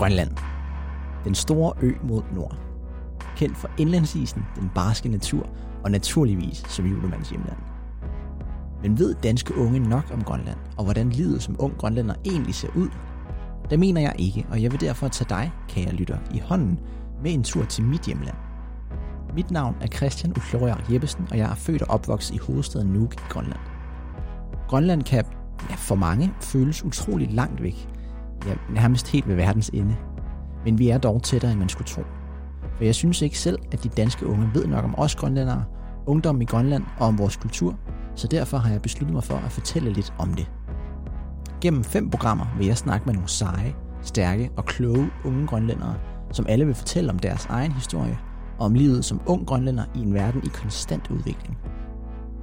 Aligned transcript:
Grønland. 0.00 0.30
Den 1.24 1.34
store 1.34 1.72
ø 1.82 1.92
mod 2.02 2.22
nord. 2.34 2.56
Kendt 3.36 3.56
for 3.56 3.70
indlandsisen, 3.78 4.44
den 4.56 4.70
barske 4.74 5.08
natur 5.08 5.48
og 5.84 5.90
naturligvis 5.90 6.64
som 6.68 6.86
julemands 6.86 7.30
hjemland. 7.30 7.56
Men 8.82 8.98
ved 8.98 9.14
danske 9.22 9.56
unge 9.56 9.78
nok 9.78 10.04
om 10.12 10.24
Grønland, 10.24 10.58
og 10.76 10.84
hvordan 10.84 11.10
livet 11.10 11.42
som 11.42 11.56
ung 11.58 11.76
grønlænder 11.78 12.14
egentlig 12.24 12.54
ser 12.54 12.68
ud? 12.76 12.88
Det 13.70 13.78
mener 13.78 14.00
jeg 14.00 14.14
ikke, 14.18 14.46
og 14.50 14.62
jeg 14.62 14.72
vil 14.72 14.80
derfor 14.80 15.08
tage 15.08 15.28
dig, 15.28 15.52
kære 15.68 15.92
lytter, 15.92 16.18
i 16.34 16.38
hånden 16.38 16.80
med 17.22 17.32
en 17.32 17.44
tur 17.44 17.64
til 17.64 17.84
mit 17.84 18.02
hjemland. 18.02 18.36
Mit 19.34 19.50
navn 19.50 19.76
er 19.80 19.86
Christian 19.86 20.32
Ufloriak 20.36 20.92
Jeppesen, 20.92 21.26
og 21.30 21.38
jeg 21.38 21.50
er 21.50 21.54
født 21.54 21.82
og 21.82 21.90
opvokset 21.90 22.34
i 22.34 22.38
hovedstaden 22.38 22.88
Nuuk 22.88 23.14
i 23.14 23.24
Grønland. 23.28 23.60
Grønland 24.68 25.02
kan 25.02 25.24
ja, 25.70 25.74
for 25.74 25.94
mange 25.94 26.32
føles 26.40 26.84
utrolig 26.84 27.32
langt 27.32 27.62
væk, 27.62 27.89
ja, 28.46 28.54
nærmest 28.74 29.08
helt 29.08 29.28
ved 29.28 29.34
verdens 29.34 29.68
ende. 29.68 29.96
Men 30.64 30.78
vi 30.78 30.88
er 30.88 30.98
dog 30.98 31.22
tættere, 31.22 31.50
end 31.52 31.60
man 31.60 31.68
skulle 31.68 31.88
tro. 31.88 32.02
For 32.76 32.84
jeg 32.84 32.94
synes 32.94 33.22
ikke 33.22 33.38
selv, 33.38 33.58
at 33.72 33.84
de 33.84 33.88
danske 33.88 34.26
unge 34.26 34.50
ved 34.54 34.66
nok 34.66 34.84
om 34.84 34.98
os 34.98 35.14
grønlændere, 35.14 35.64
ungdom 36.06 36.40
i 36.40 36.44
Grønland 36.44 36.84
og 36.98 37.06
om 37.06 37.18
vores 37.18 37.36
kultur, 37.36 37.74
så 38.14 38.26
derfor 38.26 38.56
har 38.56 38.70
jeg 38.70 38.82
besluttet 38.82 39.14
mig 39.14 39.24
for 39.24 39.34
at 39.34 39.52
fortælle 39.52 39.92
lidt 39.92 40.12
om 40.18 40.34
det. 40.34 40.50
Gennem 41.60 41.84
fem 41.84 42.10
programmer 42.10 42.46
vil 42.58 42.66
jeg 42.66 42.76
snakke 42.76 43.06
med 43.06 43.14
nogle 43.14 43.28
seje, 43.28 43.74
stærke 44.02 44.50
og 44.56 44.64
kloge 44.64 45.10
unge 45.24 45.46
grønlændere, 45.46 45.94
som 46.32 46.46
alle 46.48 46.66
vil 46.66 46.74
fortælle 46.74 47.10
om 47.10 47.18
deres 47.18 47.46
egen 47.46 47.72
historie 47.72 48.18
og 48.58 48.66
om 48.66 48.74
livet 48.74 49.04
som 49.04 49.20
ung 49.26 49.46
grønlænder 49.46 49.84
i 49.94 49.98
en 49.98 50.14
verden 50.14 50.42
i 50.44 50.48
konstant 50.48 51.10
udvikling. 51.10 51.58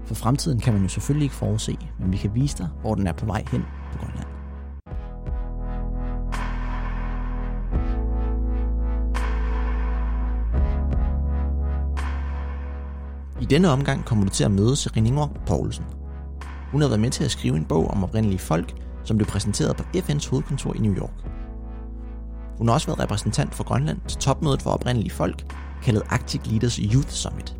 For 0.06 0.16
fremtiden 0.16 0.60
kan 0.60 0.74
man 0.74 0.82
jo 0.82 0.88
selvfølgelig 0.88 1.24
ikke 1.26 1.36
forudse, 1.36 1.78
men 2.00 2.12
vi 2.12 2.18
kan 2.18 2.36
vise 2.36 2.58
dig, 2.58 2.68
hvor 2.82 2.96
den 2.96 3.08
er 3.08 3.14
på 3.14 3.26
vej 3.26 3.44
hen 3.52 3.64
denne 13.50 13.70
omgang 13.70 14.06
kommer 14.06 14.26
du 14.26 14.30
til 14.30 14.44
at 14.44 14.52
møde 14.52 14.76
Seriningor 14.76 15.32
Poulsen. 15.46 15.86
Hun 16.72 16.82
har 16.82 16.88
været 16.88 17.00
med 17.00 17.10
til 17.10 17.24
at 17.24 17.32
skrive 17.32 17.58
en 17.58 17.66
bog 17.66 17.88
om 17.92 18.04
oprindelige 18.04 18.40
folk, 18.40 18.74
som 19.04 19.18
blev 19.18 19.28
præsenteret 19.28 19.78
på 19.78 19.84
FN's 19.96 20.30
hovedkontor 20.30 20.74
i 20.74 20.80
New 20.80 20.96
York. 20.96 21.14
Hun 22.58 22.68
har 22.68 22.74
også 22.74 22.88
været 22.88 23.00
repræsentant 23.00 23.56
for 23.56 23.64
Grønland 23.64 23.98
til 24.08 24.18
topmødet 24.18 24.62
for 24.62 24.70
oprindelige 24.70 25.12
folk, 25.12 25.54
kaldet 25.84 26.04
Arctic 26.10 26.42
Leaders 26.46 26.76
Youth 26.76 27.10
Summit. 27.10 27.58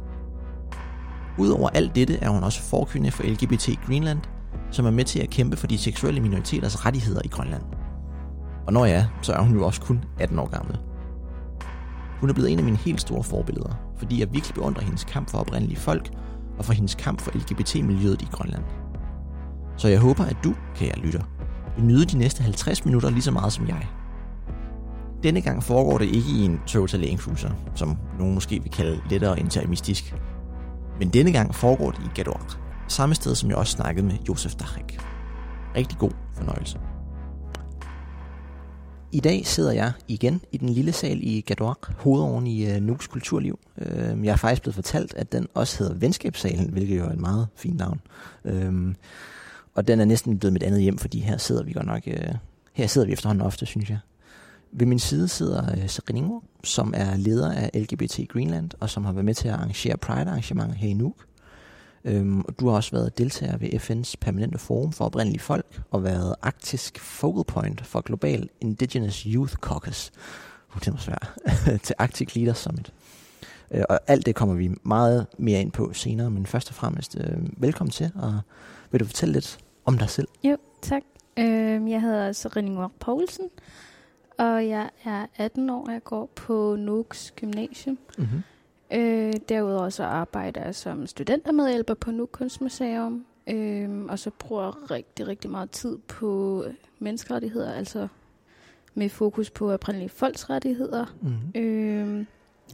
Udover 1.38 1.70
alt 1.70 1.96
dette 1.96 2.18
er 2.18 2.30
hun 2.30 2.44
også 2.44 2.62
forkynde 2.62 3.12
for 3.12 3.24
LGBT 3.24 3.70
Greenland, 3.86 4.20
som 4.72 4.86
er 4.86 4.92
med 4.92 5.06
til 5.06 5.20
at 5.20 5.30
kæmpe 5.30 5.58
for 5.58 5.68
de 5.68 5.78
seksuelle 5.78 6.22
minoriteters 6.22 6.86
rettigheder 6.86 7.22
i 7.26 7.28
Grønland. 7.28 7.64
Og 8.68 8.74
når 8.74 8.86
ja, 8.86 8.94
er, 8.94 9.06
så 9.22 9.34
er 9.34 9.42
hun 9.42 9.56
jo 9.56 9.66
også 9.66 9.82
kun 9.82 10.04
18 10.20 10.40
år 10.40 10.50
gammel. 10.50 10.78
Hun 12.20 12.30
er 12.30 12.34
blevet 12.34 12.52
en 12.52 12.60
af 12.60 12.66
mine 12.66 12.78
helt 12.78 13.02
store 13.02 13.24
forbilleder, 13.24 13.87
fordi 13.98 14.20
jeg 14.20 14.34
virkelig 14.34 14.56
beundrer 14.56 14.84
hendes 14.84 15.04
kamp 15.04 15.30
for 15.30 15.38
oprindelige 15.38 15.80
folk 15.80 16.10
og 16.58 16.66
for 16.66 16.74
hendes 16.74 16.96
kamp 16.96 17.22
for 17.22 17.32
LGBT-miljøet 17.32 18.22
i 18.22 18.28
Grønland. 18.32 18.64
Så 19.78 19.88
jeg 19.88 20.00
håber, 20.00 20.26
at 20.26 20.38
du, 20.44 20.56
kære 20.76 21.00
lytter, 21.00 21.24
vil 21.76 21.86
nyde 21.86 22.06
de 22.06 22.18
næste 22.18 22.44
50 22.44 22.86
minutter 22.86 23.10
lige 23.10 23.22
så 23.22 23.32
meget 23.32 23.54
som 23.54 23.68
jeg. 23.68 23.88
Denne 25.24 25.42
gang 25.42 25.64
foregår 25.64 25.98
det 25.98 26.06
ikke 26.06 26.30
i 26.30 26.46
en 26.46 26.60
total 26.68 27.00
Land 27.00 27.56
som 27.76 27.98
nogen 28.20 28.34
måske 28.34 28.62
vil 28.64 28.72
kalde 28.72 29.02
lettere 29.10 29.40
interimistisk. 29.40 30.16
Men 31.00 31.10
denne 31.10 31.32
gang 31.32 31.56
foregår 31.56 31.92
det 31.92 32.00
i 32.00 32.10
Gador, 32.16 32.42
samme 32.88 33.16
sted 33.16 33.36
som 33.36 33.50
jeg 33.50 33.58
også 33.58 33.72
snakkede 33.72 34.06
med 34.06 34.16
Josef 34.30 34.56
Dachek. 34.56 35.00
Rigtig 35.76 35.98
god 35.98 36.12
fornøjelse. 36.34 36.80
I 39.12 39.20
dag 39.20 39.46
sidder 39.46 39.72
jeg 39.72 39.92
igen 40.08 40.42
i 40.52 40.58
den 40.58 40.70
lille 40.70 40.92
sal 40.92 41.20
i 41.24 41.42
Gador, 41.42 41.80
hovedoven 41.98 42.48
i 42.48 42.72
øh, 42.72 42.82
Nuks 42.82 43.08
kulturliv. 43.08 43.60
Øh, 43.78 44.26
jeg 44.26 44.32
er 44.32 44.36
faktisk 44.36 44.62
blevet 44.62 44.76
fortalt, 44.76 45.14
at 45.14 45.32
den 45.32 45.48
også 45.54 45.80
hedder 45.80 45.96
Venskabssalen, 45.96 46.70
hvilket 46.70 46.98
jo 46.98 47.06
er 47.06 47.10
et 47.10 47.20
meget 47.20 47.48
fint 47.56 47.78
navn. 47.78 48.02
Øh, 48.46 48.96
og 49.76 49.88
den 49.88 50.00
er 50.00 50.06
næsten 50.06 50.40
blevet 50.40 50.54
mit 50.54 50.64
andet 50.64 50.82
hjem, 50.82 50.98
fordi 50.98 51.20
her 51.20 51.38
sidder 51.38 51.64
vi 51.64 51.74
godt 51.74 51.86
nok, 51.86 52.02
Øh, 52.08 52.36
her 52.74 52.88
sidder 52.88 53.08
vi 53.08 53.14
efterhånden 53.14 53.46
ofte, 53.46 53.66
synes 53.66 53.90
jeg. 53.90 54.00
Ved 54.72 54.86
min 54.86 55.00
side 55.00 55.28
sidder 55.28 55.72
øh, 55.72 55.84
uh, 55.84 55.88
Seriningor, 55.88 56.44
som 56.64 56.94
er 56.98 57.18
leder 57.18 57.52
af 57.52 57.70
LGBT 57.74 58.20
Greenland, 58.30 58.72
og 58.80 58.90
som 58.90 59.06
har 59.06 59.12
været 59.12 59.26
med 59.26 59.34
til 59.34 59.48
at 59.48 59.54
arrangere 59.54 59.98
Pride-arrangementer 59.98 60.76
her 60.76 60.90
i 60.90 60.94
Nuuk. 60.94 61.16
Øhm, 62.08 62.42
og 62.42 62.60
du 62.60 62.68
har 62.68 62.76
også 62.76 62.92
været 62.92 63.18
deltager 63.18 63.58
ved 63.58 63.70
FN's 63.70 64.14
permanente 64.22 64.58
forum 64.58 64.92
for 64.92 65.06
oprindelige 65.06 65.40
folk, 65.40 65.82
og 65.92 66.04
været 66.04 66.36
arktisk 66.42 67.00
focal 67.00 67.44
point 67.54 67.86
for 67.86 68.02
Global 68.02 68.50
Indigenous 68.62 69.22
Youth 69.22 69.54
Caucus. 69.54 70.12
Uh, 70.76 70.80
det 70.80 70.94
var 70.94 71.00
svært. 71.00 71.34
til 71.86 71.96
Arctic 71.98 72.36
Leaders 72.36 72.58
Summit. 72.58 72.94
Øh, 73.72 73.84
og 73.90 74.00
alt 74.08 74.26
det 74.26 74.36
kommer 74.36 74.56
vi 74.56 74.72
meget 74.84 75.28
mere 75.38 75.62
ind 75.62 75.72
på 75.72 75.94
senere, 75.94 76.32
men 76.32 76.46
først 76.46 76.70
og 76.70 76.76
fremmest 76.76 77.18
øh, 77.20 77.38
velkommen 77.58 77.92
til, 77.92 78.12
og 78.16 78.40
vil 78.92 79.00
du 79.00 79.06
fortælle 79.06 79.34
lidt 79.34 79.58
om 79.86 79.98
dig 79.98 80.10
selv? 80.10 80.28
Jo, 80.44 80.58
tak. 80.82 81.02
Øh, 81.38 81.92
jeg 81.92 82.02
hedder 82.02 82.32
Seriningor 82.32 82.92
Poulsen, 83.00 83.46
og 84.38 84.68
jeg 84.68 84.90
er 85.06 85.26
18 85.38 85.70
år, 85.70 85.86
og 85.88 85.94
jeg 85.94 86.04
går 86.04 86.30
på 86.36 86.76
Nuuks 86.80 87.34
Gymnasium. 87.36 87.98
Mm-hmm. 88.18 88.44
Øh, 88.94 89.34
derudover 89.50 89.90
så 89.90 90.04
arbejder 90.04 90.62
jeg 90.64 90.76
som 90.76 91.08
studentermedhjælper 91.08 91.94
på 91.94 92.12
Nuuk 92.12 92.30
Kunstmuseum, 92.32 93.26
øh, 93.48 93.90
og 94.10 94.20
så 94.20 94.30
bruger 94.40 94.64
jeg 94.64 94.92
rigtig, 94.92 95.28
rigtig 95.28 95.50
meget 95.52 95.72
tid 95.72 95.98
på 96.08 96.64
menneskerettigheder, 97.00 97.74
altså 97.74 98.08
med 98.94 99.10
fokus 99.10 99.50
på 99.50 99.72
oprindelige 99.72 100.10
folks 100.10 100.50
rettigheder. 100.50 101.06
Mm-hmm. 101.22 101.62
Øh, 101.62 102.26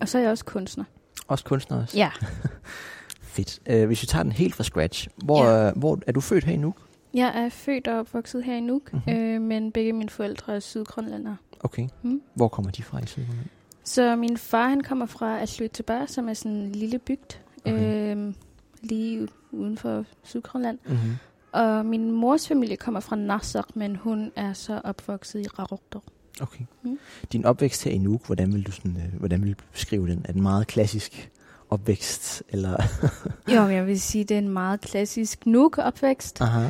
og 0.01 0.09
så 0.09 0.17
er 0.17 0.21
jeg 0.21 0.31
også 0.31 0.45
kunstner. 0.45 0.83
Også 1.27 1.45
kunstner 1.45 1.81
også? 1.81 1.97
Ja, 1.97 2.11
Fedt. 3.21 3.59
Øh, 3.69 3.85
hvis 3.87 4.01
vi 4.01 4.07
tager 4.07 4.23
den 4.23 4.31
helt 4.31 4.55
fra 4.55 4.63
scratch, 4.63 5.07
hvor, 5.17 5.43
Ja. 5.45 5.67
øh, 5.69 5.77
hvor 5.77 5.99
er 6.07 6.11
du 6.11 6.21
født 6.21 6.43
her 6.43 6.53
i 6.53 6.57
Nuuk? 6.57 6.77
jeg 7.13 7.43
er 7.45 7.49
født 7.49 7.87
og 7.87 7.99
opvokset 7.99 8.43
her 8.43 8.55
i 8.55 8.59
Nuuk, 8.59 8.93
Mhm. 8.93 9.01
mm-hmm. 9.07 9.23
øh, 9.23 9.41
men 9.41 9.71
begge 9.71 9.93
mine 9.93 10.09
forældre 10.09 10.55
er 10.55 10.59
sydgrønlændere. 10.59 11.37
Okay. 11.59 11.87
Mm. 12.01 12.21
Hvor 12.33 12.47
kommer 12.47 12.71
de 12.71 12.83
fra 12.83 12.99
i 12.99 13.05
Sydgrønland? 13.05 13.47
Så 13.83 14.15
min 14.15 14.37
far, 14.37 14.69
han 14.69 14.81
kommer 14.81 15.05
fra 15.05 15.39
Asløttebar, 15.41 16.05
som 16.05 16.29
er 16.29 16.33
sådan 16.33 16.51
en 16.51 16.71
lille 16.71 16.99
bygd, 16.99 17.39
Okay. 17.65 18.15
øh, 18.15 18.33
lige 18.81 19.27
uden 19.51 19.77
for 19.77 20.05
Sydgrønland. 20.23 20.79
Mm-hmm. 20.85 21.15
Og 21.51 21.85
min 21.85 22.11
mors 22.11 22.47
familie 22.47 22.75
kommer 22.77 22.99
fra 22.99 23.15
Narsaq, 23.15 23.65
men 23.75 23.95
hun 23.95 24.31
er 24.35 24.53
så 24.53 24.81
opvokset 24.83 25.39
i 25.39 25.47
Raroktor. 25.47 26.03
Okay. 26.41 26.65
Mm. 26.83 26.99
Din 27.31 27.45
opvækst 27.45 27.83
her 27.83 27.91
i 27.91 27.97
Nuuk, 27.97 28.25
hvordan 28.25 28.53
vil 28.53 28.63
du 28.65 28.71
sådan, 28.71 28.97
øh, 28.97 29.19
hvordan 29.19 29.41
vil 29.43 29.49
du 29.53 29.63
beskrive 29.71 30.07
den? 30.07 30.25
Er 30.27 30.31
den 30.31 30.41
meget 30.41 30.67
klassisk 30.67 31.31
opvækst, 31.69 32.43
eller? 32.49 32.77
Jo, 33.55 33.61
jeg 33.67 33.87
vil 33.87 34.01
sige, 34.01 34.23
det 34.23 34.35
er 34.35 34.39
en 34.39 34.49
meget 34.49 34.81
klassisk 34.81 35.45
Nuuk-opvækst. 35.45 36.41
Aha. 36.41 36.69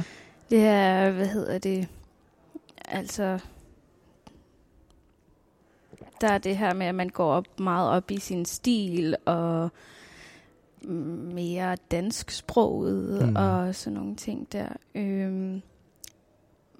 Det 0.49 0.59
er, 0.65 1.11
hvad 1.11 1.27
hedder 1.27 1.57
det, 1.57 1.87
altså... 2.85 3.39
Der 6.21 6.27
er 6.27 6.37
det 6.37 6.57
her 6.57 6.73
med, 6.73 6.85
at 6.85 6.95
man 6.95 7.09
går 7.09 7.31
op 7.33 7.59
meget 7.59 7.89
op 7.89 8.11
i 8.11 8.17
sin 8.19 8.45
stil, 8.45 9.15
og 9.25 9.69
mere 11.33 11.77
dansksproget 11.91 13.27
Mm. 13.29 13.35
og 13.35 13.75
sådan 13.75 13.99
nogle 13.99 14.15
ting 14.15 14.47
der. 14.51 14.67
Øhm, 14.95 15.61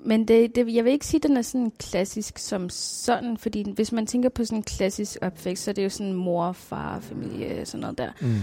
men 0.05 0.27
det, 0.27 0.55
det, 0.55 0.73
jeg 0.75 0.83
vil 0.83 0.91
ikke 0.91 1.05
sige, 1.07 1.19
at 1.19 1.23
den 1.23 1.37
er 1.37 1.41
sådan 1.41 1.71
klassisk 1.79 2.37
som 2.37 2.69
sådan, 2.69 3.37
fordi 3.37 3.71
hvis 3.71 3.91
man 3.91 4.05
tænker 4.07 4.29
på 4.29 4.45
sådan 4.45 4.57
en 4.57 4.63
klassisk 4.63 5.17
opvækst, 5.21 5.63
så 5.63 5.71
er 5.71 5.73
det 5.73 5.83
jo 5.83 5.89
sådan 5.89 6.13
mor, 6.13 6.51
far, 6.51 6.99
familie, 6.99 7.65
sådan 7.65 7.81
noget 7.81 7.97
der. 7.97 8.11
Mm. 8.21 8.35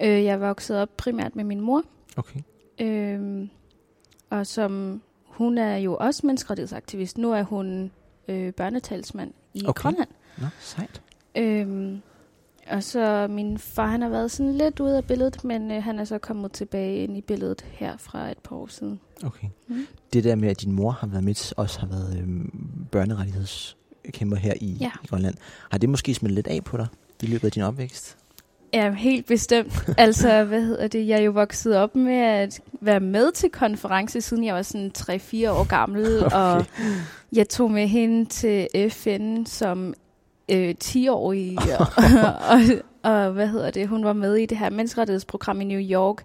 Øh, 0.00 0.24
jeg 0.24 0.40
voksede 0.40 0.82
op 0.82 0.96
primært 0.96 1.36
med 1.36 1.44
min 1.44 1.60
mor, 1.60 1.82
Okay. 2.16 2.40
Øhm, 2.80 3.50
og 4.30 4.46
som 4.46 5.02
hun 5.24 5.58
er 5.58 5.76
jo 5.76 5.96
også 6.00 6.26
menneskerettighedsaktivist. 6.26 7.18
Nu 7.18 7.32
er 7.32 7.42
hun 7.42 7.90
øh, 8.28 8.52
børnetalsmand 8.52 9.32
i 9.54 9.62
okay. 9.66 9.82
Grønland. 9.82 10.08
Nå, 10.38 10.46
sejt. 10.60 11.00
Øhm, 11.36 12.02
og 12.70 12.82
så 12.82 13.26
min 13.30 13.58
far, 13.58 13.86
han 13.86 14.02
har 14.02 14.08
været 14.08 14.30
sådan 14.30 14.52
lidt 14.54 14.80
ude 14.80 14.96
af 14.96 15.04
billedet, 15.04 15.44
men 15.44 15.70
øh, 15.70 15.82
han 15.82 15.98
er 15.98 16.04
så 16.04 16.18
kommet 16.18 16.52
tilbage 16.52 16.96
ind 16.96 17.16
i 17.16 17.20
billedet 17.20 17.64
her 17.72 17.96
fra 17.96 18.30
et 18.30 18.38
par 18.38 18.56
år 18.56 18.66
siden. 18.66 19.00
Okay. 19.24 19.48
Mm. 19.68 19.86
Det 20.12 20.24
der 20.24 20.34
med, 20.34 20.48
at 20.48 20.60
din 20.60 20.72
mor 20.72 20.90
har 20.90 21.06
været 21.06 21.24
med, 21.24 21.52
også 21.56 21.80
har 21.80 21.86
været 21.86 22.18
øhm, 22.22 22.50
børnerettighedskæmper 22.92 24.36
her 24.36 24.54
i, 24.60 24.76
Ja. 24.80 24.90
i 25.04 25.06
Grønland. 25.06 25.34
Har 25.70 25.78
det 25.78 25.88
måske 25.88 26.14
smittet 26.14 26.34
lidt 26.34 26.46
af 26.46 26.64
på 26.64 26.76
dig 26.76 26.86
i 27.22 27.26
løbet 27.26 27.44
af 27.44 27.52
din 27.52 27.62
opvækst? 27.62 28.16
Ja, 28.72 28.92
helt 28.92 29.26
bestemt. 29.26 29.72
altså, 29.98 30.44
hvad 30.44 30.62
hedder 30.62 30.88
det? 30.88 31.08
Jeg 31.08 31.18
er 31.18 31.22
jo 31.22 31.30
vokset 31.30 31.76
op 31.76 31.96
med 31.96 32.18
at 32.18 32.60
være 32.80 33.00
med 33.00 33.32
til 33.32 33.50
konference, 33.50 34.20
siden 34.20 34.44
jeg 34.44 34.54
var 34.54 34.62
sådan 34.62 34.92
3-4 34.98 35.02
år 35.50 35.68
gammel, 35.68 36.06
Okay. 36.26 36.36
og 36.36 36.66
jeg 37.32 37.48
tog 37.48 37.70
med 37.70 37.88
hende 37.88 38.24
til 38.24 38.68
FN 38.90 39.44
som 39.46 39.94
øh, 40.50 40.74
10-årig, 40.84 41.58
og, 41.80 41.86
og, 42.50 42.58
og 43.12 43.32
hvad 43.32 43.46
hedder 43.48 43.70
det? 43.70 43.88
Hun 43.88 44.04
var 44.04 44.12
med 44.12 44.36
i 44.36 44.46
det 44.46 44.58
her 44.58 44.70
menneskerettighedsprogram 44.70 45.60
i 45.60 45.64
New 45.64 45.80
York, 45.80 46.22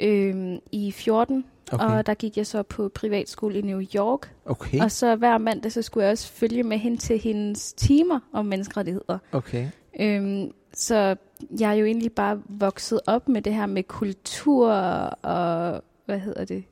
øhm, 0.00 0.58
i 0.72 0.92
14, 0.92 1.44
Okay. 1.72 1.84
og 1.84 2.06
der 2.06 2.14
gik 2.14 2.36
jeg 2.36 2.46
så 2.46 2.62
på 2.62 2.88
privatskole 2.88 3.58
i 3.58 3.62
New 3.62 3.82
York. 3.94 4.34
Okay. 4.44 4.80
Og 4.80 4.90
så 4.90 5.16
hver 5.16 5.38
mandag, 5.38 5.72
så 5.72 5.82
skulle 5.82 6.04
jeg 6.04 6.12
også 6.12 6.28
følge 6.32 6.62
med 6.62 6.78
hende 6.78 6.96
til 6.96 7.18
hendes 7.18 7.72
timer 7.72 8.20
om 8.32 8.46
menneskerettigheder. 8.46 9.18
Okay. 9.32 9.68
Øhm, 10.00 10.50
så 10.74 11.16
jeg 11.60 11.70
er 11.70 11.74
jo 11.74 11.84
egentlig 11.84 12.12
bare 12.12 12.40
vokset 12.48 13.00
op 13.06 13.28
med 13.28 13.42
det 13.42 13.54
her 13.54 13.66
med 13.66 13.82
kultur 13.82 14.70
og, 14.70 15.82
hvad 16.06 16.18
hedder 16.18 16.44
det, 16.44 16.64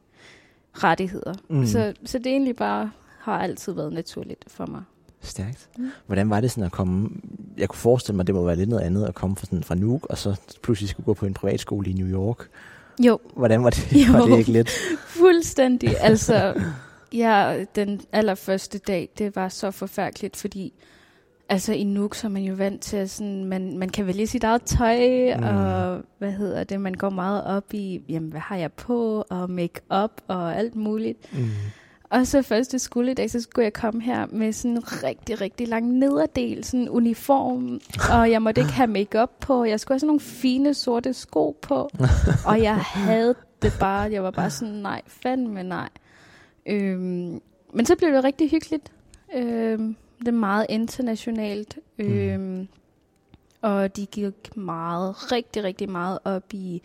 rettigheder. 0.74 1.34
Mm. 1.48 1.66
Så, 1.66 1.92
så 2.04 2.18
det 2.18 2.26
egentlig 2.26 2.56
bare 2.56 2.90
har 3.18 3.38
altid 3.38 3.72
været 3.72 3.92
naturligt 3.92 4.44
for 4.48 4.66
mig. 4.66 4.82
Stærkt. 5.22 5.68
Mm. 5.78 5.90
Hvordan 6.06 6.30
var 6.30 6.40
det 6.40 6.50
sådan 6.50 6.64
at 6.64 6.72
komme... 6.72 7.08
Jeg 7.58 7.68
kunne 7.68 7.78
forestille 7.78 8.16
mig, 8.16 8.26
det 8.26 8.34
må 8.34 8.44
være 8.44 8.56
lidt 8.56 8.68
noget 8.68 8.82
andet 8.82 9.04
at 9.04 9.14
komme 9.14 9.36
fra, 9.36 9.46
sådan, 9.46 9.62
fra 9.62 9.74
Nuuk, 9.74 10.06
og 10.10 10.18
så 10.18 10.40
pludselig 10.62 10.88
skulle 10.88 11.04
gå 11.04 11.14
på 11.14 11.26
en 11.26 11.34
privatskole 11.34 11.90
i 11.90 11.92
New 11.92 12.08
York. 12.08 12.48
Jo, 13.00 13.18
Hvordan 13.36 13.64
var 13.64 13.70
det? 13.70 13.92
Jo. 13.92 14.12
Var 14.12 14.26
det 14.26 14.38
ikke 14.38 14.52
lidt? 14.52 14.70
fuldstændig. 15.06 15.96
Altså, 16.00 16.54
ja, 17.12 17.64
den 17.74 18.00
allerførste 18.12 18.78
dag, 18.78 19.08
det 19.18 19.36
var 19.36 19.48
så 19.48 19.70
forfærdeligt, 19.70 20.36
fordi 20.36 20.72
altså 21.48 21.72
i 21.72 21.84
Nuuk, 21.84 22.14
så 22.14 22.26
er 22.26 22.30
man 22.30 22.42
jo 22.42 22.54
vant 22.54 22.82
til, 22.82 22.96
at 22.96 23.10
sådan, 23.10 23.44
man, 23.44 23.78
man 23.78 23.88
kan 23.88 24.06
vælge 24.06 24.26
sit 24.26 24.44
eget 24.44 24.62
tøj, 24.62 24.98
mm. 25.36 25.44
og 25.44 26.00
hvad 26.18 26.32
hedder 26.32 26.64
det, 26.64 26.80
man 26.80 26.94
går 26.94 27.10
meget 27.10 27.44
op 27.44 27.74
i, 27.74 28.02
jamen, 28.08 28.30
hvad 28.30 28.40
har 28.40 28.56
jeg 28.56 28.72
på, 28.72 29.24
og 29.30 29.50
make-up 29.50 30.10
og 30.28 30.56
alt 30.56 30.74
muligt. 30.74 31.32
Mm. 31.32 31.48
Og 32.12 32.26
så 32.26 32.42
første 32.42 32.78
skoledag, 32.78 33.30
så 33.30 33.40
skulle 33.40 33.64
jeg 33.64 33.72
komme 33.72 34.02
her 34.02 34.26
med 34.26 34.52
sådan 34.52 34.76
en 34.76 35.02
rigtig, 35.02 35.40
rigtig 35.40 35.68
lang 35.68 35.88
nederdel, 35.88 36.64
sådan 36.64 36.80
en 36.80 36.88
uniform, 36.88 37.80
og 38.12 38.30
jeg 38.30 38.42
måtte 38.42 38.60
ikke 38.60 38.72
have 38.72 38.86
makeup 38.86 39.30
på. 39.40 39.64
Jeg 39.64 39.80
skulle 39.80 39.94
have 39.94 40.00
sådan 40.00 40.06
nogle 40.06 40.20
fine 40.20 40.74
sorte 40.74 41.12
sko 41.12 41.58
på, 41.62 41.90
og 42.46 42.62
jeg 42.62 42.76
havde 42.78 43.34
det 43.62 43.72
bare. 43.80 44.12
Jeg 44.12 44.22
var 44.22 44.30
bare 44.30 44.50
sådan, 44.50 44.74
nej, 44.74 45.02
fandme 45.06 45.62
nej. 45.62 45.88
Øhm, 46.66 47.40
men 47.74 47.86
så 47.86 47.96
blev 47.96 48.12
det 48.12 48.24
rigtig 48.24 48.50
hyggeligt. 48.50 48.92
Øhm, 49.34 49.96
det 50.18 50.28
er 50.28 50.32
meget 50.32 50.66
internationalt. 50.68 51.78
Øhm, 51.98 52.68
og 53.62 53.96
de 53.96 54.06
gik 54.06 54.56
meget, 54.56 55.32
rigtig, 55.32 55.64
rigtig 55.64 55.90
meget 55.90 56.18
op 56.24 56.54
i 56.54 56.82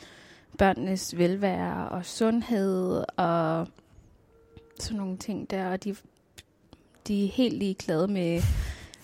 børnenes 0.57 1.17
velvære 1.17 1.89
og 1.89 2.05
sundhed 2.05 3.03
og 3.17 3.67
sådan 4.83 4.97
nogle 4.97 5.17
ting 5.17 5.49
der. 5.49 5.69
Og 5.69 5.83
de, 5.83 5.95
de 7.07 7.25
er 7.25 7.29
helt 7.29 7.57
ligeglade 7.59 8.07
med, 8.07 8.41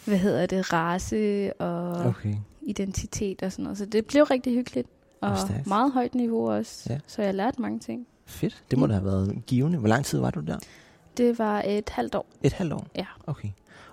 hvad 0.05 0.17
hedder 0.17 0.45
det, 0.45 0.73
race 0.73 1.53
og 1.61 2.05
Okay. 2.05 2.35
identitet 2.61 3.43
og 3.43 3.51
sådan 3.51 3.63
noget. 3.63 3.77
Så 3.77 3.85
det 3.85 4.05
blev 4.05 4.23
rigtig 4.23 4.53
hyggeligt. 4.53 4.87
Og 5.21 5.37
stærkt. 5.39 5.67
meget 5.67 5.91
højt 5.91 6.15
niveau 6.15 6.49
også. 6.51 6.87
Ja. 6.93 6.99
Så 7.07 7.21
jeg 7.21 7.33
lærte 7.33 7.61
mange 7.61 7.79
ting. 7.79 8.07
Fedt. 8.25 8.63
Det 8.71 8.79
må 8.79 8.85
Mm. 8.85 8.89
da 8.89 8.93
have 8.95 9.05
været 9.05 9.41
givende. 9.47 9.77
Hvor 9.77 9.87
lang 9.87 10.05
tid 10.05 10.19
var 10.19 10.31
du 10.31 10.39
der? 10.39 10.57
Det 11.17 11.39
var 11.39 11.61
et 11.61 11.89
halvt 11.89 12.15
år. 12.15 12.25
Et 12.43 12.53
halvt 12.53 12.73
år? 12.73 12.87
Ja. 12.95 13.05
Okay. 13.27 13.49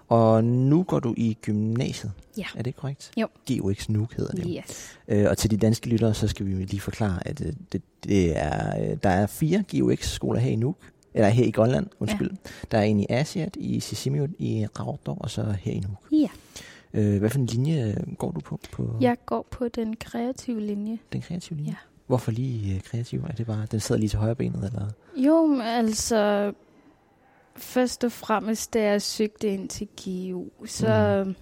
Og 0.09 0.44
nu 0.44 0.82
går 0.82 1.00
du 1.00 1.15
i 1.17 1.38
gymnasiet? 1.43 2.12
Ja. 2.38 2.44
Er 2.56 2.62
det 2.62 2.77
korrekt? 2.77 3.11
Jo. 3.17 3.29
GUX 3.49 3.88
Nuuk 3.88 4.12
hedder 4.17 4.32
det. 4.32 4.56
Yes. 4.69 4.99
Øh, 5.09 5.27
og 5.31 5.38
til 5.38 5.50
de 5.50 5.56
danske 5.56 5.88
lyttere, 5.88 6.15
så 6.15 6.29
skal 6.29 6.47
vi 6.47 6.53
lige 6.53 6.81
forklare, 6.81 7.27
at 7.29 7.41
øh, 7.47 7.53
det, 7.73 7.82
det 8.05 8.38
er, 8.38 8.91
øh, 8.91 8.97
der 9.03 9.09
er 9.11 9.27
fire 9.27 9.65
GUX-skoler 9.73 10.41
her 10.41 10.50
i 10.50 10.56
Nuuk. 10.56 10.77
Eller 11.15 11.29
her 11.29 11.45
i 11.45 11.51
Grønland, 11.51 11.87
undskyld. 12.01 12.31
Ja. 12.31 12.51
Der 12.71 12.79
er 12.79 12.83
en 12.83 13.01
i 13.01 13.07
Asiat, 13.11 13.57
i 13.57 13.81
Sisimiut, 13.81 14.31
i 14.39 14.67
Raudor, 14.81 15.15
og 15.15 15.31
så 15.31 15.43
her 15.43 15.73
i 15.73 15.81
Nuuk. 15.81 15.99
Ja. 16.12 16.29
Øh, 16.95 17.19
hvad 17.19 17.31
for 17.31 17.39
en 17.39 17.47
linje 17.47 17.89
øh, 17.89 18.15
går 18.15 18.31
du 18.31 18.41
på? 18.41 18.61
på 18.73 18.97
Jeg 19.01 19.17
går 19.27 19.47
på 19.51 19.69
den 19.69 19.97
kreative 19.97 20.61
linje. 20.61 20.99
Den 21.12 21.21
kreative 21.21 21.57
linje? 21.57 21.71
Ja. 21.71 21.77
Hvorfor 22.07 22.31
lige 22.31 22.75
øh, 22.75 22.81
kreativ? 22.81 23.25
Er 23.29 23.33
det 23.33 23.47
bare, 23.47 23.67
den 23.71 23.81
sidder 23.81 23.99
lige 23.99 24.09
til 24.09 24.19
højre 24.19 24.35
benet, 24.35 24.65
eller? 24.65 24.89
Jo, 25.17 25.61
altså... 25.62 26.53
Først 27.56 28.05
og 28.05 28.13
fremmest, 28.13 28.75
da 28.75 28.83
jeg 28.83 29.03
søgte 29.03 29.49
ind 29.49 29.69
til 29.69 29.89
GU, 30.05 30.67
så... 30.67 31.25
Mm. 31.27 31.35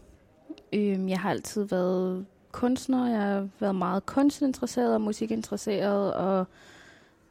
Øhm, 0.72 1.08
jeg 1.08 1.20
har 1.20 1.30
altid 1.30 1.62
været 1.62 2.26
kunstner. 2.52 3.10
Jeg 3.10 3.20
har 3.20 3.48
været 3.60 3.74
meget 3.74 4.06
kunstinteresseret 4.06 4.94
og 4.94 5.00
musikinteresseret. 5.00 6.14
Og, 6.14 6.46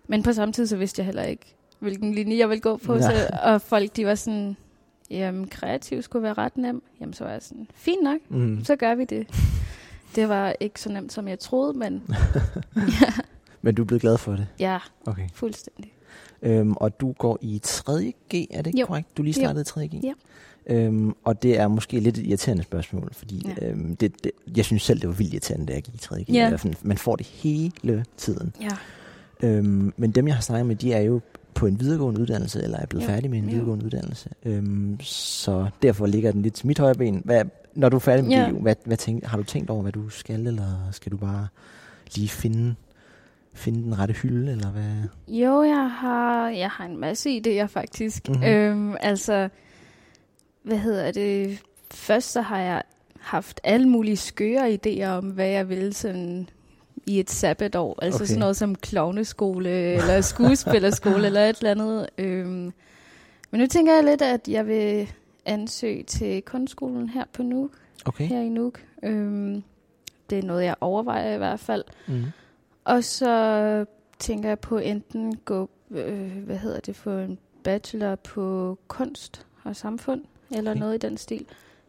men 0.08 0.24
på 0.24 0.34
samme 0.34 0.54
tid, 0.54 0.68
så 0.68 0.78
vidste 0.78 1.00
jeg 1.00 1.06
heller 1.06 1.24
ikke, 1.24 1.56
hvilken 1.80 2.14
linje 2.14 2.38
jeg 2.38 2.50
ville 2.50 2.62
gå 2.62 2.78
på. 2.78 3.00
Så, 3.00 3.30
og 3.44 3.62
folk, 3.62 3.96
de 3.96 4.06
var 4.06 4.16
sådan... 4.16 4.56
Jamen, 5.10 5.48
kreativ 5.48 6.02
skulle 6.02 6.24
være 6.24 6.34
ret 6.34 6.58
nem. 6.58 6.84
Jamen, 7.02 7.14
så 7.14 7.24
var 7.24 7.32
jeg 7.32 7.42
sådan, 7.42 7.68
fint 7.76 8.04
nok. 8.04 8.18
Mm. 8.30 8.64
så 8.64 8.76
gør 8.76 8.96
vi 8.96 9.06
det. 9.06 9.28
Det 10.16 10.30
var 10.30 10.54
ikke 10.60 10.82
så 10.82 10.90
nemt, 10.92 11.14
som 11.14 11.28
jeg 11.28 11.40
troede, 11.40 11.74
men 11.78 12.04
Men 13.62 13.76
du 13.76 13.82
er 13.82 13.86
blevet 13.86 14.02
glad 14.02 14.18
for 14.18 14.32
det? 14.32 14.48
ja, 14.60 14.78
Okay. 15.06 15.28
fuldstændig. 15.34 15.94
Øhm, 16.42 16.74
og 16.74 17.00
du 17.02 17.12
går 17.12 17.38
i 17.42 17.62
3.G, 17.68 18.34
er 18.52 18.58
det 18.62 18.68
ikke 18.68 18.80
Jo. 18.80 18.86
korrekt? 18.86 19.18
Du 19.18 19.24
lige 19.24 19.42
Jo. 19.42 19.46
startet 19.46 19.70
i 19.76 19.80
3.G? 19.80 20.04
Ja. 20.04 20.14
Øhm, 20.76 21.14
og 21.24 21.44
det 21.44 21.60
er 21.60 21.68
måske 21.68 22.00
lidt 22.00 22.18
et 22.18 22.26
irriterende 22.28 22.64
spørgsmål, 22.64 23.10
fordi 23.14 23.48
ja. 23.62 23.68
Øhm, 23.70 23.96
det, 23.96 24.24
det, 24.24 24.32
jeg 24.58 24.66
synes 24.66 24.84
selv, 24.84 25.00
det 25.02 25.10
var 25.10 25.16
vildt 25.16 25.34
irriterende, 25.34 25.66
da 25.66 25.74
jeg 25.74 25.84
gik 25.84 25.96
i 25.96 25.98
3.G. 25.98 26.30
Ja. 26.30 26.58
Man 26.82 26.98
får 26.98 27.16
det 27.16 27.26
hele 27.26 28.06
tiden. 28.18 28.56
Ja. 28.62 28.70
Øhm, 29.48 29.94
men 29.98 30.12
dem, 30.12 30.28
jeg 30.28 30.36
har 30.36 30.42
snakket 30.42 30.66
med, 30.66 30.76
de 30.76 30.94
er 30.94 31.02
jo 31.02 31.22
på 31.58 31.66
en 31.68 31.80
videregående 31.80 32.22
uddannelse, 32.22 32.64
eller 32.64 32.78
er 32.78 32.86
blevet 32.86 33.04
Jo. 33.04 33.10
færdige 33.10 33.30
med 33.30 33.38
en 33.38 33.44
Jo. 33.44 33.50
videregående 33.52 33.86
uddannelse. 33.86 34.30
Øhm, 34.46 35.00
så 35.02 35.70
derfor 35.82 36.06
ligger 36.06 36.32
den 36.32 36.42
lidt 36.42 36.54
til 36.54 36.68
mit 36.68 36.80
højre 36.80 36.96
ben. 36.96 37.22
Hvad, 37.26 37.46
når 37.74 37.90
du 37.90 37.96
er 37.96 38.00
færdig 38.00 38.26
med 38.26 38.32
Ja. 38.32 38.50
GU, 38.50 38.60
hvad, 38.60 38.76
hvad 38.86 38.98
tænk, 38.98 39.24
har 39.26 39.38
du 39.38 39.44
tænkt 39.44 39.70
over, 39.70 39.82
hvad 39.82 39.92
du 39.92 40.10
skal, 40.10 40.48
eller 40.48 40.90
skal 40.92 41.12
du 41.12 41.18
bare 41.18 41.48
lige 42.16 42.30
finde, 42.30 42.76
finde 43.54 43.84
den 43.84 44.00
rette 44.00 44.14
hylde, 44.14 44.52
eller 44.52 44.68
hvad? 44.72 44.94
Jo, 45.28 45.64
jeg 45.64 45.90
har, 45.92 46.50
jeg 46.50 46.70
har 46.70 46.86
en 46.86 46.98
masse 46.98 47.30
idéer 47.46 47.66
faktisk. 47.66 48.30
Mhm. 48.30 48.38
Mm-hmm. 48.38 48.50
Øhm, 48.54 48.96
altså, 49.00 49.50
hvad 50.64 50.78
hedder 50.78 51.12
det? 51.12 51.60
Først 51.92 52.32
så 52.32 52.42
har 52.42 52.60
jeg 52.60 52.84
haft 53.20 53.62
alle 53.64 53.90
mulige 53.90 54.18
skøre 54.18 54.78
idéer 54.86 55.06
om, 55.08 55.26
hvad 55.26 55.48
jeg 55.48 55.70
ville 55.70 55.94
sådan 55.94 56.50
i 57.08 57.20
et 57.20 57.30
sabbatår. 57.30 58.00
Altså 58.02 58.18
Okay. 58.18 58.26
sådan 58.26 58.40
noget 58.40 58.58
som 58.58 58.76
klovneskole, 58.76 59.70
eller 59.70 60.22
skuespillerskole, 60.22 61.26
eller 61.28 61.46
et 61.50 61.58
eller 61.58 61.72
andet. 61.72 62.08
Øhm, 62.18 62.74
men 63.52 63.62
nu 63.62 63.68
tænker 63.68 63.94
jeg 63.94 64.04
lidt, 64.04 64.22
at 64.22 64.48
jeg 64.48 64.68
vil 64.68 65.12
ansøge 65.46 66.04
til 66.04 66.42
kunstskolen 66.42 67.10
her 67.10 67.24
på 67.34 67.44
Nuuk, 67.44 67.72
Okay. 68.06 68.28
her 68.28 68.42
i 68.42 68.50
Nuuk. 68.50 68.80
Øhm, 69.04 69.64
det 70.30 70.38
er 70.40 70.44
noget, 70.44 70.64
jeg 70.64 70.76
overvejer 70.82 71.36
i 71.36 71.38
hvert 71.38 71.60
fald. 71.60 71.84
Mm. 72.08 72.24
Og 72.86 73.04
så 73.04 73.86
tænker 74.20 74.50
jeg 74.50 74.60
på 74.60 74.78
enten 74.78 75.36
gå, 75.46 75.70
øh, 75.92 76.32
hvad 76.46 76.58
hedder 76.58 76.80
det, 76.80 76.96
få 76.96 77.10
en 77.10 77.38
bachelor 77.64 78.16
på 78.16 78.78
kunst 78.88 79.46
og 79.64 79.76
samfund, 79.76 80.24
eller 80.52 80.72
Okay. 80.72 80.80
noget 80.80 80.96
i 81.04 81.08
den 81.08 81.18
stil. 81.18 81.46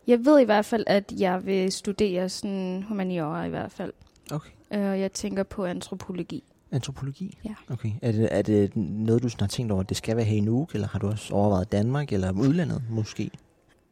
Jeg 0.06 0.24
ved 0.24 0.40
i 0.40 0.44
hvert 0.44 0.64
fald, 0.64 0.84
at 0.86 1.12
jeg 1.18 1.46
vil 1.46 1.72
studere 1.72 2.28
sådan 2.28 2.84
humaniora 2.88 3.44
i 3.44 3.48
hvert 3.48 3.72
fald. 3.72 3.92
Okay. 4.32 4.50
Øh, 4.74 4.80
jeg 5.00 5.12
tænker 5.12 5.42
på 5.42 5.64
antropologi. 5.64 6.44
Antropologi? 6.72 7.38
Ja. 7.44 7.54
Okay. 7.70 7.92
Er 8.02 8.12
det, 8.12 8.28
er 8.30 8.42
det 8.42 8.76
noget, 8.76 9.22
du 9.22 9.28
sådan 9.28 9.40
har 9.42 9.48
tænkt 9.48 9.72
over, 9.72 9.80
at 9.82 9.88
det 9.88 9.96
skal 9.96 10.16
være 10.16 10.24
her 10.24 10.36
i 10.36 10.40
Nuuk, 10.40 10.74
eller 10.74 10.88
har 10.88 10.98
du 10.98 11.06
også 11.08 11.34
overvejet 11.34 11.72
Danmark, 11.72 12.12
eller 12.12 12.32
udlandet 12.32 12.82
måske? 12.90 13.30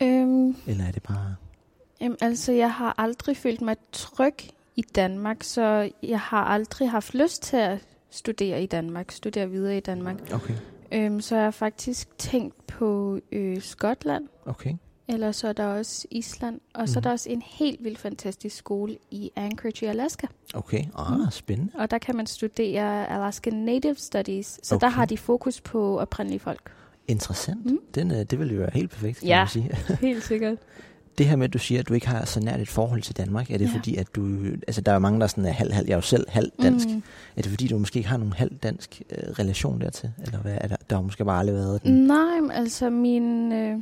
Øhm, 0.03 0.57
Eller 0.67 0.85
er 0.85 0.91
det 0.93 1.03
bare... 1.03 1.35
jamen, 2.01 2.19
altså, 2.21 2.53
jeg 2.53 2.73
har 2.73 2.95
aldrig 2.99 3.37
følt 3.37 3.61
mig 3.61 3.77
tryg 3.93 4.35
i 4.77 4.83
Danmark, 4.95 5.43
så 5.43 5.91
jeg 6.03 6.21
har 6.21 6.45
aldrig 6.45 6.91
haft 6.91 7.15
lyst 7.15 7.43
til 7.43 7.57
at 7.57 7.79
studere 8.11 8.63
i 8.63 8.67
Danmark, 8.67 9.11
studere 9.13 9.51
videre 9.51 9.77
i 9.77 9.81
Danmark. 9.81 10.33
Okay. 10.35 10.55
Øhm, 10.93 11.21
så 11.21 11.35
jeg 11.37 11.45
har 11.45 11.51
faktisk 11.51 12.19
tænkt 12.19 12.67
på 12.67 13.19
øh, 13.33 13.61
Skotland, 13.63 14.29
Okay. 14.47 14.75
Eller 15.09 15.33
så 15.33 15.49
er 15.49 15.53
der 15.53 15.65
også 15.65 16.07
Island. 16.11 16.61
Og 16.75 16.89
så 16.89 16.99
er 16.99 17.01
Mhm. 17.01 17.03
der 17.03 17.11
også 17.11 17.31
en 17.31 17.43
helt 17.47 17.85
vildt 17.85 17.99
fantastisk 17.99 18.57
skole 18.57 18.97
i 19.11 19.31
Anchorage 19.37 19.87
i 19.87 19.89
Alaska. 19.89 20.27
Okay. 20.55 20.85
Ah, 20.99 21.19
Mm. 21.19 21.31
spændende. 21.31 21.73
Og 21.75 21.91
der 21.91 21.99
kan 21.99 22.17
man 22.17 22.27
studere 22.27 23.11
Alaska 23.11 23.51
Native 23.51 23.95
Studies. 23.99 24.61
Så 24.63 24.75
der 24.81 24.87
Okay. 24.87 24.95
har 24.95 25.05
de 25.05 25.19
fokus 25.19 25.61
på 25.61 25.99
oprindelige 26.01 26.41
folk. 26.41 26.71
Interessant. 27.09 27.67
Mm. 27.67 27.79
Den, 27.95 28.11
øh, 28.11 28.17
det 28.17 28.39
ville 28.39 28.55
jo 28.55 28.61
være 28.61 28.71
helt 28.75 28.91
perfekt, 28.91 29.19
kan 29.19 29.29
Ja. 29.29 29.39
man 29.39 29.49
sige. 29.49 29.71
Helt 30.01 30.25
sikkert. 30.25 30.59
Det 31.19 31.27
her 31.27 31.37
med, 31.37 31.45
at 31.45 31.53
du 31.53 31.59
siger, 31.59 31.81
at 31.81 31.89
du 31.89 31.95
ikke 31.95 32.09
har 32.09 32.25
så 32.25 32.41
nært 32.41 32.61
et 32.61 32.69
forhold 32.69 33.03
til 33.03 33.17
Danmark, 33.17 33.51
er 33.51 33.59
det 33.59 33.65
Ja. 33.73 33.77
fordi, 33.79 33.97
at 33.97 34.07
du... 34.17 34.39
Altså, 34.67 34.81
der 34.81 34.93
er 34.93 34.99
mange, 34.99 35.19
der 35.21 35.25
er 35.25 35.29
sådan 35.29 35.45
er 35.45 35.51
halv, 35.53 35.73
halv. 35.73 35.87
Jeg 35.87 35.93
er 35.93 35.97
jo 35.97 36.03
selv 36.03 36.25
halv 36.31 36.53
dansk. 36.63 36.89
Mm. 36.89 36.95
Mm. 36.95 37.03
Er 37.37 37.43
det 37.43 37.51
fordi, 37.51 37.69
du 37.69 37.79
måske 37.79 37.97
ikke 37.97 38.09
har 38.09 38.17
nogen 38.17 38.33
halv 38.33 38.55
dansk 38.63 39.03
øh, 39.11 39.19
relation 39.39 39.81
dertil? 39.81 40.11
Eller 40.25 40.39
hvad 40.39 40.59
er 40.61 40.69
der? 40.69 40.77
Der 40.91 40.97
har 40.97 41.03
måske 41.03 41.25
bare 41.25 41.39
aldrig 41.39 41.57
været 41.57 41.83
den. 41.83 41.93
Nej, 42.07 42.39
altså 42.57 42.91
min, 42.91 43.53
øh, 43.53 43.79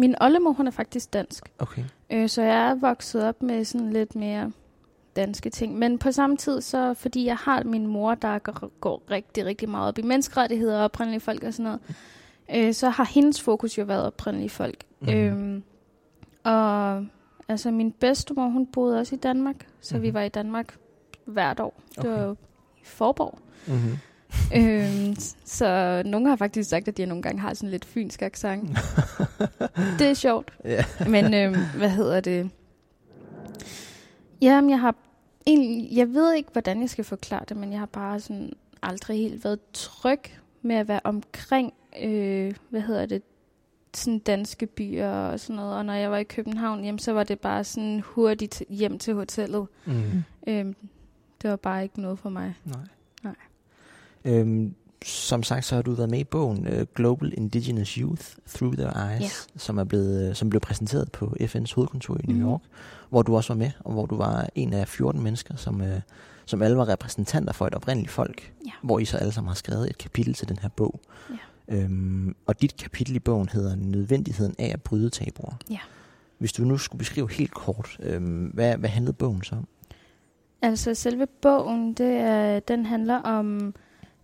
min 0.00 0.14
oldemor, 0.20 0.52
hun 0.52 0.66
er 0.66 0.70
faktisk 0.70 1.12
dansk. 1.12 1.52
Okay. 1.58 1.84
Øh, 2.10 2.28
så 2.28 2.42
jeg 2.42 2.70
er 2.70 2.74
vokset 2.74 3.24
op 3.24 3.42
med 3.42 3.64
sådan 3.64 3.92
lidt 3.92 4.16
mere 4.16 4.52
danske 5.16 5.50
ting. 5.50 5.78
Men 5.78 5.98
på 5.98 6.12
samme 6.12 6.36
tid, 6.36 6.60
så 6.60 6.94
fordi 6.94 7.24
jeg 7.26 7.36
har 7.36 7.62
min 7.62 7.86
mor, 7.86 8.14
der 8.14 8.38
går, 8.38 8.70
går 8.80 9.02
rigtig, 9.10 9.44
rigtig 9.46 9.68
meget 9.68 9.88
op 9.88 9.98
i 9.98 10.02
menneskerettigheder 10.02 10.78
og 10.78 10.84
oprindelige 10.84 11.20
folk 11.20 11.44
og 11.44 11.54
sådan 11.54 11.64
noget, 11.64 11.80
øh, 12.68 12.74
så 12.74 12.88
har 12.88 13.04
hendes 13.04 13.40
fokus 13.42 13.78
jo 13.78 13.84
været 13.84 14.06
oprindelige 14.06 14.50
folk. 14.50 14.84
Mm. 15.00 15.08
Øhm, 15.08 15.62
og 16.44 17.06
altså 17.48 17.70
min 17.70 17.92
bedstemor, 17.92 18.48
hun 18.48 18.66
boede 18.66 18.98
også 19.00 19.14
i 19.14 19.18
Danmark, 19.18 19.66
så 19.80 19.96
mm. 19.96 20.02
vi 20.02 20.08
Mhm. 20.08 20.14
var 20.14 20.22
i 20.22 20.28
Danmark 20.28 20.76
hvert 21.24 21.60
år. 21.60 21.80
Det 21.88 21.98
Okay. 21.98 22.08
var 22.08 22.22
jo 22.22 22.32
i 22.76 22.84
Forborg. 22.84 23.38
Mm-hmm. 23.66 23.98
øhm, 24.56 25.16
så 25.44 26.02
nogle 26.06 26.28
har 26.28 26.36
faktisk 26.36 26.70
sagt, 26.70 26.88
at 26.88 26.96
de 26.96 27.06
nogle 27.06 27.22
gange 27.22 27.40
har 27.40 27.54
sådan 27.54 27.70
lidt 27.70 27.84
fynsk 27.84 28.22
accent. 28.22 28.78
det 29.98 30.06
er 30.06 30.14
sjovt. 30.14 30.52
Ja. 30.64 30.84
Men 31.08 31.34
øhm, 31.34 31.56
hvad 31.76 31.90
hedder 31.90 32.20
det? 32.20 32.50
Jamen, 34.42 34.70
jeg 34.70 34.80
har 34.80 34.94
egentlig, 35.46 35.96
jeg 35.96 36.14
ved 36.14 36.34
ikke, 36.34 36.48
hvordan 36.52 36.80
jeg 36.80 36.90
skal 36.90 37.04
forklare 37.04 37.44
det, 37.48 37.56
men 37.56 37.72
jeg 37.72 37.78
har 37.78 37.86
bare 37.86 38.20
sådan 38.20 38.52
aldrig 38.82 39.18
helt 39.18 39.44
været 39.44 39.58
tryg 39.72 40.20
med 40.62 40.76
at 40.76 40.88
være 40.88 41.00
omkring, 41.04 41.72
øh, 42.02 42.54
hvad 42.70 42.80
hedder 42.80 43.06
det, 43.06 43.22
sådan 43.94 44.18
danske 44.18 44.66
byer 44.66 45.10
og 45.10 45.40
sådan 45.40 45.56
noget. 45.56 45.74
Og 45.74 45.84
når 45.84 45.92
jeg 45.92 46.10
var 46.10 46.16
i 46.16 46.24
København, 46.24 46.84
jamen, 46.84 46.98
så 46.98 47.12
var 47.12 47.24
det 47.24 47.40
bare 47.40 47.64
sådan 47.64 48.00
hurtigt 48.00 48.62
hjem 48.68 48.98
til 48.98 49.14
hotellet. 49.14 49.66
Mm. 49.84 50.22
Øhm, 50.46 50.76
det 51.42 51.50
var 51.50 51.56
bare 51.56 51.82
ikke 51.82 52.00
noget 52.00 52.18
for 52.18 52.28
mig. 52.28 52.54
Nej. 52.64 52.80
Nej. 53.22 53.34
Øhm, 54.24 54.74
som 55.04 55.42
sagt, 55.42 55.64
så 55.64 55.74
har 55.74 55.82
du 55.82 55.92
været 55.92 56.10
med 56.10 56.18
i 56.18 56.24
bogen 56.24 56.66
uh, 56.68 56.82
Global 56.94 57.32
Indigenous 57.36 57.88
Youth 57.94 58.22
Through 58.54 58.74
Their 58.76 59.08
Eyes, 59.10 59.20
Ja. 59.54 59.58
som, 59.58 59.78
er 59.78 59.84
blevet, 59.84 60.28
øh, 60.28 60.34
som 60.34 60.50
blev 60.50 60.60
præsenteret 60.60 61.12
på 61.12 61.36
FN's 61.40 61.74
hovedkontor 61.74 62.16
i 62.16 62.26
New 62.26 62.36
Mhm. 62.36 62.46
York, 62.46 62.60
hvor 63.10 63.22
du 63.22 63.36
også 63.36 63.52
var 63.52 63.58
med, 63.58 63.70
og 63.80 63.92
hvor 63.92 64.06
du 64.06 64.16
var 64.16 64.48
en 64.54 64.72
af 64.72 64.88
14 64.88 65.22
mennesker, 65.22 65.56
som, 65.56 65.80
uh, 65.80 65.86
som 66.46 66.62
alle 66.62 66.76
var 66.76 66.88
repræsentanter 66.88 67.52
for 67.52 67.66
et 67.66 67.74
oprindeligt 67.74 68.10
folk, 68.12 68.52
Ja. 68.66 68.70
hvor 68.82 68.98
I 68.98 69.04
så 69.04 69.16
alle 69.16 69.32
sammen 69.32 69.48
har 69.48 69.54
skrevet 69.54 69.90
et 69.90 69.98
kapitel 69.98 70.34
til 70.34 70.48
den 70.48 70.58
her 70.58 70.68
bog. 70.68 71.00
Ja. 71.30 71.36
Øhm, 71.76 72.34
og 72.46 72.62
dit 72.62 72.76
kapitel 72.76 73.16
i 73.16 73.18
bogen 73.18 73.48
hedder 73.52 73.76
Nødvendigheden 73.76 74.54
af 74.58 74.70
at 74.74 74.82
bryde 74.82 75.10
tabuer. 75.10 75.54
Ja. 75.70 75.78
Hvis 76.38 76.52
du 76.52 76.64
nu 76.64 76.78
skulle 76.78 76.98
beskrive 76.98 77.30
helt 77.32 77.54
kort, 77.54 77.96
øhm, 78.02 78.50
hvad, 78.54 78.76
hvad 78.76 78.88
handlede 78.90 79.12
bogen 79.12 79.42
så 79.42 79.54
om? 79.56 79.66
Altså 80.62 80.94
selve 80.94 81.26
bogen, 81.42 81.94
det 81.94 82.12
er, 82.12 82.60
den 82.60 82.86
handler 82.86 83.16
om 83.16 83.74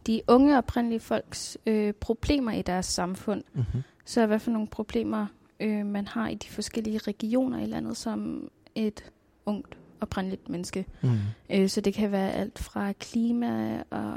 de 0.06 0.20
unge 0.28 0.58
oprindelige 0.58 1.00
folks 1.00 1.58
øh, 1.66 1.92
problemer 1.92 2.52
i 2.52 2.62
deres 2.62 2.86
samfund. 2.86 3.42
Mm-hmm. 3.54 3.82
Så 4.04 4.26
hvad 4.26 4.38
for 4.38 4.50
nogle 4.50 4.68
problemer 4.68 5.26
øh, 5.60 5.86
man 5.86 6.06
har 6.08 6.28
i 6.28 6.34
de 6.34 6.48
forskellige 6.48 6.98
regioner 6.98 7.62
i 7.62 7.66
landet 7.66 7.96
som 7.96 8.48
et 8.74 9.04
ungt 9.46 9.76
oprindeligt 10.00 10.48
menneske. 10.48 10.86
Mm. 11.02 11.10
Øh, 11.50 11.68
så 11.68 11.80
det 11.80 11.94
kan 11.94 12.12
være 12.12 12.32
alt 12.32 12.58
fra 12.58 12.92
klima 12.92 13.82
og 13.90 14.16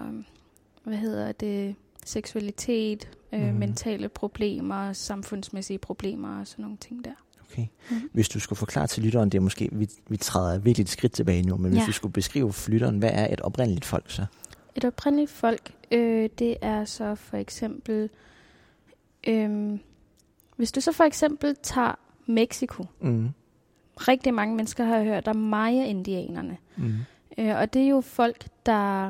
hvad 0.83 0.97
hedder 0.97 1.31
det, 1.31 1.75
seksualitet, 2.05 3.09
øh, 3.33 3.41
mm. 3.41 3.53
mentale 3.59 4.09
problemer, 4.09 4.93
samfundsmæssige 4.93 5.77
problemer 5.79 6.39
og 6.39 6.47
sådan 6.47 6.63
nogle 6.63 6.77
ting 6.77 7.05
der. 7.05 7.11
Okay. 7.51 7.65
Mhm. 7.89 8.09
Hvis 8.13 8.29
du 8.29 8.39
skulle 8.39 8.57
forklare 8.57 8.87
til 8.87 9.03
lytteren, 9.03 9.29
det 9.29 9.37
er 9.37 9.41
måske, 9.41 9.69
vi, 9.71 9.89
vi 10.09 10.17
træder 10.17 10.59
virkelig 10.59 10.83
et 10.83 10.89
skridt 10.89 11.13
tilbage 11.13 11.43
nu, 11.43 11.57
men 11.57 11.71
hvis 11.71 11.81
Ja. 11.81 11.85
du 11.85 11.91
skulle 11.91 12.13
beskrive 12.13 12.53
for 12.53 12.71
lytteren, 12.71 12.97
hvad 12.97 13.09
er 13.13 13.33
et 13.33 13.41
oprindeligt 13.41 13.85
folk 13.85 14.11
så? 14.11 14.25
Et 14.75 14.85
oprindeligt 14.85 15.31
folk, 15.31 15.73
øh, 15.91 16.29
det 16.39 16.57
er 16.61 16.85
så 16.85 17.15
for 17.15 17.37
eksempel, 17.37 18.09
øh, 19.27 19.79
hvis 20.55 20.71
du 20.71 20.81
så 20.81 20.91
for 20.91 21.03
eksempel 21.03 21.55
tager 21.63 21.95
Mexico. 22.25 22.85
Mm. 22.99 23.29
Rigtig 23.97 24.33
mange 24.33 24.55
mennesker 24.55 24.83
har 24.83 25.03
hørt 25.03 25.27
om 25.27 25.35
Maya-indianerne. 25.35 26.57
Mm. 26.77 26.93
Øh, 27.37 27.55
og 27.55 27.73
det 27.73 27.81
er 27.83 27.87
jo 27.87 28.01
folk, 28.01 28.45
der 28.65 29.09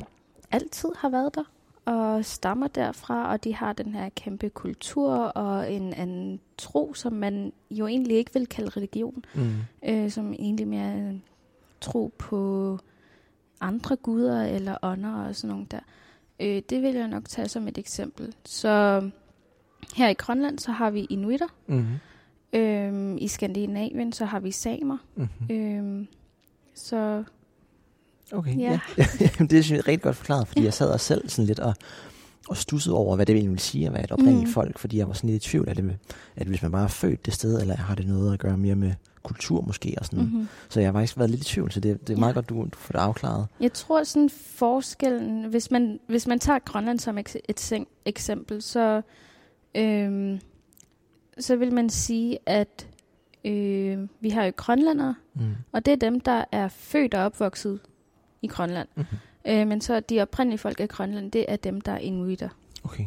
altid 0.51 0.89
har 0.97 1.09
været 1.09 1.35
der 1.35 1.43
og 1.85 2.25
stammer 2.25 2.67
derfra, 2.67 3.31
og 3.31 3.43
de 3.43 3.55
har 3.55 3.73
den 3.73 3.93
her 3.93 4.09
kæmpe 4.09 4.49
kultur 4.49 5.13
og 5.13 5.73
en 5.73 5.93
anden 5.93 6.39
tro, 6.57 6.93
som 6.93 7.13
man 7.13 7.53
jo 7.71 7.87
egentlig 7.87 8.17
ikke 8.17 8.33
vil 8.33 8.47
kalde 8.47 8.69
religion, 8.69 9.25
Mm. 9.35 9.51
øh, 9.85 10.09
som 10.11 10.33
egentlig 10.33 10.67
mere 10.67 10.91
er 10.93 11.13
tro 11.81 12.11
på 12.17 12.77
andre 13.61 13.95
guder 13.95 14.43
eller 14.43 14.77
ånder 14.83 15.13
og 15.13 15.35
sådan 15.35 15.49
nogle 15.49 15.65
der. 15.71 15.79
Øh, 16.39 16.61
det 16.69 16.81
vil 16.81 16.95
jeg 16.95 17.07
nok 17.07 17.29
tage 17.29 17.47
som 17.49 17.67
et 17.67 17.77
eksempel. 17.77 18.33
Så 18.45 19.01
her 19.95 20.09
i 20.09 20.13
Grønland, 20.13 20.59
så 20.59 20.71
har 20.71 20.89
vi 20.89 20.99
inuitter. 21.09 21.47
Mm. 21.67 21.85
Øhm, 22.53 23.17
I 23.17 23.27
Skandinavien, 23.27 24.13
så 24.13 24.25
har 24.25 24.39
vi 24.39 24.51
samer. 24.51 24.97
Mm. 25.15 25.27
Øhm, 25.51 26.07
så 26.75 27.23
Okay, 28.31 28.59
Ja. 28.59 28.79
ja. 28.97 29.05
Det 29.49 29.49
synes 29.65 29.71
jeg 29.71 29.77
er 29.77 29.87
rigtig 29.87 30.01
godt 30.01 30.15
forklaret, 30.15 30.47
fordi 30.47 30.63
jeg 30.63 30.73
sad 30.73 30.89
også 30.91 31.05
selv 31.05 31.29
sådan 31.29 31.45
lidt 31.45 31.59
og, 31.59 31.73
og 32.49 32.57
stussede 32.57 32.95
over, 32.95 33.15
hvad 33.15 33.25
det 33.25 33.33
egentlig 33.33 33.51
vil 33.51 33.59
sige 33.59 33.87
at 33.87 33.93
være 33.93 34.03
et 34.03 34.11
oprindeligt 34.11 34.47
Mm. 34.47 34.53
folk, 34.53 34.77
fordi 34.79 34.97
jeg 34.97 35.07
var 35.07 35.13
sådan 35.13 35.29
lidt 35.29 35.45
i 35.45 35.49
tvivl 35.49 35.69
af 35.69 35.75
det 35.75 35.83
med, 35.85 35.93
at 36.35 36.47
hvis 36.47 36.61
man 36.61 36.71
bare 36.71 36.83
er 36.83 36.87
født 36.87 37.25
det 37.25 37.33
sted, 37.33 37.61
eller 37.61 37.75
har 37.75 37.95
det 37.95 38.07
noget 38.07 38.33
at 38.33 38.39
gøre 38.39 38.57
mere 38.57 38.75
med 38.75 38.93
kultur 39.23 39.61
måske 39.61 39.95
og 39.97 40.05
sådan. 40.05 40.19
Mm. 40.19 40.25
mm-hmm. 40.25 40.47
Så 40.69 40.79
jeg 40.79 40.87
har 40.87 40.93
faktisk 40.93 41.17
været 41.17 41.29
lidt 41.29 41.41
i 41.41 41.45
tvivl, 41.45 41.71
så 41.71 41.79
det, 41.79 42.01
det 42.01 42.09
er 42.09 42.13
Ja. 42.13 42.19
meget 42.19 42.35
godt, 42.35 42.49
du, 42.49 42.55
du 42.63 42.77
får 42.77 42.91
det 42.91 42.99
afklaret. 42.99 43.47
Jeg 43.59 43.73
tror 43.73 44.03
sådan 44.03 44.29
forskellen, 44.29 45.45
hvis 45.45 45.71
man, 45.71 45.99
hvis 46.07 46.27
man 46.27 46.39
tager 46.39 46.59
Grønland 46.59 46.99
som 46.99 47.17
et 47.17 47.61
seng- 47.61 47.87
eksempel, 48.05 48.61
så, 48.61 49.01
øhm, 49.75 50.39
så 51.39 51.55
vil 51.55 51.73
man 51.73 51.89
sige, 51.89 52.37
at 52.45 52.87
øh, 53.45 54.07
vi 54.19 54.29
har 54.29 54.43
jo 54.45 54.51
grønlandere, 54.55 55.15
Mm. 55.33 55.55
og 55.71 55.85
det 55.85 55.91
er 55.91 55.97
dem, 55.97 56.19
der 56.19 56.45
er 56.51 56.67
født 56.67 57.13
og 57.13 57.23
opvokset 57.25 57.79
i 58.41 58.47
Grønland. 58.47 58.87
Mm-hmm. 58.95 59.17
Øh, 59.47 59.67
men 59.67 59.81
så 59.81 59.99
de 59.99 60.21
oprindelige 60.21 60.57
folk 60.57 60.79
af 60.79 60.89
Grønland, 60.89 61.31
det 61.31 61.45
er 61.47 61.55
dem, 61.55 61.81
der 61.81 61.91
er 61.91 61.97
inuitter. 61.97 62.49
Okay. 62.83 63.05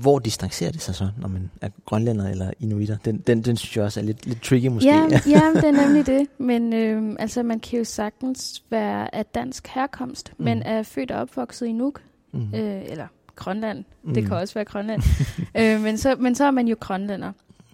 Hvor 0.00 0.18
distancerer 0.18 0.72
det 0.72 0.82
sig 0.82 0.94
så, 0.94 1.08
når 1.18 1.28
man 1.28 1.50
er 1.60 1.68
grønlænder 1.86 2.28
eller 2.28 2.50
inuitter? 2.60 2.96
Den, 3.04 3.18
den, 3.18 3.42
den 3.42 3.56
synes 3.56 3.76
jeg 3.76 3.84
også 3.84 4.00
er 4.00 4.04
lidt, 4.04 4.26
lidt 4.26 4.42
tricky 4.42 4.66
måske. 4.66 4.88
Ja, 4.88 5.02
ja, 5.26 5.42
det 5.54 5.64
er 5.64 5.86
nemlig 5.86 6.06
det. 6.06 6.26
Men 6.38 6.72
øh, 6.72 7.16
altså, 7.18 7.42
man 7.42 7.60
kan 7.60 7.78
jo 7.78 7.84
sagtens 7.84 8.62
være 8.70 9.14
af 9.14 9.26
dansk 9.26 9.66
herkomst, 9.68 10.32
mm. 10.38 10.44
men 10.44 10.62
er 10.62 10.82
født 10.82 11.10
og 11.10 11.20
opvokset 11.20 11.66
i 11.66 11.72
Nuuk, 11.72 12.02
mm. 12.32 12.54
øh, 12.54 12.82
eller 12.86 13.06
Grønland. 13.36 13.84
Mm. 14.02 14.14
Det 14.14 14.26
kan 14.26 14.36
også 14.36 14.54
være 14.54 14.64
Grønland. 14.64 15.02
øh, 15.60 15.80
men, 15.80 15.98
så, 15.98 16.16
men 16.18 16.34
så 16.34 16.44
er 16.44 16.50
man 16.50 16.68
jo 16.68 16.76
grønlænder. 16.80 17.32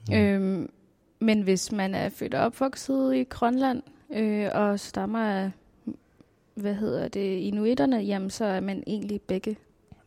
Mm. 0.08 0.14
Øhm, 0.14 0.70
men 1.20 1.40
hvis 1.42 1.72
man 1.72 1.94
er 1.94 2.08
født 2.08 2.34
og 2.34 2.44
opvokset 2.44 3.14
i 3.16 3.24
Grønland, 3.24 3.82
øh, 4.14 4.48
og 4.54 4.80
stammer 4.80 5.18
af, 5.24 5.50
hvad 6.54 6.74
hedder 6.74 7.08
det, 7.08 7.38
inuitterne, 7.38 7.96
jamen 7.96 8.30
så 8.30 8.44
er 8.44 8.60
man 8.60 8.82
egentlig 8.86 9.20
begge, 9.20 9.56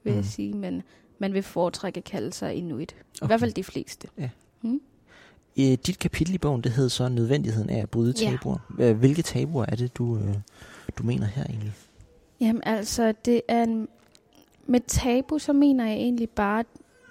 vil 0.03 0.11
Mm. 0.13 0.17
jeg 0.17 0.25
sige. 0.25 0.53
Men 0.53 0.83
man 1.19 1.33
vil 1.33 1.43
foretrække 1.43 1.97
at 1.97 2.03
kalde 2.03 2.33
sig 2.33 2.53
inuit. 2.55 2.95
Okay. 3.21 3.25
I 3.25 3.27
hvert 3.27 3.39
fald 3.39 3.53
de 3.53 3.63
fleste. 3.63 4.07
I 5.55 5.75
dit 5.75 5.99
kapitel 5.99 6.35
i 6.35 6.37
bogen, 6.37 6.61
det 6.61 6.71
hedder 6.71 6.89
så 6.89 7.09
Nødvendigheden 7.09 7.69
af 7.69 7.81
at 7.81 7.89
bryde 7.89 8.13
Ja. 8.21 8.29
tabuer. 8.31 8.57
Ja. 8.79 8.93
Hvilke 8.93 9.21
tabuer 9.21 9.65
er 9.67 9.75
det, 9.75 9.97
du, 9.97 10.17
øh, 10.17 10.35
du 10.97 11.03
mener 11.03 11.25
her 11.25 11.43
egentlig? 11.43 11.73
Jamen 12.41 12.61
altså, 12.65 13.13
det 13.25 13.41
er 13.47 13.63
en, 13.63 13.87
med 14.67 14.79
tabu, 14.87 15.39
så 15.39 15.53
mener 15.53 15.85
jeg 15.85 15.95
egentlig 15.95 16.29
bare 16.29 16.63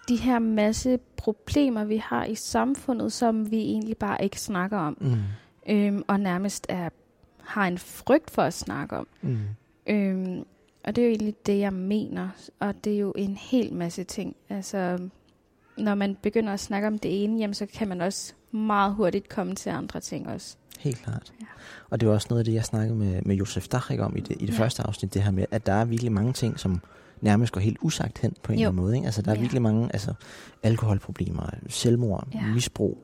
de 0.09 0.17
her 0.17 0.39
masse 0.39 0.99
problemer, 1.17 1.85
vi 1.85 1.97
har 1.97 2.25
i 2.25 2.35
samfundet, 2.35 3.13
som 3.13 3.51
vi 3.51 3.57
egentlig 3.59 3.97
bare 3.97 4.25
ikke 4.25 4.41
snakker 4.41 4.79
om. 4.79 4.97
Mm. 5.01 5.17
Øhm, 5.75 6.03
og 6.09 6.21
nærmest 6.21 6.67
er, 6.69 6.89
har 7.43 7.67
en 7.69 7.79
frygt 7.79 8.31
for 8.31 8.43
at 8.43 8.55
snakke 8.55 8.97
om. 8.97 9.07
Mm. 9.23 9.39
Øhm, 9.87 10.45
og 10.87 10.97
det 10.97 11.02
er 11.02 11.07
jo 11.07 11.11
egentlig 11.12 11.35
det, 11.47 11.59
jeg 11.59 11.73
mener. 11.73 12.28
Og 12.61 12.75
det 12.85 12.95
er 12.95 12.99
jo 12.99 13.12
en 13.16 13.37
hel 13.37 13.73
masse 13.75 14.05
ting. 14.05 14.37
Altså, 14.49 14.99
når 15.78 15.95
man 15.95 16.16
begynder 16.23 16.52
at 16.52 16.61
snakke 16.61 16.88
om 16.88 16.99
det 16.99 17.25
ene, 17.25 17.38
jamen, 17.40 17.55
så 17.55 17.66
kan 17.66 17.88
man 17.88 18.00
også 18.00 18.33
meget 18.50 18.95
hurtigt 18.95 19.28
komme 19.28 19.55
til 19.55 19.71
andre 19.71 20.00
ting 20.00 20.28
også. 20.28 20.57
Helt 20.78 20.99
klart. 21.02 21.33
Ja. 21.40 21.47
Og 21.90 22.00
det 22.00 22.09
var 22.09 22.14
også 22.14 22.26
noget 22.31 22.38
af 22.40 22.45
det, 22.45 22.55
jeg 22.55 22.64
snakkede 22.64 22.99
med, 22.99 23.23
med 23.23 23.37
Josef 23.37 23.69
Dachrik 23.69 24.00
om 24.00 24.16
i 24.16 24.21
det, 24.21 24.37
i 24.43 24.47
det 24.47 24.52
Ja. 24.55 24.59
første 24.59 24.83
afsnit, 24.83 25.14
det 25.14 25.23
her 25.23 25.31
med, 25.31 25.45
at 25.50 25.66
der 25.66 25.73
er 25.73 25.85
virkelig 25.85 26.12
mange 26.12 26.33
ting, 26.33 26.61
som 26.61 26.81
nærmest 27.21 27.52
går 27.52 27.61
helt 27.61 27.78
usagt 27.83 28.19
hen 28.19 28.35
på 28.43 28.52
en 28.52 28.59
Jo. 28.59 28.61
eller 28.62 28.69
anden 28.69 28.83
måde. 28.83 28.95
Ikke? 28.97 29.07
Altså, 29.07 29.23
der 29.23 29.31
er 29.31 29.35
Ja. 29.35 29.40
virkelig 29.40 29.62
mange 29.62 29.88
altså, 29.93 30.14
alkoholproblemer, 30.62 31.50
selvmord, 31.69 32.28
Ja. 32.35 32.47
misbrug. 32.55 32.99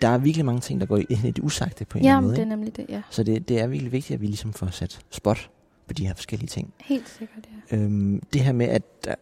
Der 0.00 0.08
er 0.08 0.18
virkelig 0.18 0.44
mange 0.46 0.60
ting, 0.60 0.80
der 0.80 0.86
går 0.86 0.96
ind 0.96 1.24
i 1.24 1.30
det 1.30 1.38
usagte 1.38 1.84
på 1.84 1.98
en 1.98 2.04
eller 2.04 2.14
Jamen, 2.14 2.24
anden 2.24 2.28
måde. 2.30 2.36
det 2.36 2.52
er 2.52 2.56
nemlig 2.56 2.76
det, 2.76 2.86
ja. 2.88 3.02
Så 3.10 3.22
det, 3.22 3.48
det 3.48 3.60
er 3.60 3.66
virkelig 3.66 3.92
vigtigt, 3.92 4.14
at 4.14 4.20
vi 4.20 4.26
ligesom 4.26 4.52
får 4.52 4.66
sat 4.66 5.00
spot 5.10 5.50
på 5.86 5.92
de 5.92 6.06
her 6.06 6.14
forskellige 6.14 6.48
ting. 6.48 6.74
Helt 6.80 7.08
sikkert, 7.08 7.48
ja. 7.70 7.76
Øhm, 7.76 8.22
det 8.32 8.40
her 8.40 8.52
med, 8.52 8.66
at, 8.68 9.04
der- 9.04 9.14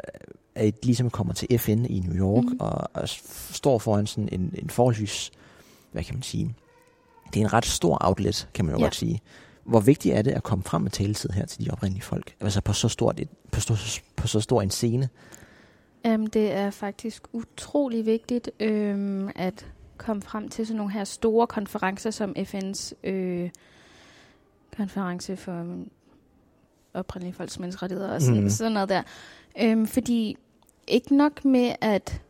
at 0.54 0.84
ligesom 0.84 1.10
kommer 1.10 1.32
til 1.34 1.58
FN 1.58 1.84
i 1.84 2.00
New 2.00 2.14
York, 2.16 2.44
mm. 2.44 2.56
og, 2.60 2.88
og 2.92 3.08
står 3.52 3.78
foran 3.78 4.06
sådan 4.06 4.28
en, 4.32 4.54
en 4.58 4.70
forholdsvis, 4.70 5.30
hvad 5.92 6.04
kan 6.04 6.14
man 6.14 6.22
sige, 6.22 6.54
det 7.34 7.40
er 7.40 7.44
en 7.44 7.52
ret 7.52 7.66
stor 7.66 7.98
outlet, 8.00 8.48
kan 8.54 8.64
man 8.64 8.74
jo 8.74 8.78
Ja. 8.78 8.84
godt 8.84 8.94
sige. 8.94 9.20
Hvor 9.64 9.80
vigtigt 9.80 10.14
er 10.14 10.22
det 10.22 10.30
at 10.30 10.42
komme 10.42 10.64
frem 10.64 10.82
med 10.82 10.90
taletid 10.90 11.30
her 11.30 11.46
til 11.46 11.64
de 11.64 11.70
oprindelige 11.70 12.02
folk? 12.04 12.34
Altså 12.40 12.60
på 12.60 12.72
så, 12.72 12.88
stort 12.88 13.20
et, 13.20 13.28
på, 13.52 13.60
så, 13.60 14.00
på 14.16 14.26
så 14.26 14.40
stor 14.40 14.62
en 14.62 14.70
scene. 14.70 15.08
Um, 16.08 16.26
det 16.26 16.52
er 16.52 16.70
faktisk 16.70 17.22
utrolig 17.32 18.06
vigtigt 18.06 18.50
øhm, 18.60 19.28
at 19.36 19.66
komme 19.96 20.22
frem 20.22 20.48
til 20.48 20.66
sådan 20.66 20.76
nogle 20.76 20.92
her 20.92 21.04
store 21.04 21.46
konferencer, 21.46 22.10
som 22.10 22.34
FN's 22.38 22.92
øh, 23.08 23.50
konference 24.76 25.36
for 25.36 25.52
øhm, 25.60 25.90
oprindelige 26.94 27.34
folks 27.34 27.58
menneskerettigheder 27.58 28.14
og 28.14 28.22
sådan, 28.22 28.42
mm. 28.42 28.50
sådan 28.50 28.72
noget 28.72 28.88
der. 28.88 29.02
Øhm, 29.60 29.86
fordi 29.86 30.36
ikke 30.86 31.16
nok 31.16 31.44
med, 31.44 31.72
at 31.80 32.20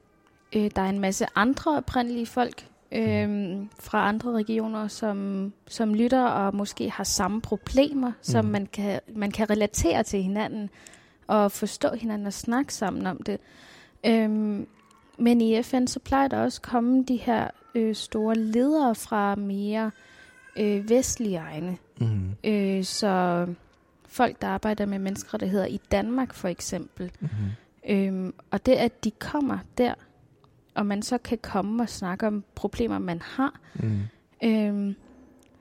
øh, 0.57 0.71
der 0.76 0.83
er 0.83 0.88
en 0.88 0.99
masse 1.00 1.26
andre 1.35 1.76
oprindelige 1.76 2.26
folk 2.26 2.67
øhm, 2.93 3.69
fra 3.81 4.09
andre 4.09 4.33
regioner, 4.33 4.88
som, 4.88 5.52
som 5.69 5.95
lytter 5.95 6.25
og 6.25 6.57
måske 6.57 6.90
har 6.90 7.05
samme 7.05 7.40
problemer, 7.40 8.12
som 8.23 8.45
Mhm. 8.45 8.52
man 8.52 8.67
kan, 8.67 9.00
man 9.17 9.31
kan 9.31 9.50
relatere 9.50 10.02
til 10.02 10.23
hinanden 10.23 10.71
og 11.26 11.52
forstå 11.52 11.88
hinanden 11.95 12.26
og 12.26 12.33
snakke 12.33 12.75
sammen 12.75 13.07
om 13.07 13.23
det. 13.26 13.40
Øhm, 14.07 14.67
men 15.19 15.40
i 15.40 15.62
FN, 15.62 15.87
så 15.87 16.00
plejer 16.00 16.29
der 16.29 16.38
også 16.43 16.61
komme 16.61 17.05
de 17.05 17.17
her 17.17 17.49
øh, 17.75 17.95
store 17.95 18.35
ledere 18.35 18.95
fra 18.95 19.35
mere 19.35 19.90
øh, 20.57 20.88
vestlige 20.90 21.37
egne. 21.37 21.76
Mm. 22.00 22.31
Øh, 22.45 22.85
så 22.85 23.47
folk, 24.11 24.43
der 24.43 24.49
arbejder 24.49 24.87
med 24.87 24.99
menneskerettigheder 24.99 25.67
i 25.67 25.81
Danmark 25.93 26.35
for 26.35 26.49
eksempel. 26.49 27.11
Mm-hmm. 27.21 27.47
Øhm, 27.88 28.35
og 28.50 28.67
det, 28.67 28.73
at 28.73 29.05
de 29.05 29.11
kommer 29.11 29.59
der, 29.79 29.95
og 30.75 30.87
man 30.87 31.02
så 31.02 31.19
kan 31.19 31.38
komme 31.38 31.83
og 31.83 31.88
snakke 31.88 32.26
om 32.26 32.45
problemer, 32.55 32.99
man 32.99 33.21
har, 33.23 33.61
Mm. 33.75 34.00
øhm, 34.45 34.95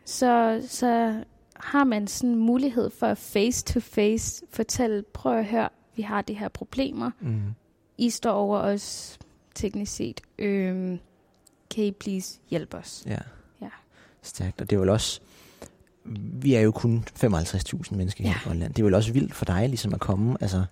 så, 0.06 0.62
så 0.68 1.24
har 1.56 1.84
man 1.84 2.08
sådan 2.08 2.30
en 2.30 2.36
mulighed 2.36 2.90
for 2.90 3.08
at 3.08 3.18
face-to-face 3.18 4.44
fortælle, 4.50 5.04
prøv 5.14 5.38
at 5.40 5.46
høre, 5.46 5.70
vi 5.96 6.02
har 6.02 6.22
de 6.22 6.34
her 6.34 6.48
problemer. 6.48 7.12
Mm. 7.20 7.42
I 7.98 8.10
står 8.10 8.32
over 8.32 8.58
os 8.60 9.20
teknisk 9.56 9.96
set. 9.96 10.22
Øhm, 10.40 11.00
kan 11.70 11.84
I 11.84 11.92
please 11.92 12.40
hjælpe 12.50 12.78
os? 12.78 13.04
Ja. 13.06 13.18
Ja. 13.62 13.70
Stærkt. 14.22 14.62
Og 14.62 14.70
det 14.70 14.76
er 14.76 14.80
vel 14.80 14.90
også... 14.90 15.22
Vi 16.42 16.54
er 16.56 16.62
jo 16.62 16.72
kun 16.72 17.04
55.000 17.24 17.96
mennesker 17.96 18.24
Ja. 18.24 18.30
i 18.32 18.34
Grønland. 18.44 18.74
Det 18.74 18.80
er 18.82 18.84
vel 18.84 18.94
også 18.94 19.14
vildt 19.14 19.36
for 19.36 19.46
dig 19.46 19.70
ligesom 19.70 19.94
at 19.94 20.00
komme, 20.00 20.38
altså 20.42 20.64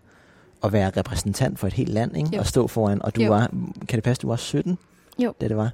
at 0.63 0.73
være 0.73 0.91
repræsentant 0.97 1.59
for 1.59 1.67
et 1.67 1.73
helt 1.73 1.89
land, 1.89 2.17
ikke? 2.17 2.29
Jo. 2.33 2.39
Og 2.39 2.45
stå 2.47 2.67
foran, 2.67 3.01
og 3.01 3.15
du 3.15 3.21
Jo. 3.21 3.29
var, 3.31 3.51
kan 3.87 3.97
det 3.97 4.03
passe, 4.03 4.21
du 4.21 4.27
var 4.27 4.35
17? 4.35 4.77
Jo. 5.23 5.33
Da 5.41 5.47
det 5.47 5.57
var. 5.57 5.71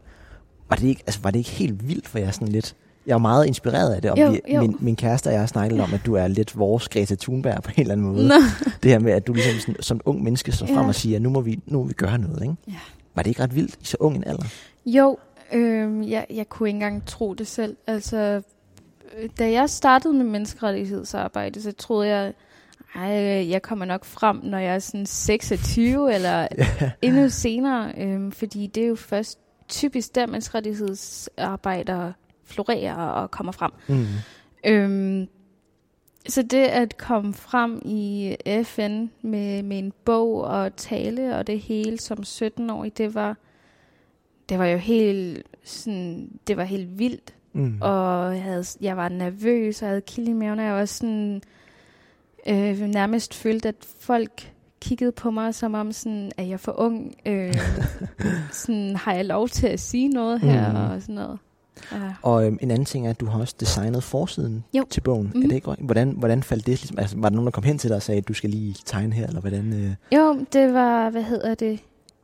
Var 0.69 0.75
det 0.75 0.88
ikke, 0.88 1.03
altså, 1.07 1.19
var 1.24 1.31
det 1.31 1.39
ikke 1.39 1.50
helt 1.50 1.88
vildt 1.88 2.07
for 2.07 2.19
jer 2.19 2.31
sådan 2.31 2.48
lidt? 2.48 2.75
Jeg 3.07 3.13
er 3.13 3.17
meget 3.17 3.45
inspireret 3.45 3.93
af 3.93 4.01
det, 4.01 4.12
og 4.12 4.19
Jo, 4.19 4.31
vi, 4.31 4.41
jo. 4.53 4.62
Min, 4.62 4.77
min 4.79 4.95
kæreste 4.95 5.27
og 5.27 5.31
jeg 5.33 5.41
har 5.41 5.48
snakket 5.48 5.79
om, 5.81 5.93
at 5.93 6.01
du 6.05 6.13
er 6.13 6.27
lidt 6.27 6.57
vores 6.57 6.89
Greta 6.89 7.15
Thunberg 7.15 7.63
på 7.63 7.72
en 7.75 7.81
eller 7.81 7.91
anden 7.93 8.07
måde. 8.07 8.27
Nå. 8.27 8.33
Det 8.83 8.91
her 8.91 9.00
med, 9.00 9.12
at 9.12 9.27
du 9.27 9.33
ligesom 9.33 9.60
sådan, 9.60 9.75
som 9.83 10.01
ung 10.05 10.24
menneske 10.24 10.51
står 10.51 10.65
frem 10.65 10.77
Ja. 10.77 10.88
og 10.88 10.95
siger, 10.95 11.15
at 11.15 11.22
nu 11.22 11.29
må, 11.29 11.41
vi, 11.41 11.60
nu 11.65 11.77
må 11.77 11.83
vi 11.83 11.93
gøre 11.93 12.17
noget, 12.17 12.41
ikke? 12.41 12.55
Ja. 12.67 12.74
Var 13.15 13.24
det 13.24 13.29
ikke 13.29 13.43
ret 13.43 13.55
vildt 13.55 13.75
i 13.81 13.86
så 13.86 13.98
ung 14.00 14.15
en 14.15 14.24
alder? 14.27 14.45
Jo, 14.86 15.17
øh, 15.53 16.10
jeg, 16.12 16.25
jeg 16.33 16.50
kunne 16.50 16.69
ikke 16.69 16.75
engang 16.77 17.05
tro 17.05 17.33
det 17.33 17.48
selv. 17.48 17.75
Altså, 17.88 18.41
da 19.39 19.51
jeg 19.51 19.70
startede 19.70 20.13
med 20.13 20.25
menneskerettighedsarbejde, 20.25 21.62
så 21.62 21.72
troede 21.72 22.08
jeg, 22.08 22.34
ej, 22.96 23.50
jeg 23.50 23.62
kommer 23.62 23.86
nok 23.86 24.05
frem, 24.05 24.39
når 24.43 24.58
jeg 24.58 24.75
er 24.75 24.79
sådan 24.79 25.05
26 25.05 26.13
eller 26.13 26.48
endnu 27.01 27.29
senere. 27.29 27.93
Øh, 27.98 28.32
fordi 28.32 28.67
det 28.67 28.84
er 28.84 28.88
jo 28.88 28.96
først 28.96 29.39
typisk 29.67 30.15
der 30.15 30.27
menneskerettighedsarbejdere 30.27 32.13
florerer 32.46 32.96
og 32.96 33.32
kommer 33.32 33.51
frem. 33.51 33.72
Mm. 33.88 34.05
Øhm, 34.65 35.27
så 36.27 36.41
det 36.41 36.65
at 36.65 36.98
komme 36.98 37.34
frem 37.34 37.82
i 37.86 38.36
FN 38.63 39.05
med, 39.22 39.63
med 39.63 39.79
en 39.79 39.93
bog 40.05 40.41
og 40.41 40.75
tale 40.75 41.38
og 41.38 41.48
det 41.48 41.60
hele 41.60 42.00
som 42.00 42.20
17-årig, 42.20 42.98
det 42.98 43.15
var, 43.15 43.38
det 44.50 44.60
var 44.60 44.65
jo 44.65 44.77
helt, 44.77 45.48
sådan, 45.63 46.29
det 46.48 46.58
var 46.58 46.63
helt 46.63 47.00
vildt. 47.00 47.34
Mm. 47.53 47.77
Og 47.81 48.33
jeg, 48.36 48.43
havde, 48.43 48.65
jeg 48.81 48.98
var 48.98 49.10
nervøs, 49.10 49.81
og 49.81 49.86
jeg 49.86 49.89
havde 49.91 50.01
kilde 50.01 50.31
i 50.31 50.33
maven, 50.33 50.60
og 50.60 50.65
jeg 50.65 50.74
var 50.74 50.86
sådan, 50.86 51.41
øh, 52.48 52.79
nærmest 52.81 53.33
følte, 53.33 53.67
at 53.69 53.75
folk 54.00 54.51
kiggede 54.81 55.12
på 55.12 55.31
mig, 55.31 55.55
som 55.55 55.74
om 55.74 55.91
sådan, 55.91 56.31
er 56.38 56.43
jeg 56.43 56.60
for 56.60 56.79
ung? 56.79 57.15
Øh, 57.25 57.53
sådan, 58.51 58.95
har 58.95 59.13
jeg 59.13 59.25
lov 59.25 59.50
til 59.50 59.67
at 59.67 59.79
sige 59.79 60.10
noget 60.10 60.39
her? 60.39 60.72
Mm. 60.72 60.91
Og 60.95 61.01
sådan 61.01 61.15
noget. 61.15 61.39
Ja. 61.91 62.13
Og 62.22 62.45
øhm, 62.45 62.57
en 62.62 62.72
anden 62.72 62.86
ting 62.86 63.05
er, 63.05 63.10
at 63.10 63.19
du 63.19 63.25
har 63.25 63.39
også 63.39 63.55
designet 63.60 64.03
forsiden 64.03 64.63
Jo. 64.74 64.86
til 64.89 65.01
bogen. 65.01 65.24
Mm-hmm. 65.27 65.41
Er 65.43 65.48
det 65.48 65.55
ikke? 65.55 65.72
Hvordan, 65.79 66.10
hvordan 66.12 66.43
faldt 66.43 66.65
det? 66.65 66.81
Ligesom, 66.81 67.00
altså, 67.00 67.17
var 67.17 67.29
der 67.29 67.36
nogen, 67.36 67.45
der 67.45 67.51
kom 67.51 67.63
hen 67.63 67.77
til 67.77 67.89
dig 67.89 67.95
og 67.95 68.01
sagde, 68.01 68.17
at 68.17 68.27
du 68.27 68.33
skal 68.33 68.50
lige 68.50 68.75
tegne 68.86 69.13
her, 69.15 69.27
eller 69.27 69.41
hvordan? 69.41 69.74
Øh? 69.74 70.17
Jo, 70.19 70.45
det 70.53 70.74
var, 70.74 71.10
hvad 71.10 71.24
hedder 71.24 71.55
det, 71.55 71.79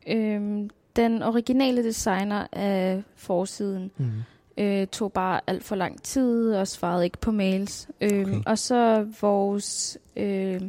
øhm, 0.08 0.70
den 0.96 1.22
originale 1.22 1.84
designer 1.84 2.46
af 2.52 3.02
forsiden 3.16 3.90
Mm. 3.98 4.06
Øh, 4.60 4.86
tog 4.86 5.12
bare 5.12 5.40
alt 5.46 5.64
for 5.64 5.76
lang 5.76 6.02
tid 6.02 6.54
og 6.54 6.68
svarede 6.68 7.04
ikke 7.04 7.18
på 7.18 7.30
mails. 7.30 7.88
Øhm, 8.00 8.20
Okay. 8.30 8.40
Og 8.46 8.58
så 8.58 9.06
vores 9.20 9.98
øh, 10.16 10.60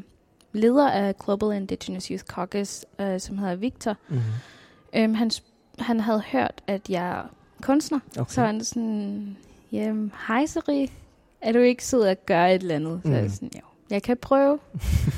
leder 0.53 0.89
af 0.91 1.17
Global 1.19 1.57
Indigenous 1.57 2.05
Youth 2.07 2.23
Caucus, 2.23 2.85
øh, 2.99 3.19
som 3.19 3.37
hedder 3.37 3.55
Victor, 3.55 3.97
Mm. 4.09 4.19
øhm, 4.95 5.13
han, 5.13 5.31
han 5.79 5.99
havde 5.99 6.21
hørt, 6.31 6.61
at 6.67 6.89
jeg 6.89 7.09
er 7.19 7.23
kunstner. 7.61 7.99
Okay. 8.19 8.31
Så 8.33 8.41
han 8.41 8.63
sådan, 8.63 9.37
jamen, 9.71 10.11
hej 10.27 10.45
Sari, 10.45 10.91
er 11.41 11.51
du 11.51 11.59
ikke 11.59 11.85
sød 11.85 12.03
at 12.03 12.25
gøre 12.25 12.55
et 12.55 12.61
eller 12.61 12.75
andet? 12.75 12.99
Så 13.03 13.07
Mm. 13.09 13.13
jeg 13.15 13.31
sådan, 13.31 13.51
jo, 13.55 13.61
jeg 13.89 14.03
kan 14.03 14.17
prøve. 14.17 14.59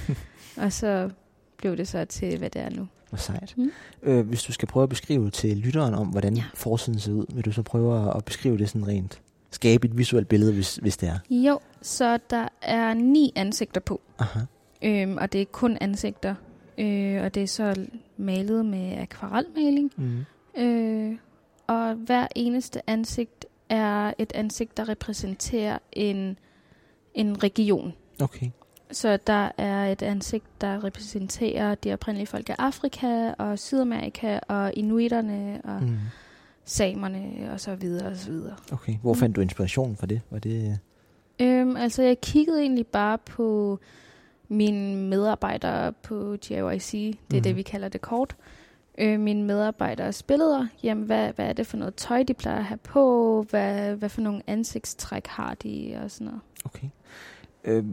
og 0.63 0.73
så 0.73 1.09
blev 1.57 1.77
det 1.77 1.87
så 1.87 2.05
til, 2.05 2.37
hvad 2.37 2.49
det 2.49 2.61
er 2.61 2.69
nu. 2.69 2.87
Hvor 3.13 3.17
sejt. 3.19 3.53
Mm. 3.57 3.71
Øh, 4.03 4.27
hvis 4.27 4.43
du 4.43 4.51
skal 4.53 4.67
prøve 4.67 4.83
at 4.83 4.89
beskrive 4.89 5.29
til 5.29 5.57
lytteren 5.57 5.93
om, 5.93 6.07
hvordan 6.07 6.35
Ja. 6.37 6.43
forsiden 6.53 6.99
ser 6.99 7.11
ud, 7.11 7.25
vil 7.35 7.45
du 7.45 7.51
så 7.51 7.61
prøve 7.63 8.15
at- 8.17 8.25
beskrive 8.25 8.57
det 8.57 8.69
sådan 8.69 8.87
rent? 8.87 9.21
Skabe 9.51 9.87
et 9.87 9.97
visuelt 9.97 10.27
billede, 10.27 10.53
hvis, 10.53 10.75
hvis 10.75 10.97
det 10.97 11.09
er. 11.09 11.19
Jo, 11.29 11.59
så 11.81 12.19
der 12.29 12.47
er 12.61 12.93
ni 12.93 13.33
ansigter 13.35 13.81
på, 13.81 14.01
Aha. 14.19 14.39
øhm, 14.81 15.17
og 15.17 15.33
det 15.33 15.41
er 15.41 15.45
kun 15.45 15.77
ansigter. 15.81 16.35
Øh, 16.77 17.23
og 17.23 17.35
det 17.35 17.43
er 17.43 17.47
så 17.47 17.85
malet 18.17 18.65
med 18.65 18.97
akvarelmaling. 18.97 19.91
Mm. 19.97 20.25
Øh, 20.61 21.17
og 21.67 21.93
hver 21.93 22.27
eneste 22.35 22.89
ansigt 22.89 23.45
er 23.69 24.13
et 24.17 24.31
ansigt, 24.35 24.77
der 24.77 24.89
repræsenterer 24.89 25.77
en, 25.91 26.37
en 27.13 27.43
region. 27.43 27.93
Okay. 28.21 28.49
Så 28.93 29.17
der 29.27 29.49
er 29.57 29.85
et 29.91 30.01
ansigt, 30.01 30.45
der 30.61 30.83
repræsenterer 30.83 31.75
de 31.75 31.93
oprindelige 31.93 32.27
folk 32.27 32.49
af 32.49 32.55
Afrika 32.59 33.33
og 33.37 33.59
Sydamerika 33.59 34.39
og 34.47 34.73
inuiterne 34.73 35.61
og 35.63 35.81
mm. 35.81 35.87
Mm. 35.87 35.97
samerne 36.65 37.49
og 37.51 37.59
så 37.59 37.75
videre 37.75 38.07
og 38.07 38.17
så 38.17 38.31
videre. 38.31 38.55
Okay. 38.71 38.95
Hvor 39.01 39.13
fandt 39.13 39.35
du 39.35 39.41
inspiration 39.41 39.95
for 39.95 40.05
det? 40.05 40.21
Var 40.29 40.39
det 40.39 40.79
Øhm, 41.39 41.75
altså 41.75 42.03
jeg 42.03 42.21
kiggede 42.21 42.61
egentlig 42.61 42.87
bare 42.87 43.17
på 43.17 43.79
mine 44.47 44.97
medarbejdere 44.97 45.93
på 45.93 46.35
GIYC, 46.41 46.91
det 46.91 47.09
er 47.11 47.15
Mhm. 47.33 47.43
det 47.43 47.55
vi 47.55 47.61
kalder 47.61 47.87
det 47.89 48.01
kort. 48.01 48.35
Øh, 48.97 49.19
mine 49.19 49.43
medarbejderes 49.43 50.23
billeder, 50.23 50.67
jamen 50.83 51.03
hvad, 51.05 51.33
hvad 51.33 51.45
er 51.45 51.53
det 51.53 51.67
for 51.67 51.77
noget 51.77 51.95
tøj, 51.95 52.23
de 52.23 52.33
plejer 52.33 52.57
at 52.57 52.63
have 52.65 52.77
på, 52.77 53.45
hvad, 53.49 53.95
hvad 53.95 54.09
for 54.09 54.21
nogle 54.21 54.41
ansigtstræk 54.47 55.27
har 55.27 55.53
de 55.53 55.99
og 56.03 56.11
sådan 56.11 56.25
noget. 56.25 56.41
Okay. 56.65 56.87
Øh, 57.63 57.85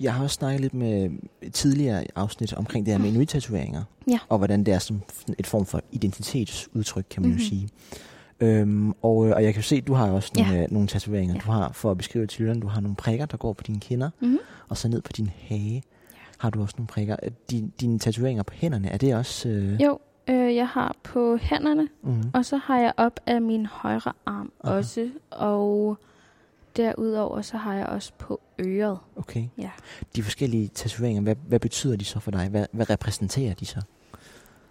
jeg 0.00 0.14
har 0.14 0.22
også 0.24 0.34
snakket 0.34 0.60
lidt 0.60 0.74
med 0.74 1.10
tidligere 1.52 2.04
afsnit 2.14 2.52
omkring 2.54 2.86
det 2.86 2.94
her 2.94 3.00
med 3.00 3.08
inuit-tatoveringer. 3.10 3.82
Ja. 4.10 4.18
Og 4.28 4.38
hvordan 4.38 4.64
det 4.64 4.74
er 4.74 4.78
som 4.78 5.00
et 5.38 5.46
form 5.46 5.66
for 5.66 5.80
identitetsudtryk, 5.92 7.04
kan 7.10 7.22
man 7.22 7.30
mm-hmm. 7.30 7.42
jo 7.42 7.44
Mhm. 7.44 7.48
sige. 7.48 7.68
Øhm, 8.40 8.90
og, 9.02 9.26
øh, 9.28 9.32
og 9.36 9.44
jeg 9.44 9.54
kan 9.54 9.62
jo 9.62 9.66
se, 9.66 9.76
at 9.76 9.86
du 9.86 9.94
har 9.94 10.10
også 10.10 10.30
nogle, 10.36 10.52
Ja. 10.52 10.62
øh, 10.62 10.70
nogle 10.70 10.88
tatoveringer. 10.88 11.34
Ja. 11.34 11.40
Du 11.46 11.50
har, 11.50 11.72
for 11.72 11.90
at 11.90 11.98
beskrive 11.98 12.26
til 12.26 12.40
lytterne, 12.40 12.60
du 12.60 12.66
har 12.66 12.80
nogle 12.80 12.96
prikker, 12.96 13.26
der 13.26 13.36
går 13.36 13.52
på 13.52 13.62
dine 13.62 13.80
kinder, 13.80 14.10
Mm-hmm. 14.20 14.38
og 14.68 14.76
så 14.76 14.88
ned 14.88 15.00
på 15.02 15.12
din 15.12 15.30
hage 15.48 15.82
har 16.38 16.50
du 16.50 16.62
også 16.62 16.74
nogle 16.78 16.86
prikker. 16.86 17.16
Øh, 17.22 17.30
Din, 17.50 17.72
dine 17.80 17.98
tatoveringer 17.98 18.42
på 18.42 18.54
hænderne, 18.56 18.88
er 18.88 18.96
det 18.98 19.14
også... 19.14 19.48
Øh, 19.48 19.82
Jo, 19.82 19.98
øh, 20.28 20.54
jeg 20.56 20.68
har 20.68 20.96
på 21.02 21.36
hænderne, 21.36 21.88
mm-hmm. 22.02 22.30
og 22.34 22.44
så 22.44 22.56
har 22.56 22.78
jeg 22.78 22.92
op 22.96 23.20
af 23.26 23.42
min 23.42 23.66
højre 23.66 24.12
arm 24.26 24.52
Aha. 24.64 24.74
også, 24.74 25.10
og 25.30 25.98
derudover 26.76 27.42
så 27.42 27.56
har 27.56 27.74
jeg 27.74 27.86
også 27.86 28.12
på 28.18 28.40
øret. 28.58 28.98
Okay. 29.16 29.44
Ja. 29.58 29.70
De 30.16 30.22
forskellige 30.22 30.68
tatoveringer, 30.68 31.22
hvad, 31.22 31.36
hvad 31.48 31.60
betyder 31.60 31.96
de 31.96 32.04
så 32.04 32.20
for 32.20 32.30
dig? 32.30 32.48
Hvad, 32.48 32.66
hvad 32.72 32.90
repræsenterer 32.90 33.54
de 33.54 33.66
så? 33.66 33.80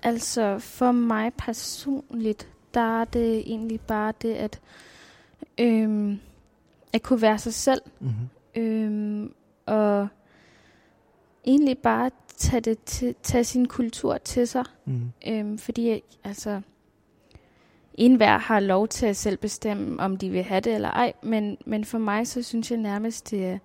Altså 0.03 0.59
for 0.59 0.91
mig 0.91 1.33
personligt, 1.37 2.47
der 2.73 3.01
er 3.01 3.05
det 3.05 3.37
egentlig 3.39 3.81
bare 3.81 4.13
det, 4.21 4.33
at 4.33 4.59
øhm, 5.57 6.19
at 6.93 7.01
kunne 7.03 7.21
være 7.21 7.37
sig 7.39 7.53
selv, 7.53 7.81
Mm-hmm. 7.99 8.61
øhm, 8.63 9.33
og 9.65 10.07
egentlig 11.45 11.77
bare 11.77 12.11
tage, 12.37 12.61
det 12.61 12.83
til, 12.83 13.15
tage 13.23 13.43
sin 13.43 13.67
kultur 13.67 14.17
til 14.17 14.47
sig. 14.47 14.63
Mm. 14.85 15.11
Øhm, 15.27 15.57
fordi 15.57 16.01
altså, 16.23 16.61
enhver 18.05 18.37
har 18.37 18.59
lov 18.59 18.87
til 18.87 19.05
at 19.05 19.15
selv 19.17 19.37
bestemme, 19.37 19.99
om 19.99 20.17
de 20.17 20.29
vil 20.29 20.43
have 20.43 20.61
det 20.61 20.73
eller 20.75 20.89
ej, 20.89 21.13
men, 21.23 21.57
men 21.65 21.85
for 21.85 21.97
mig, 21.97 22.27
så 22.27 22.43
synes 22.43 22.71
jeg 22.71 22.79
nærmest, 22.79 23.31
det 23.31 23.45
er, 23.45 23.57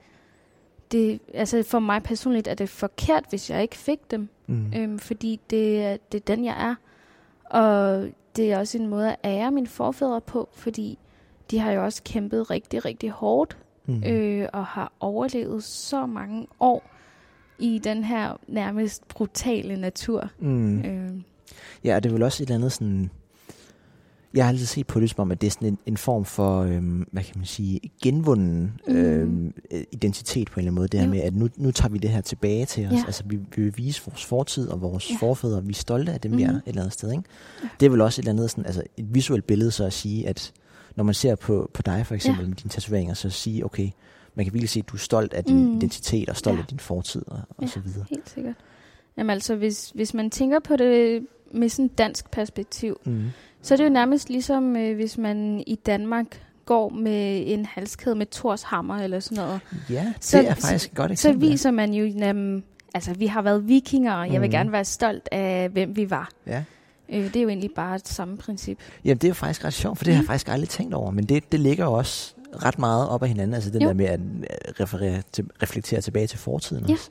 det, 0.93 1.21
altså 1.35 1.63
for 1.63 1.79
mig 1.79 2.03
personligt 2.03 2.49
er 2.49 2.55
det 2.55 2.69
forkert, 2.69 3.25
hvis 3.29 3.51
jeg 3.51 3.63
ikke 3.63 3.77
fik 3.77 4.11
dem. 4.11 4.29
Mm. 4.47 4.73
Øhm, 4.77 4.99
fordi 4.99 5.41
det, 5.51 5.85
er- 5.85 5.97
det 6.13 6.19
er 6.21 6.35
den, 6.35 6.45
jeg 6.45 6.55
er. 6.71 6.75
Og 7.61 8.09
det 8.37 8.53
er 8.53 8.59
også 8.59 8.79
en 8.79 8.87
måde 8.87 9.11
at 9.11 9.17
ære 9.25 9.51
mine 9.51 9.67
forfædre 9.67 10.21
på, 10.21 10.49
fordi 10.53 10.99
de 11.51 11.59
har 11.59 11.73
jo 11.73 11.85
også 11.85 12.03
kæmpet 12.05 12.51
rigtig, 12.51 12.85
rigtig 12.85 13.11
hårdt, 13.11 13.57
Mm. 13.89 14.03
øh, 14.05 14.49
og 14.53 14.67
har 14.67 14.93
overlevet 15.01 15.65
så 15.65 16.07
mange 16.07 16.47
år 16.61 16.91
i 17.59 17.79
den 17.85 18.05
her 18.05 18.37
nærmest 18.49 19.09
brutale 19.09 19.77
natur. 19.77 20.29
Mm. 20.39 20.79
Øh, 20.85 21.11
Ja, 21.85 21.97
og 21.97 22.03
det 22.03 22.09
er 22.11 22.13
vel 22.13 22.23
også 22.23 22.43
et 22.43 22.47
eller 22.47 22.55
andet 22.57 22.73
sådan... 22.73 23.11
jeg 24.37 24.45
har 24.45 24.49
altid 24.53 24.67
set 24.67 24.87
på 24.87 25.01
det 25.01 25.11
som 25.11 25.21
om, 25.21 25.31
at 25.31 25.41
det 25.41 25.47
er 25.47 25.51
sådan 25.51 25.69
en, 25.69 25.79
en 25.87 25.97
form 25.97 26.25
for, 26.25 26.61
øhm, 26.63 27.09
hvad 27.13 27.23
kan 27.23 27.33
man 27.37 27.45
sige, 27.45 27.81
genvunden 28.03 28.81
Mm. 28.89 28.95
øhm, 28.97 29.55
identitet 29.93 30.51
på 30.51 30.61
en 30.61 30.63
eller 30.63 30.71
anden 30.71 30.75
måde. 30.75 30.89
Det 30.89 31.01
her 31.01 31.07
Jo. 31.07 31.13
med, 31.13 31.21
at 31.21 31.35
nu, 31.35 31.49
nu 31.57 31.71
tager 31.71 31.89
vi 31.93 31.99
det 31.99 32.11
her 32.11 32.21
tilbage 32.21 32.65
til 32.67 32.87
os. 32.87 32.93
Ja. 32.93 33.03
Altså, 33.07 33.23
vi, 33.27 33.37
vi 33.37 33.63
vil 33.63 33.75
vise 33.77 34.03
vores 34.07 34.25
fortid 34.25 34.69
og 34.69 34.81
vores 34.81 35.11
Ja. 35.11 35.17
forfædre. 35.21 35.65
Vi 35.65 35.71
er 35.71 35.75
stolte 35.75 36.13
af 36.13 36.21
dem, 36.21 36.37
vi 36.37 36.43
er 36.43 36.47
Mhm. 36.49 36.57
et 36.57 36.63
eller 36.67 36.81
andet 36.83 36.93
sted. 36.93 37.11
Ikke? 37.13 37.23
Ja. 37.63 37.69
Det 37.81 37.87
er 37.87 37.91
vel 37.91 38.01
også 38.01 38.21
et 38.21 38.23
eller 38.23 38.33
andet 38.33 38.51
sådan, 38.51 38.67
altså, 38.67 38.83
et 38.97 39.15
visuelt 39.15 39.47
billede 39.47 39.71
så 39.71 39.85
at 39.85 39.93
sige, 39.93 40.29
at 40.29 40.53
når 40.97 41.05
man 41.05 41.15
ser 41.15 41.35
på, 41.35 41.71
på 41.75 41.83
dig 41.83 42.07
for 42.07 42.15
eksempel 42.15 42.43
Ja. 42.43 42.49
med 42.49 42.57
dine 42.57 42.71
tatoveringer, 42.71 43.15
så 43.15 43.29
at 43.29 43.33
sige, 43.35 43.65
okay, 43.65 43.89
man 44.35 44.45
kan 44.47 44.53
virkelig 44.55 44.69
se, 44.71 44.79
at 44.81 44.89
du 44.89 44.97
er 44.97 44.99
stolt 44.99 45.35
af 45.35 45.45
din 45.45 45.65
Mm. 45.67 45.77
identitet 45.77 46.29
og 46.29 46.37
stolt 46.37 46.57
Ja. 46.57 46.63
af 46.63 46.67
din 46.67 46.79
fortid 46.79 47.23
og, 47.27 47.39
og 47.49 47.63
Ja. 47.63 47.67
så 47.67 47.81
videre. 47.81 48.05
Helt 48.11 48.31
sikkert. 48.31 48.55
Jamen 49.19 49.31
altså, 49.31 49.57
hvis, 49.57 49.91
hvis 49.95 50.15
man 50.15 50.31
tænker 50.31 50.59
på 50.61 50.77
det 50.77 51.27
med 51.55 51.69
sådan 51.69 51.85
et 51.85 51.99
dansk 51.99 52.31
perspektiv, 52.31 52.97
Mm. 53.05 53.25
Så 53.63 53.75
er 53.75 53.77
det 53.77 53.85
jo 53.85 53.89
nærmest 53.91 54.29
ligesom, 54.31 54.77
øh, 54.77 54.97
hvis 54.97 55.19
man 55.19 55.65
i 55.67 55.75
Danmark 55.75 56.27
går 56.65 56.89
med 56.89 57.43
en 57.47 57.67
halskæde 57.67 58.15
med 58.15 58.27
Thors 58.33 58.63
hammer 58.63 58.97
eller 58.97 59.21
sådan 59.21 59.45
noget. 59.45 59.61
Ja, 59.91 60.05
det 60.17 60.25
Så- 60.25 60.39
er 60.43 60.55
faktisk 60.55 60.91
et 60.91 60.97
godt 60.97 61.09
Så 61.09 61.13
eksempel. 61.13 61.51
viser 61.51 61.71
man 61.71 61.95
jo, 61.95 62.05
jamen, 62.05 62.65
altså 62.95 63.15
vi 63.15 63.27
har 63.27 63.43
været 63.43 63.69
vikinger, 63.69 64.13
og 64.15 64.33
jeg 64.33 64.41
vil 64.41 64.49
Mhm. 64.49 64.51
gerne 64.51 64.73
være 64.73 64.85
stolt 64.85 65.29
af, 65.33 65.69
hvem 65.69 65.97
vi 65.97 66.11
var. 66.11 66.29
Ja. 66.47 66.65
Øh, 67.09 67.25
det 67.25 67.37
er 67.37 67.43
jo 67.43 67.49
egentlig 67.49 67.71
bare 67.77 67.95
et 67.97 68.09
samme 68.09 68.37
princip. 68.37 68.79
Jamen, 69.05 69.17
det 69.19 69.25
er 69.25 69.29
jo 69.29 69.35
faktisk 69.35 69.65
ret 69.65 69.73
sjovt, 69.75 69.99
for 69.99 70.05
det 70.05 70.15
har 70.15 70.19
jeg 70.19 70.23
Mm. 70.23 70.27
faktisk 70.27 70.49
aldrig 70.49 70.69
tænkt 70.69 70.95
over. 70.95 71.11
Men 71.11 71.25
det, 71.25 71.53
det 71.53 71.61
ligger 71.61 71.85
jo 71.85 71.93
også 71.93 72.35
ret 72.65 72.79
meget 72.79 73.09
op 73.09 73.23
ad 73.23 73.29
hinanden. 73.29 73.55
Altså 73.55 73.71
den 73.71 73.83
Jo. 73.83 73.89
der 73.89 73.95
med 73.95 74.05
at 74.07 74.21
øh, 74.21 74.47
referere 74.81 75.23
til, 75.33 75.45
reflektere 75.63 76.01
tilbage 76.01 76.27
til 76.27 76.39
fortiden 76.39 76.85
Ja. 76.87 76.93
også. 76.93 77.11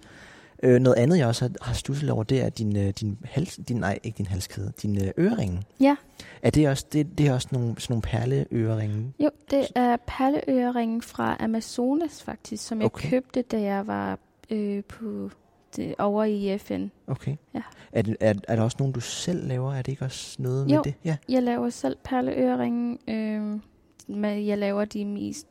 Øh, 0.63 0.79
noget 0.81 0.97
andet, 0.97 1.17
jeg 1.17 1.27
også 1.27 1.45
har, 1.45 1.51
har 1.65 1.73
stusset 1.73 2.09
over, 2.09 2.23
det 2.23 2.41
er 2.41 2.49
din, 2.49 2.77
øh, 2.77 2.89
din 2.89 3.17
hals... 3.23 3.59
Din, 3.67 3.77
nej, 3.77 3.99
ikke 4.03 4.17
din 4.17 4.25
halskæde. 4.27 4.71
Din 4.81 4.97
øh, 5.05 5.11
øreringe. 5.17 5.61
Ja. 5.79 5.95
Er 6.41 6.49
det 6.49 6.69
også, 6.69 6.85
det, 6.93 7.17
det 7.17 7.27
er 7.27 7.33
også 7.33 7.47
nogle, 7.51 7.75
sådan 7.79 7.93
nogle 7.93 8.01
perleøreringe? 8.01 9.13
Jo, 9.19 9.29
det 9.51 9.67
er 9.75 9.97
perleøreringen 10.07 11.01
fra 11.01 11.37
Amazonas 11.39 12.23
faktisk, 12.23 12.67
som 12.67 12.79
jeg 12.79 12.85
Okay. 12.85 13.09
købte, 13.09 13.41
da 13.41 13.61
jeg 13.61 13.87
var 13.87 14.19
øh, 14.49 14.83
på 14.83 15.29
det, 15.75 15.95
over 15.99 16.23
i 16.23 16.57
FN. 16.57 16.87
Okay. 17.07 17.35
Ja. 17.53 17.61
Er, 17.91 18.01
det, 18.01 18.17
er, 18.19 18.33
er 18.47 18.55
der 18.55 18.63
også 18.63 18.77
nogen, 18.79 18.93
du 18.93 18.99
selv 18.99 19.47
laver? 19.47 19.73
Er 19.73 19.81
det 19.81 19.91
ikke 19.91 20.05
også 20.05 20.35
noget 20.41 20.65
med 20.67 20.75
Jo. 20.75 20.81
det? 20.85 20.93
Ja. 21.05 21.17
Jeg 21.29 21.43
laver 21.43 21.69
selv 21.69 21.97
perleøreringen. 22.03 22.99
Øh, 23.07 23.59
men 24.07 24.47
jeg 24.47 24.57
laver 24.57 24.85
de 24.85 25.05
mest 25.05 25.47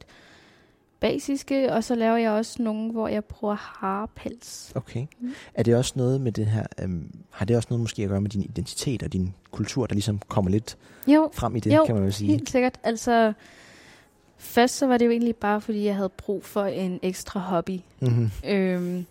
basiske, 1.04 1.72
og 1.72 1.84
så 1.84 1.94
laver 1.94 2.16
jeg 2.16 2.30
også 2.30 2.62
nogle, 2.62 2.92
hvor 2.92 3.08
jeg 3.08 3.24
bruger 3.24 3.54
harpels. 3.54 4.72
Okay. 4.74 5.06
Mm. 5.20 5.32
Er 5.54 5.62
det 5.62 5.76
også 5.76 5.92
noget 5.96 6.20
med 6.20 6.32
det 6.32 6.46
her... 6.46 6.66
Øhm, 6.82 7.10
har 7.30 7.44
det 7.44 7.56
også 7.56 7.66
noget 7.70 7.80
måske 7.80 8.02
at 8.02 8.08
gøre 8.08 8.20
med 8.20 8.30
din 8.30 8.42
identitet 8.42 9.02
og 9.02 9.12
din 9.12 9.34
kultur, 9.50 9.86
der 9.86 9.94
ligesom 9.94 10.18
kommer 10.28 10.50
lidt 10.50 10.76
Jo, 11.06 11.30
frem 11.32 11.56
i 11.56 11.60
det, 11.60 11.76
Jo, 11.76 11.84
kan 11.84 11.94
man 11.94 12.04
jo 12.04 12.10
sige? 12.10 12.30
helt 12.30 12.50
sikkert. 12.50 12.80
Altså, 12.82 13.32
først 14.38 14.76
så 14.76 14.86
var 14.86 14.98
det 14.98 15.06
jo 15.06 15.10
egentlig 15.10 15.36
bare, 15.36 15.60
fordi 15.60 15.84
jeg 15.84 15.96
havde 15.96 16.08
brug 16.08 16.44
for 16.44 16.64
en 16.64 17.00
ekstra 17.02 17.40
hobby. 17.40 17.80
Mm-hmm. 18.00 18.30
Øhm, 18.46 19.06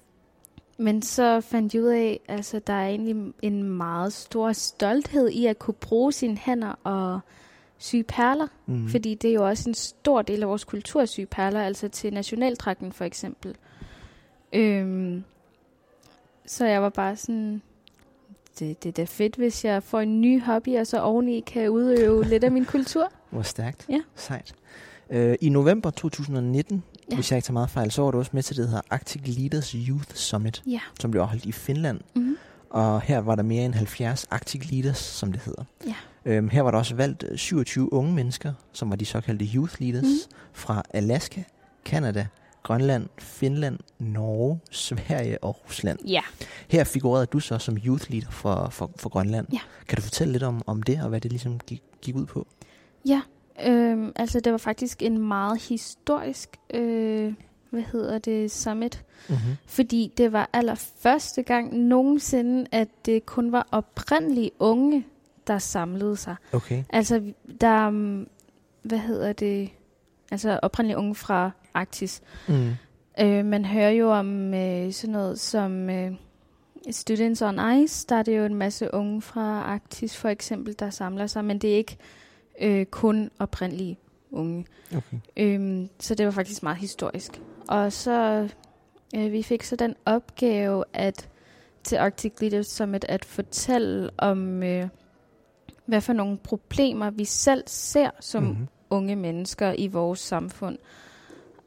men 0.78 1.02
så 1.02 1.42
fandt 1.42 1.74
jeg 1.74 1.82
ud 1.82 1.88
af, 1.88 2.20
altså 2.28 2.60
der 2.68 2.74
er 2.74 2.88
egentlig 2.88 3.34
en 3.42 3.64
meget 3.64 4.14
stor 4.14 4.52
stolthed 4.52 5.30
i 5.30 5.46
at 5.46 5.60
kunne 5.60 5.74
bruge 5.74 6.12
sine 6.14 6.38
hænder 6.38 6.80
og 6.84 7.20
sy 7.84 7.96
perler. 8.08 8.48
Mm. 8.66 8.74
Mm. 8.76 8.90
Fordi 8.90 9.16
det 9.16 9.30
er 9.30 9.34
jo 9.34 9.48
også 9.48 9.70
en 9.70 9.74
stor 9.76 10.22
del 10.22 10.44
af 10.44 10.50
vores 10.50 10.64
kultur 10.64 11.02
at 11.02 11.10
sy 11.10 11.20
perler, 11.32 11.62
altså 11.64 11.88
til 11.88 12.14
nationaldragten 12.14 12.92
for 12.92 13.06
eksempel. 13.06 13.56
Øhm, 14.54 15.24
så 16.46 16.66
jeg 16.66 16.82
var 16.82 16.90
bare 16.90 17.16
sådan, 17.16 17.62
det, 18.60 18.84
det 18.84 18.90
er 18.90 18.94
da 18.94 19.04
fedt, 19.04 19.36
hvis 19.36 19.66
jeg 19.66 19.84
får 19.84 20.00
en 20.00 20.22
ny 20.22 20.42
hobby, 20.42 20.78
og 20.78 20.88
så 20.88 21.02
oveni 21.02 21.40
kan 21.40 21.70
udøve 21.70 22.24
lidt 22.24 22.44
af 22.44 22.52
min 22.52 22.66
kultur. 22.66 23.12
Hvor 23.32 23.42
stærkt. 23.42 23.86
Ja. 23.90 24.00
Sejt. 24.16 24.54
Øh, 25.10 25.36
I 25.42 25.50
november 25.50 25.90
2019, 25.90 26.76
ja. 26.76 27.02
Ja. 27.12 27.16
hvis 27.16 27.32
jeg 27.32 27.38
ikke 27.38 27.46
tager 27.46 27.54
meget 27.54 27.70
fejl, 27.70 27.92
så 27.92 28.02
var 28.02 28.12
du 28.12 28.18
også 28.18 28.32
med 28.34 28.44
til 28.44 28.56
det, 28.56 28.64
der 28.64 28.68
hedder 28.70 28.82
Arctic 28.90 29.22
Leaders 29.38 29.72
Youth 29.72 30.14
Summit, 30.16 30.64
Ja. 30.68 30.80
som 31.00 31.12
blev 31.12 31.22
afholdt 31.22 31.46
i 31.46 31.52
Finland. 31.52 32.00
Mm-hmm. 32.16 32.38
Og 32.70 33.02
her 33.02 33.20
var 33.20 33.36
der 33.36 33.44
mere 33.44 33.66
end 33.66 33.74
70 33.74 34.28
Arctic 34.32 34.72
Leaders, 34.72 34.98
som 34.98 35.32
det 35.32 35.42
hedder. 35.42 35.64
Ja. 35.88 35.96
Øhm, 36.26 36.50
her 36.50 36.62
var 36.62 36.72
der 36.72 36.78
også 36.78 36.96
valgt 36.96 37.24
øh, 37.32 37.38
27 37.38 37.94
unge 37.94 38.14
mennesker, 38.14 38.54
som 38.72 38.90
var 38.90 38.96
de 38.96 39.06
såkaldte 39.06 39.46
Youth 39.56 39.82
Leaders, 39.82 40.04
Mhm. 40.04 40.36
fra 40.54 40.84
Alaska, 40.94 41.44
Kanada, 41.86 42.28
Grønland, 42.64 43.08
Finland, 43.20 43.80
Norge, 44.00 44.60
Sverige 44.72 45.44
og 45.44 45.58
Rusland. 45.66 46.00
Ja. 46.08 46.22
Her 46.68 46.84
figurerede 46.84 47.26
du 47.26 47.40
så 47.40 47.58
som 47.58 47.78
Youth 47.86 48.12
Leader 48.12 48.32
for, 48.32 48.68
for, 48.72 48.92
for 48.96 49.10
Grønland. 49.10 49.48
Ja. 49.54 49.60
Kan 49.88 49.96
du 49.96 50.02
fortælle 50.02 50.32
lidt 50.32 50.44
om, 50.44 50.62
om 50.68 50.84
det, 50.84 51.00
og 51.04 51.10
hvad 51.10 51.22
det 51.22 51.32
ligesom 51.32 51.60
gik, 51.60 51.82
gik 52.02 52.16
ud 52.16 52.26
på? 52.26 52.48
Ja, 53.08 53.22
øhm, 53.66 54.12
altså 54.16 54.40
det 54.40 54.52
var 54.52 54.58
faktisk 54.58 55.02
en 55.02 55.18
meget 55.18 55.62
historisk, 55.62 56.50
øh, 56.74 57.34
hvad 57.70 57.84
hedder 57.92 58.18
det, 58.20 58.52
summit. 58.52 59.04
Mm-hmm. 59.30 59.56
Fordi 59.66 60.12
det 60.18 60.34
var 60.34 60.50
allerførste 60.54 61.44
gang 61.44 61.78
nogensinde, 61.78 62.66
at 62.72 62.88
det 63.06 63.26
kun 63.26 63.52
var 63.52 63.68
oprindelige 63.72 64.52
unge, 64.60 65.06
der 65.48 65.58
samlede 65.58 66.16
sig. 66.16 66.36
Okay. 66.54 66.84
Altså, 66.90 67.22
der, 67.62 67.88
um, 67.88 68.28
hvad 68.84 68.98
hedder 68.98 69.34
det, 69.34 69.70
altså 70.32 70.60
oprindelige 70.62 70.98
unge 70.98 71.16
fra 71.16 71.52
Arktis. 71.74 72.22
Mm. 72.48 72.72
Øh, 73.20 73.46
man 73.46 73.66
hører 73.66 73.90
jo 73.90 74.12
om 74.12 74.54
øh, 74.54 74.92
sådan 74.92 75.14
noget 75.14 75.40
som 75.40 75.90
øh, 75.90 76.12
Students 76.92 77.42
on 77.42 77.78
Ice. 77.78 78.06
Der 78.10 78.16
er 78.16 78.24
det 78.24 78.38
jo 78.38 78.46
en 78.46 78.56
masse 78.56 78.94
unge 78.94 79.22
fra 79.22 79.62
Arktis 79.62 80.18
for 80.18 80.30
eksempel, 80.30 80.76
der 80.80 80.90
samler 80.90 81.28
sig, 81.28 81.46
men 81.46 81.60
det 81.60 81.74
er 81.74 81.78
ikke 81.78 81.98
øh, 82.62 82.86
kun 82.86 83.32
oprindelige 83.40 84.00
unge. 84.32 84.66
Okay. 84.96 85.18
Øhm, 85.38 85.90
så 86.00 86.16
det 86.16 86.26
var 86.26 86.32
faktisk 86.32 86.64
meget 86.64 86.78
historisk. 86.78 87.42
Og 87.68 87.94
så 87.94 88.50
øh, 89.16 89.32
vi 89.32 89.44
fik 89.44 89.64
så 89.64 89.76
den 89.76 89.96
opgave 90.06 90.84
at 90.94 91.30
til 91.84 91.96
Arctic 91.96 92.34
Leaders 92.42 92.68
Summit 92.68 93.06
at 93.10 93.26
fortælle 93.26 94.10
om, 94.18 94.64
øh, 94.64 94.88
hvad 95.86 96.02
for 96.02 96.14
nogle 96.14 96.38
problemer 96.38 97.10
vi 97.10 97.26
selv 97.26 97.64
ser 97.68 98.10
som 98.20 98.44
Mhm. 98.44 98.68
unge 98.90 99.16
mennesker 99.16 99.74
i 99.78 99.88
vores 99.88 100.20
samfund. 100.20 100.78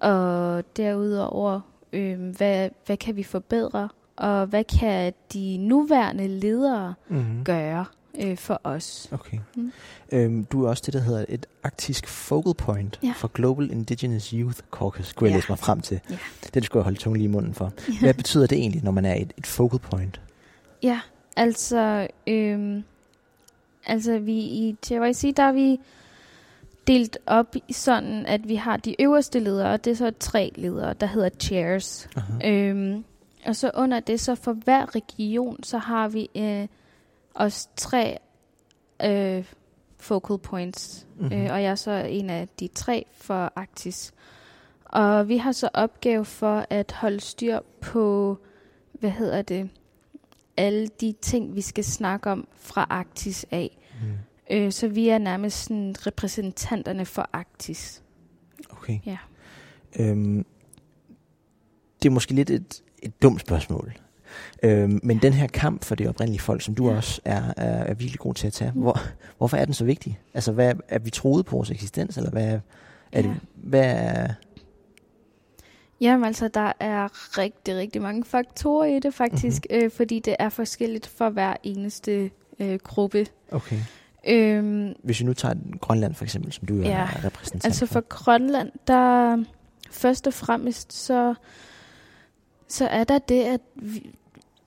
Og 0.01 0.65
derudover, 0.77 1.61
øh, 1.93 2.21
hvad, 2.37 2.69
hvad 2.87 2.97
kan 2.97 3.17
vi 3.17 3.23
forbedre, 3.23 3.89
og 4.17 4.47
hvad 4.47 4.65
kan 4.65 5.13
de 5.33 5.57
nuværende 5.57 6.29
ledere 6.29 6.95
Mm-hmm. 7.09 7.45
gøre 7.45 7.85
øh, 8.21 8.37
for 8.37 8.61
os? 8.65 9.09
Okay. 9.13 9.39
Mm. 9.57 9.73
Øhm, 10.13 10.45
du 10.45 10.65
er 10.65 10.69
også 10.69 10.83
det, 10.87 10.95
der 10.95 11.01
hedder 11.01 11.25
et 11.29 11.47
arktisk 11.65 12.07
focal 12.09 12.55
point 12.55 13.01
Ja. 13.03 13.13
for 13.17 13.29
Global 13.29 13.71
Indigenous 13.71 14.29
Youth 14.31 14.59
Caucus, 14.71 15.13
kunne 15.13 15.29
jeg 15.29 15.33
Ja. 15.33 15.37
læse 15.37 15.49
mig 15.49 15.59
frem 15.59 15.81
til. 15.81 16.01
Ja. 16.11 16.19
Det 16.55 16.65
skulle 16.65 16.81
jeg 16.81 16.85
holde 16.85 16.99
tungen 16.99 17.17
lige 17.19 17.29
i 17.29 17.33
munden 17.33 17.55
for. 17.55 17.73
Hvad 18.01 18.15
betyder 18.15 18.47
det 18.47 18.59
egentlig, 18.59 18.85
når 18.85 18.91
man 18.93 19.05
er 19.05 19.15
et, 19.15 19.33
et 19.39 19.47
focal 19.47 19.79
point? 19.79 20.21
Ja, 20.83 21.01
altså, 21.37 22.07
øhm, 22.27 22.85
altså 23.87 24.19
vi 24.19 24.39
i 24.39 24.77
JYC, 24.91 25.35
der 25.35 25.43
er 25.43 25.53
vi 25.53 25.81
delt 26.87 27.19
op 27.27 27.57
i 27.69 27.73
sådan, 27.73 28.27
at 28.27 28.49
vi 28.49 28.55
har 28.55 28.77
de 28.77 29.03
øverste 29.03 29.41
ledere, 29.41 29.73
og 29.73 29.85
det 29.85 29.91
er 29.91 29.95
så 29.95 30.13
tre 30.21 30.53
ledere, 30.55 30.95
der 30.95 31.07
hedder 31.07 31.29
chairs. 31.41 32.09
Aha. 32.17 32.51
Øhm, 32.51 33.05
og 33.47 33.57
så 33.57 33.71
under 33.75 34.01
det, 34.01 34.21
så 34.21 34.35
for 34.35 34.53
hver 34.53 34.95
region, 34.95 35.63
så 35.63 35.79
har 35.79 36.09
vi 36.09 36.31
øh, 36.37 36.67
også 37.35 37.69
tre 37.77 38.19
øh, 39.05 39.45
focal 39.99 40.39
points. 40.39 41.07
Mhm. 41.15 41.25
Mm-hmm. 41.25 41.43
Øh, 41.43 41.53
og 41.53 41.63
jeg 41.63 41.71
er 41.71 41.75
så 41.75 41.91
en 41.91 42.31
af 42.31 42.49
de 42.61 42.69
tre 42.69 43.07
for 43.13 43.53
Arktis. 43.57 44.13
Og 44.85 45.29
vi 45.29 45.37
har 45.37 45.53
så 45.53 45.69
opgave 45.75 46.25
for 46.25 46.67
at 46.71 46.93
holde 46.93 47.21
styr 47.21 47.59
på, 47.81 48.39
hvad 48.93 49.11
hedder 49.11 49.43
det, 49.43 49.71
alle 50.57 50.89
de 51.01 51.15
ting, 51.23 51.55
vi 51.55 51.61
skal 51.61 51.85
snakke 51.85 52.31
om 52.31 52.49
fra 52.57 52.87
Arktis 52.91 53.47
af. 53.51 53.79
Mm. 54.03 54.57
Øh, 54.57 54.73
så 54.73 54.89
vi 54.89 55.09
er 55.09 55.19
nærmest 55.19 55.65
sådan 55.65 55.95
repræsentanterne 56.07 57.05
for 57.07 57.29
Arktis. 57.33 58.03
Okay. 58.71 58.99
Ja. 59.07 59.17
Øhm, 59.99 60.47
det 62.03 62.09
er 62.09 62.13
måske 62.13 62.35
lidt 62.35 62.51
et, 62.51 62.83
et 63.03 63.23
dumt 63.23 63.41
spørgsmål. 63.41 63.93
Øhm, 64.63 65.01
men 65.03 65.19
den 65.19 65.33
her 65.33 65.47
kamp 65.47 65.85
for 65.85 65.95
det 65.95 66.09
oprindelige 66.09 66.41
folk, 66.41 66.63
som 66.63 66.75
du 66.75 66.91
Ja. 66.91 66.97
også 66.97 67.21
er, 67.25 67.43
er, 67.57 67.85
er 67.85 67.95
virkelig 67.95 68.19
god 68.19 68.35
til 68.35 68.47
at 68.47 68.53
tage, 68.53 68.73
Mm. 68.75 68.81
hvor, 68.81 68.99
hvorfor 69.37 69.57
er 69.57 69.65
den 69.65 69.75
så 69.75 69.85
vigtig? 69.85 70.21
Altså, 70.35 70.53
hvad, 70.53 70.75
er 70.89 70.99
vi 70.99 71.11
troet 71.11 71.47
på 71.47 71.57
vores 71.57 71.71
eksistens, 71.71 72.17
eller 72.17 72.31
hvad, 72.31 72.61
er 73.13 73.23
det, 73.23 73.29
Ja. 73.29 73.35
hvad 73.55 73.85
er... 73.97 74.29
Jamen 76.01 76.25
altså, 76.25 76.49
der 76.49 76.73
er 76.81 77.39
rigtig, 77.39 77.77
rigtig 77.77 78.03
mange 78.03 78.25
faktorer 78.25 78.85
i 78.87 78.99
det 78.99 79.15
faktisk, 79.15 79.67
mm-hmm. 79.71 79.85
øh, 79.85 79.91
fordi 79.91 80.19
det 80.19 80.37
er 80.39 80.49
forskelligt 80.49 81.07
for 81.07 81.31
hver 81.31 81.57
eneste 81.63 82.31
øh, 82.59 82.79
gruppe. 82.79 83.27
Okay. 83.53 83.79
Øhm, 84.29 84.95
Hvis 85.03 85.21
vi 85.21 85.25
nu 85.25 85.33
tager 85.35 85.55
Grønland 85.81 86.15
for 86.15 86.25
eksempel, 86.25 86.53
som 86.53 86.67
du 86.67 86.75
Ja. 86.75 86.89
er 86.91 87.25
repræsentant 87.25 87.65
altså 87.65 87.87
for 87.87 88.01
Grønland, 88.01 88.73
der 88.87 89.45
først 89.91 90.27
og 90.27 90.35
fremmest, 90.35 90.93
så, 90.93 91.35
så 92.69 92.87
er 92.87 93.05
der 93.05 93.19
det, 93.19 93.43
at 93.43 93.61
vi, 93.75 94.11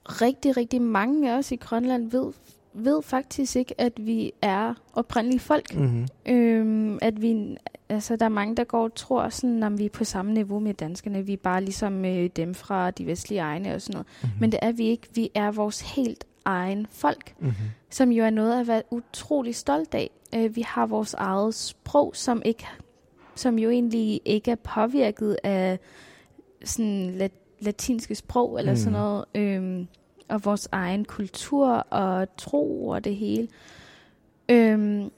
rigtig, 0.04 0.56
rigtig 0.56 0.82
mange 0.82 1.32
af 1.32 1.38
os 1.38 1.52
i 1.52 1.56
Grønland 1.56 2.10
ved 2.10 2.32
ved 2.74 3.02
faktisk 3.02 3.56
ikke, 3.56 3.80
at 3.80 3.92
vi 3.96 4.32
er 4.42 4.74
oprindelige 4.92 5.40
folk. 5.40 5.74
Mm-hmm. 5.74 6.06
Øhm, 6.26 6.98
at 7.02 7.22
vi, 7.22 7.56
altså, 7.88 8.16
der 8.16 8.24
er 8.24 8.28
mange, 8.28 8.56
der 8.56 8.64
går 8.64 8.84
og 8.84 8.94
tror, 8.94 9.28
sådan, 9.28 9.62
at 9.62 9.78
vi 9.78 9.84
er 9.84 9.90
på 9.90 10.04
samme 10.04 10.32
niveau 10.32 10.58
med 10.58 10.74
danskerne. 10.74 11.26
Vi 11.26 11.32
er 11.32 11.36
bare 11.36 11.64
ligesom 11.64 12.04
øh, 12.04 12.30
dem 12.36 12.54
fra 12.54 12.90
de 12.90 13.06
vestlige 13.06 13.40
egne 13.40 13.74
og 13.74 13.82
sådan 13.82 13.94
noget. 13.94 14.06
Mm-hmm. 14.22 14.40
Men 14.40 14.52
det 14.52 14.58
er 14.62 14.72
vi 14.72 14.86
ikke. 14.86 15.08
Vi 15.14 15.30
er 15.34 15.50
vores 15.50 15.80
helt 15.80 16.24
egen 16.44 16.86
folk, 16.90 17.34
mm-hmm. 17.38 17.54
som 17.90 18.12
jo 18.12 18.24
er 18.24 18.30
noget 18.30 18.60
at 18.60 18.68
være 18.68 18.82
utrolig 18.90 19.54
stolt 19.54 19.94
af. 19.94 20.10
Øh, 20.34 20.56
vi 20.56 20.60
har 20.60 20.86
vores 20.86 21.14
eget 21.14 21.54
sprog, 21.54 22.16
som 22.16 22.42
ikke, 22.44 22.66
som 23.34 23.58
jo 23.58 23.70
egentlig 23.70 24.20
ikke 24.24 24.50
er 24.50 24.54
påvirket 24.54 25.36
af 25.44 25.78
sådan 26.64 27.10
lat- 27.10 27.56
latinske 27.60 28.14
sprog 28.14 28.58
eller 28.58 28.72
mm. 28.72 28.76
sådan 28.76 28.92
noget. 28.92 29.24
Øhm, 29.34 29.88
og 30.30 30.44
vores 30.44 30.68
egen 30.72 31.04
kultur 31.04 31.68
og 31.70 32.36
tro 32.36 32.88
og 32.88 33.04
det 33.04 33.16
hele. 33.16 33.48
Øhm, 34.48 35.10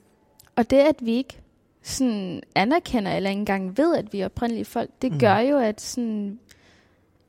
og 0.57 0.71
det, 0.71 0.79
at 0.79 0.97
vi 1.01 1.13
ikke 1.13 1.41
sådan 1.83 2.43
anerkender 2.55 3.13
eller 3.13 3.31
ikke 3.31 3.41
engang 3.41 3.79
ved, 3.79 3.97
at 3.97 4.13
vi 4.13 4.21
er 4.21 4.25
oprindelige 4.25 4.65
folk, 4.65 4.91
det 5.03 5.13
mm. 5.13 5.19
gør 5.19 5.39
jo, 5.39 5.59
at, 5.59 5.81
sådan, 5.81 6.39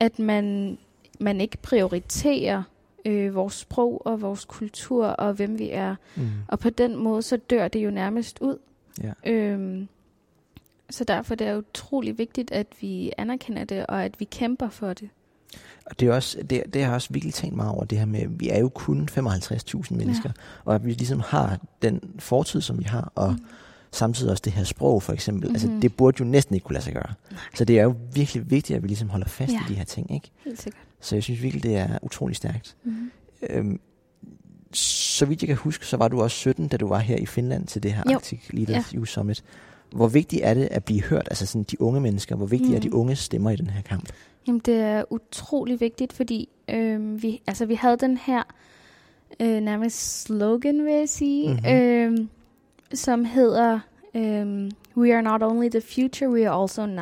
at 0.00 0.18
man, 0.18 0.78
man 1.20 1.40
ikke 1.40 1.56
prioriterer 1.56 2.62
øh, 3.04 3.34
vores 3.34 3.54
sprog 3.54 4.06
og 4.06 4.20
vores 4.20 4.44
kultur 4.44 5.06
og 5.06 5.32
hvem 5.32 5.58
vi 5.58 5.70
er. 5.70 5.96
Mm. 6.16 6.28
Og 6.48 6.58
på 6.58 6.70
den 6.70 6.96
måde, 6.96 7.22
så 7.22 7.36
dør 7.36 7.68
det 7.68 7.84
jo 7.84 7.90
nærmest 7.90 8.38
ud. 8.40 8.58
Ja. 9.02 9.12
Øhm, 9.26 9.88
så 10.90 11.04
derfor 11.04 11.34
det 11.34 11.46
er 11.46 11.52
det 11.52 11.58
utrolig 11.58 12.18
vigtigt, 12.18 12.52
at 12.52 12.66
vi 12.80 13.12
anerkender 13.18 13.64
det, 13.64 13.86
og 13.86 14.04
at 14.04 14.20
vi 14.20 14.24
kæmper 14.24 14.68
for 14.68 14.92
det. 14.92 15.08
Og 15.86 16.00
det 16.00 16.08
er 16.08 16.12
også, 16.12 16.38
det, 16.38 16.50
det 16.50 16.82
har 16.82 16.88
jeg 16.88 16.94
også 16.94 17.08
virkelig 17.10 17.34
tænkt 17.34 17.56
meget 17.56 17.70
over, 17.70 17.84
det 17.84 17.98
her 17.98 18.06
med, 18.06 18.20
at 18.20 18.40
vi 18.40 18.48
er 18.48 18.58
jo 18.60 18.68
kun 18.68 19.08
55.000 19.18 19.94
mennesker, 19.94 20.28
ja. 20.36 20.42
og 20.64 20.74
at 20.74 20.86
vi 20.86 20.92
ligesom 20.92 21.20
har 21.26 21.58
den 21.82 22.00
fortid, 22.18 22.60
som 22.60 22.78
vi 22.78 22.84
har, 22.84 23.12
og 23.14 23.32
mm. 23.32 23.38
samtidig 23.92 24.30
også 24.30 24.42
det 24.44 24.52
her 24.52 24.64
sprog, 24.64 25.02
for 25.02 25.12
eksempel. 25.12 25.42
Mm-hmm. 25.42 25.54
Altså, 25.54 25.68
Mhm. 25.68 25.80
det 25.80 25.96
burde 25.96 26.16
jo 26.20 26.24
næsten 26.24 26.54
ikke 26.54 26.64
kunne 26.64 26.74
lade 26.74 26.84
sig 26.84 26.92
gøre. 26.92 27.14
Nej. 27.30 27.40
Så 27.54 27.64
det 27.64 27.78
er 27.78 27.82
jo 27.82 27.94
virkelig 28.14 28.50
vigtigt, 28.50 28.76
at 28.76 28.82
vi 28.82 28.88
ligesom 28.88 29.08
holder 29.08 29.26
fast 29.26 29.52
Ja. 29.52 29.58
i 29.58 29.68
de 29.68 29.74
her 29.74 29.84
ting, 29.84 30.14
ikke? 30.14 30.30
Helt 30.44 30.62
sikkert. 30.62 30.82
Så 31.00 31.16
jeg 31.16 31.22
synes 31.22 31.42
virkelig, 31.42 31.62
det 31.62 31.76
er 31.76 31.98
utrolig 32.02 32.36
stærkt. 32.36 32.76
Mm-hmm. 32.84 33.10
Øhm, 33.50 33.80
så 34.72 35.26
vidt 35.26 35.42
jeg 35.42 35.48
kan 35.48 35.56
huske, 35.56 35.86
så 35.86 35.96
var 35.96 36.08
du 36.08 36.22
også 36.22 36.36
17, 36.36 36.68
da 36.68 36.76
du 36.76 36.88
var 36.88 36.98
her 36.98 37.16
i 37.16 37.26
Finland 37.26 37.66
til 37.66 37.82
det 37.82 37.92
her 37.92 38.02
Jo. 38.10 38.14
Arctic 38.16 38.40
Leaders 38.50 38.90
Youth 38.90 39.10
Summit. 39.10 39.44
Hvor 39.92 40.08
vigtigt 40.08 40.42
er 40.44 40.54
det 40.54 40.68
at 40.70 40.84
blive 40.84 41.02
hørt, 41.02 41.28
altså 41.30 41.46
sådan 41.46 41.62
de 41.62 41.80
unge 41.80 42.00
mennesker, 42.00 42.36
hvor 42.36 42.46
vigtigt 42.46 42.70
mm. 42.70 42.76
er 42.76 42.80
de 42.80 42.88
Mm. 42.88 42.96
unge 42.98 43.16
stemmer 43.16 43.50
i 43.50 43.56
den 43.56 43.66
her 43.70 43.82
kamp? 43.82 44.08
Jamen, 44.46 44.60
det 44.64 44.74
er 44.80 45.04
utrolig 45.10 45.80
vigtigt, 45.80 46.12
fordi 46.12 46.48
øh, 46.70 47.22
vi, 47.22 47.42
altså, 47.46 47.66
vi 47.66 47.74
havde 47.74 47.96
den 47.96 48.16
her 48.16 48.42
øh, 49.40 49.60
nærmest 49.60 50.22
slogan, 50.22 50.84
vil 50.84 50.92
jeg 50.92 51.08
sige, 51.08 51.48
Mhm. 51.48 51.60
mm-hmm. 51.62 52.22
øh, 52.22 52.26
som 52.94 53.24
hedder 53.24 53.80
øh, 54.14 54.70
We 54.96 55.14
are 55.14 55.22
not 55.22 55.42
only 55.42 55.68
the 55.68 55.80
future, 55.80 56.30
we 56.30 56.48
are 56.48 56.62
also 56.62 56.86
now. 56.86 56.96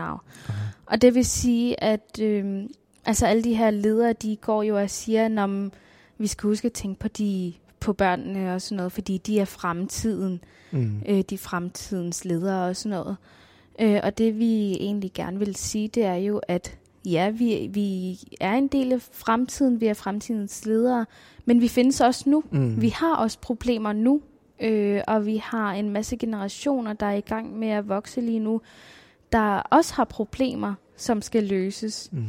Aha. 0.48 0.68
Og 0.86 1.02
det 1.02 1.14
vil 1.14 1.24
sige, 1.24 1.82
at 1.84 2.20
øh, 2.20 2.64
altså 3.04 3.26
alle 3.26 3.44
de 3.44 3.54
her 3.54 3.70
ledere, 3.70 4.12
de 4.12 4.36
går 4.36 4.62
jo 4.62 4.78
og 4.78 4.90
siger, 4.90 5.44
at 5.44 5.70
vi 6.18 6.26
skal 6.26 6.48
huske 6.48 6.66
at 6.66 6.72
tænke 6.72 7.00
på 7.00 7.08
de 7.08 7.52
på 7.80 7.92
børnene 7.92 8.54
og 8.54 8.62
sådan 8.62 8.76
noget, 8.76 8.92
fordi 8.92 9.18
de 9.18 9.40
er 9.40 9.44
fremtiden, 9.44 10.40
Mm. 10.74 11.02
øh, 11.08 11.20
de 11.30 11.34
er 11.34 11.38
fremtidens 11.38 12.24
ledere 12.24 12.68
og 12.68 12.76
sådan 12.76 12.98
noget. 12.98 13.16
Øh, 13.80 14.00
og 14.02 14.18
det 14.18 14.38
vi 14.38 14.72
egentlig 14.72 15.10
gerne 15.14 15.38
vil 15.38 15.56
sige, 15.56 15.88
det 15.88 16.04
er 16.04 16.14
jo, 16.14 16.40
at 16.48 16.78
ja, 17.04 17.30
vi, 17.30 17.70
vi 17.72 18.18
er 18.40 18.52
en 18.54 18.68
del 18.68 18.92
af 18.92 19.00
fremtiden, 19.12 19.80
vi 19.80 19.86
er 19.86 19.94
fremtidens 19.94 20.66
ledere, 20.66 21.06
men 21.44 21.60
vi 21.60 21.68
findes 21.68 22.00
også 22.00 22.30
nu. 22.30 22.44
Mm. 22.50 22.80
Vi 22.80 22.88
har 22.88 23.16
også 23.16 23.38
problemer 23.40 23.92
nu, 23.92 24.20
øh, 24.60 25.00
og 25.06 25.26
vi 25.26 25.36
har 25.36 25.72
en 25.72 25.90
masse 25.90 26.16
generationer, 26.16 26.92
der 26.92 27.06
er 27.06 27.14
i 27.14 27.20
gang 27.20 27.58
med 27.58 27.68
at 27.68 27.88
vokse 27.88 28.20
lige 28.20 28.38
nu, 28.38 28.60
der 29.32 29.56
også 29.58 29.94
har 29.94 30.04
problemer, 30.04 30.74
som 30.96 31.22
skal 31.22 31.42
løses. 31.44 32.08
Mm. 32.12 32.24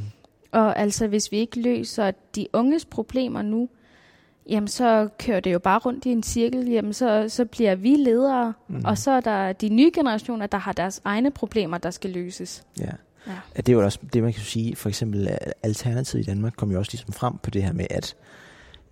Og 0.52 0.80
altså, 0.80 1.08
hvis 1.08 1.32
vi 1.32 1.38
ikke 1.38 1.62
løser 1.62 2.12
de 2.36 2.48
unges 2.54 2.86
problemer 2.86 3.42
nu, 3.42 3.70
jamen 4.50 4.68
så 4.68 5.10
kører 5.20 5.40
det 5.40 5.54
jo 5.54 5.60
bare 5.60 5.80
rundt 5.80 6.06
i 6.06 6.10
en 6.10 6.24
cirkel, 6.24 6.70
jamen 6.70 6.94
så, 6.94 7.26
så 7.30 7.46
bliver 7.46 7.76
vi 7.76 7.96
ledere, 7.96 8.54
Mm. 8.68 8.82
og 8.86 8.98
så 8.98 9.12
er 9.12 9.20
der 9.22 9.54
de 9.54 9.70
nye 9.70 9.92
generationer, 9.94 10.48
der 10.48 10.58
har 10.58 10.74
deres 10.74 11.02
egne 11.06 11.32
problemer, 11.32 11.78
der 11.78 11.92
skal 11.92 12.10
løses. 12.10 12.64
Ja. 12.80 12.92
Ja. 13.28 13.32
Ja, 13.32 13.62
Det 13.62 13.70
er 13.70 13.74
jo 13.74 13.84
også 13.84 14.00
det, 14.14 14.24
man 14.24 14.34
kan 14.34 14.42
sige. 14.44 14.76
For 14.76 14.90
eksempel, 14.90 15.28
at 15.28 15.54
Alternativet 15.64 16.24
i 16.24 16.26
Danmark 16.30 16.54
kom 16.58 16.72
jo 16.72 16.80
også 16.80 16.92
ligesom 16.94 17.14
frem 17.14 17.34
på 17.44 17.50
det 17.50 17.64
her 17.64 17.74
med, 17.74 17.86
at, 17.90 18.16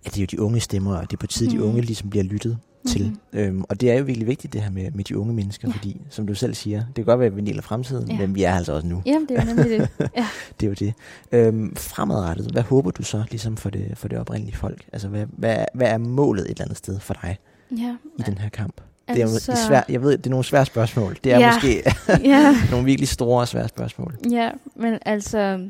at 0.04 0.14
det 0.14 0.16
er 0.16 0.22
jo 0.22 0.26
de 0.30 0.40
unge 0.40 0.60
stemmer, 0.60 0.96
og 0.96 1.10
det 1.10 1.16
er 1.16 1.20
på 1.20 1.26
tide, 1.26 1.50
mm. 1.50 1.56
de 1.56 1.64
unge 1.64 1.80
ligesom 1.80 2.10
bliver 2.10 2.24
lyttet 2.24 2.58
til. 2.88 3.06
Mhm. 3.06 3.18
Øhm, 3.32 3.64
og 3.68 3.80
det 3.80 3.90
er 3.90 3.98
jo 3.98 4.04
virkelig 4.04 4.26
vigtigt, 4.28 4.52
det 4.52 4.62
her 4.62 4.70
med, 4.70 4.90
med 4.90 5.04
de 5.04 5.18
unge 5.18 5.34
mennesker, 5.34 5.68
Ja. 5.68 5.74
fordi, 5.74 6.00
som 6.10 6.26
du 6.26 6.34
selv 6.34 6.54
siger, 6.54 6.78
det 6.86 6.94
kan 6.94 7.04
godt 7.04 7.18
være, 7.20 7.26
at 7.26 7.32
vi 7.34 7.38
er 7.38 7.42
en 7.42 7.46
del 7.46 7.56
af 7.58 7.64
fremtiden, 7.64 8.10
Ja. 8.10 8.18
men 8.18 8.34
vi 8.34 8.42
er 8.42 8.54
altså 8.54 8.72
også 8.72 8.86
nu. 8.86 9.02
Jamen, 9.06 9.28
det 9.28 9.38
er 9.38 9.42
jo 9.46 9.54
nemlig 9.54 9.70
det. 9.78 9.88
Ja. 10.16 10.26
Det 10.60 10.66
er 10.66 10.70
jo 10.70 10.74
det. 10.74 10.94
Øhm, 11.32 11.76
fremadrettet, 11.76 12.50
hvad 12.52 12.62
håber 12.62 12.90
du 12.90 13.02
så 13.02 13.24
ligesom 13.30 13.56
for 13.56 13.70
det, 13.70 13.92
for 13.98 14.08
det 14.08 14.18
oprindelige 14.18 14.56
folk? 14.56 14.84
Altså, 14.92 15.08
hvad, 15.08 15.26
hvad, 15.30 15.64
hvad 15.74 15.88
er 15.88 15.98
målet 15.98 16.44
et 16.44 16.50
eller 16.50 16.64
andet 16.64 16.78
sted 16.78 17.00
for 17.00 17.14
dig 17.22 17.38
ja. 17.78 17.96
i 18.18 18.22
den 18.26 18.38
her 18.38 18.48
kamp? 18.48 18.80
Det 19.14 19.22
er 19.22 19.26
Altså, 19.26 19.66
svært, 19.68 19.84
jeg 19.88 20.02
ved, 20.02 20.18
det 20.18 20.26
er 20.26 20.30
nogle 20.30 20.44
svære 20.44 20.66
spørgsmål. 20.66 21.16
Det 21.24 21.32
er 21.32 21.38
Ja. 21.38 21.52
måske 21.54 21.82
ja. 22.30 22.54
nogle 22.70 22.84
virkelig 22.84 23.08
store 23.08 23.40
og 23.40 23.48
svære 23.48 23.68
spørgsmål. 23.68 24.14
Ja, 24.30 24.50
men 24.74 24.98
altså, 25.06 25.68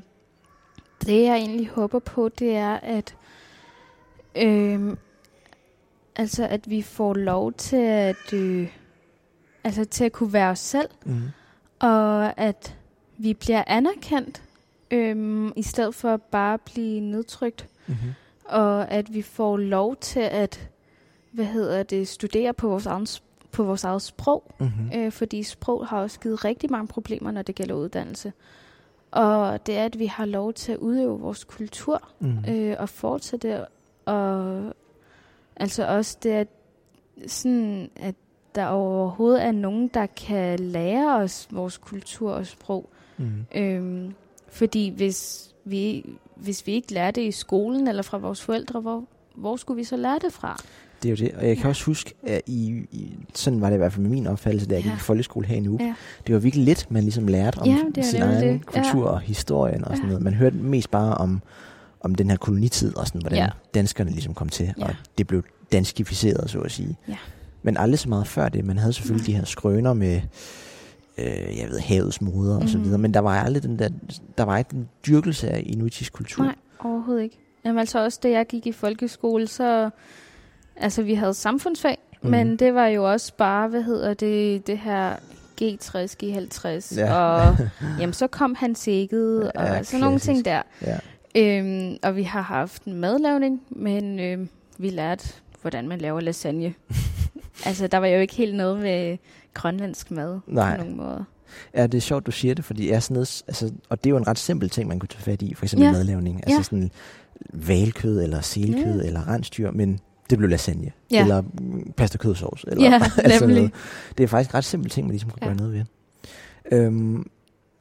det 1.06 1.22
jeg 1.22 1.36
egentlig 1.36 1.68
håber 1.68 1.98
på, 1.98 2.28
det 2.28 2.56
er, 2.56 2.74
at, 2.82 3.14
øhm, 4.36 4.98
altså, 6.16 6.46
at 6.46 6.70
vi 6.70 6.82
får 6.82 7.14
lov 7.14 7.52
til 7.52 7.76
at, 7.76 8.32
øh, 8.32 8.68
altså, 9.64 9.84
til 9.84 10.04
at 10.04 10.12
kunne 10.12 10.32
være 10.32 10.50
os 10.50 10.58
selv, 10.58 10.88
Mm. 11.04 11.20
og 11.78 12.40
at 12.40 12.76
vi 13.18 13.34
bliver 13.34 13.64
anerkendt, 13.66 14.42
øhm, 14.90 15.52
i 15.56 15.62
stedet 15.62 15.94
for 15.94 16.16
bare 16.16 16.54
at 16.54 16.60
blive 16.60 17.00
nedtrykt, 17.00 17.66
Mm-hmm. 17.86 18.10
og 18.44 18.90
at 18.90 19.14
vi 19.14 19.22
får 19.22 19.56
lov 19.56 19.96
til 19.96 20.20
at, 20.20 20.68
hvad 21.32 21.44
hedder 21.44 21.82
det, 21.82 22.08
studere 22.08 22.52
på 22.54 22.68
vores 22.68 22.86
egen, 22.86 23.06
på 23.52 23.62
vores 23.62 23.84
eget 23.84 24.02
sprog, 24.02 24.54
Mm-hmm. 24.58 24.90
øh, 24.94 25.12
fordi 25.12 25.42
sprog 25.42 25.86
har 25.86 26.00
også 26.00 26.20
givet 26.20 26.44
rigtig 26.44 26.70
mange 26.70 26.86
problemer, 26.86 27.30
når 27.30 27.42
det 27.42 27.54
gælder 27.54 27.74
uddannelse. 27.74 28.32
Og 29.10 29.66
det 29.66 29.76
er, 29.76 29.84
at 29.84 29.98
vi 29.98 30.06
har 30.06 30.24
lov 30.24 30.52
til 30.52 30.72
at 30.72 30.78
udøve 30.78 31.20
vores 31.20 31.44
kultur 31.44 32.08
Mm. 32.18 32.38
øh, 32.48 32.76
og 32.78 32.88
fortsætte. 32.88 33.66
Og 34.04 34.62
altså 35.56 35.86
også 35.86 36.18
det, 36.22 36.30
at, 36.30 36.48
sådan, 37.26 37.90
at 37.96 38.14
der 38.54 38.66
overhovedet 38.66 39.44
er 39.44 39.52
nogen, 39.52 39.88
der 39.88 40.06
kan 40.06 40.58
lære 40.58 41.16
os 41.16 41.48
vores 41.50 41.78
kultur 41.78 42.32
og 42.32 42.46
sprog. 42.46 42.88
Mm. 43.16 43.44
Øhm, 43.54 44.14
fordi 44.48 44.88
hvis 44.88 45.50
vi, 45.64 46.06
hvis 46.36 46.66
vi 46.66 46.72
ikke 46.72 46.92
lærer 46.94 47.10
det 47.10 47.22
i 47.22 47.30
skolen 47.32 47.88
eller 47.88 48.02
fra 48.02 48.18
vores 48.18 48.42
forældre, 48.42 48.80
hvor, 48.80 49.04
hvor 49.34 49.56
skulle 49.56 49.76
vi 49.76 49.84
så 49.84 49.96
lære 49.96 50.18
det 50.18 50.32
fra? 50.32 50.62
Det 51.02 51.08
er 51.08 51.10
jo 51.10 51.16
det. 51.16 51.34
Og 51.38 51.46
jeg 51.48 51.56
kan 51.56 51.62
Ja. 51.64 51.68
også 51.68 51.84
huske, 51.84 52.14
at 52.26 52.40
i, 52.46 52.68
i, 52.90 53.16
sådan 53.34 53.60
var 53.60 53.68
det 53.68 53.76
i 53.76 53.78
hvert 53.78 53.92
fald 53.92 54.02
med 54.02 54.10
min 54.10 54.26
opfattelse, 54.26 54.66
da 54.68 54.74
jeg 54.74 54.84
Ja. 54.84 54.90
gik 54.90 54.98
i 54.98 55.00
folkeskole 55.00 55.46
her 55.46 55.56
i 55.56 55.60
Nuuk. 55.60 55.80
Ja. 55.80 55.94
Det 56.26 56.34
var 56.34 56.40
virkelig 56.40 56.64
lidt, 56.64 56.90
man 56.90 57.02
ligesom 57.02 57.28
lærte 57.28 57.58
om 57.58 57.66
Ja, 57.68 58.02
sin 58.02 58.22
egen 58.22 58.48
det. 58.52 58.66
kultur 58.66 59.06
og 59.08 59.20
historien 59.20 59.84
og 59.84 59.90
sådan 59.90 60.02
Ja. 60.02 60.06
noget. 60.08 60.22
Man 60.22 60.34
hørte 60.34 60.56
mest 60.56 60.90
bare 60.90 61.14
om, 61.14 61.40
om 62.00 62.14
den 62.14 62.30
her 62.30 62.36
kolonitid 62.36 62.96
og 62.96 63.06
sådan, 63.06 63.20
hvordan 63.20 63.38
Ja. 63.38 63.48
danskerne 63.74 64.10
ligesom 64.10 64.34
kom 64.34 64.48
til. 64.48 64.74
Ja. 64.78 64.84
Og 64.84 64.94
det 65.18 65.26
blev 65.26 65.42
danskificeret, 65.72 66.50
så 66.50 66.58
at 66.60 66.70
sige. 66.70 66.96
Ja. 67.08 67.16
Men 67.62 67.76
aldrig 67.76 67.98
så 67.98 68.08
meget 68.08 68.26
før 68.26 68.48
det. 68.48 68.64
Man 68.64 68.78
havde 68.78 68.92
selvfølgelig 68.92 69.28
Nej. 69.28 69.34
de 69.34 69.38
her 69.38 69.44
skrøner 69.46 69.92
med, 69.94 70.20
øh, 71.18 71.24
jeg 71.58 71.66
ved, 71.70 71.78
havets 71.78 72.20
moder 72.20 72.56
og 72.60 72.68
så 72.68 72.76
Mhm. 72.76 72.84
videre. 72.84 72.98
Men 72.98 73.14
der 73.14 73.20
var 73.20 73.40
aldrig 73.42 73.62
den 73.62 73.78
der, 73.78 73.88
der 74.38 74.44
var 74.44 74.58
ikke 74.58 74.70
den 74.70 74.88
dyrkelse 75.06 75.48
af 75.48 75.62
inuitisk 75.66 76.12
kultur. 76.12 76.44
Nej, 76.44 76.54
overhovedet 76.84 77.22
ikke. 77.22 77.38
Jamen 77.64 77.78
altså 77.78 78.04
også, 78.04 78.20
da 78.22 78.30
jeg 78.30 78.46
gik 78.46 78.66
i 78.66 78.72
folkeskole, 78.72 79.46
så... 79.46 79.90
Altså, 80.82 81.02
vi 81.02 81.14
havde 81.14 81.34
samfundsfag, 81.34 81.98
mm. 82.22 82.30
men 82.30 82.56
det 82.56 82.74
var 82.74 82.86
jo 82.86 83.10
også 83.12 83.32
bare, 83.36 83.68
hvad 83.68 83.82
hedder 83.82 84.14
det, 84.14 84.66
det 84.66 84.78
her 84.78 85.16
G60, 85.62 86.14
G50, 86.22 86.96
Ja. 87.00 87.14
og 87.14 87.56
jamen, 88.00 88.12
så 88.12 88.26
kom 88.26 88.54
han 88.54 88.74
sækket, 88.74 89.52
og 89.52 89.64
Ja, 89.66 89.82
sådan 89.82 90.00
nogle 90.00 90.18
ting 90.18 90.44
der. 90.44 90.62
Ja. 90.82 90.98
Øhm, 91.36 91.96
og 92.02 92.16
vi 92.16 92.22
har 92.22 92.40
haft 92.42 92.84
en 92.84 92.92
madlavning, 92.94 93.62
men 93.70 94.20
øhm, 94.20 94.48
vi 94.78 94.90
lærte, 94.90 95.28
hvordan 95.62 95.88
man 95.88 95.98
laver 96.00 96.20
lasagne. 96.20 96.74
altså, 97.66 97.86
der 97.86 97.98
var 97.98 98.06
jo 98.06 98.18
ikke 98.20 98.34
helt 98.34 98.54
noget 98.54 98.78
med 98.80 99.18
grønlandsk 99.54 100.10
mad 100.10 100.38
Nej. 100.46 100.76
på 100.76 100.82
nogen 100.82 100.96
måde. 100.96 101.24
Ja, 101.74 101.86
det 101.86 101.94
er 101.98 102.02
sjovt, 102.02 102.26
du 102.26 102.30
siger 102.30 102.54
det, 102.54 102.64
fordi 102.64 102.90
er 102.90 103.00
sådan 103.00 103.14
noget, 103.14 103.42
altså, 103.48 103.72
og 103.88 104.04
det 104.04 104.10
er 104.10 104.10
jo 104.10 104.16
en 104.16 104.26
ret 104.26 104.38
simpel 104.38 104.70
ting, 104.70 104.88
man 104.88 104.98
kunne 104.98 105.08
tage 105.08 105.22
fat 105.22 105.42
i, 105.42 105.54
for 105.54 105.64
eksempel 105.64 105.86
Ja. 105.86 105.92
madlavning. 105.92 106.36
Altså 106.36 106.56
Ja. 106.58 106.62
sådan 106.62 106.90
valkød 107.52 108.22
eller 108.22 108.40
selkød 108.40 109.00
Ja. 109.00 109.06
eller 109.06 109.28
rensdyr, 109.28 109.70
men 109.70 110.00
det 110.32 110.38
blev 110.38 110.50
lasagne. 110.50 110.90
Ja. 111.10 111.22
Eller 111.22 111.40
mm, 111.40 111.92
pasta 111.96 112.18
kødsovs. 112.18 112.64
Eller 112.68 112.84
Ja, 112.84 112.94
alt 113.02 113.12
sådan 113.12 113.40
nemlig. 113.40 113.56
noget. 113.56 113.72
Det 114.18 114.24
er 114.24 114.28
faktisk 114.28 114.54
ret 114.54 114.64
simpel 114.64 114.90
ting, 114.90 115.06
man 115.06 115.10
ligesom 115.12 115.30
kunne 115.30 115.38
Ja. 115.42 115.46
gøre 115.46 115.56
noget 115.56 115.72
ved. 115.72 115.84
Øhm, 116.72 117.26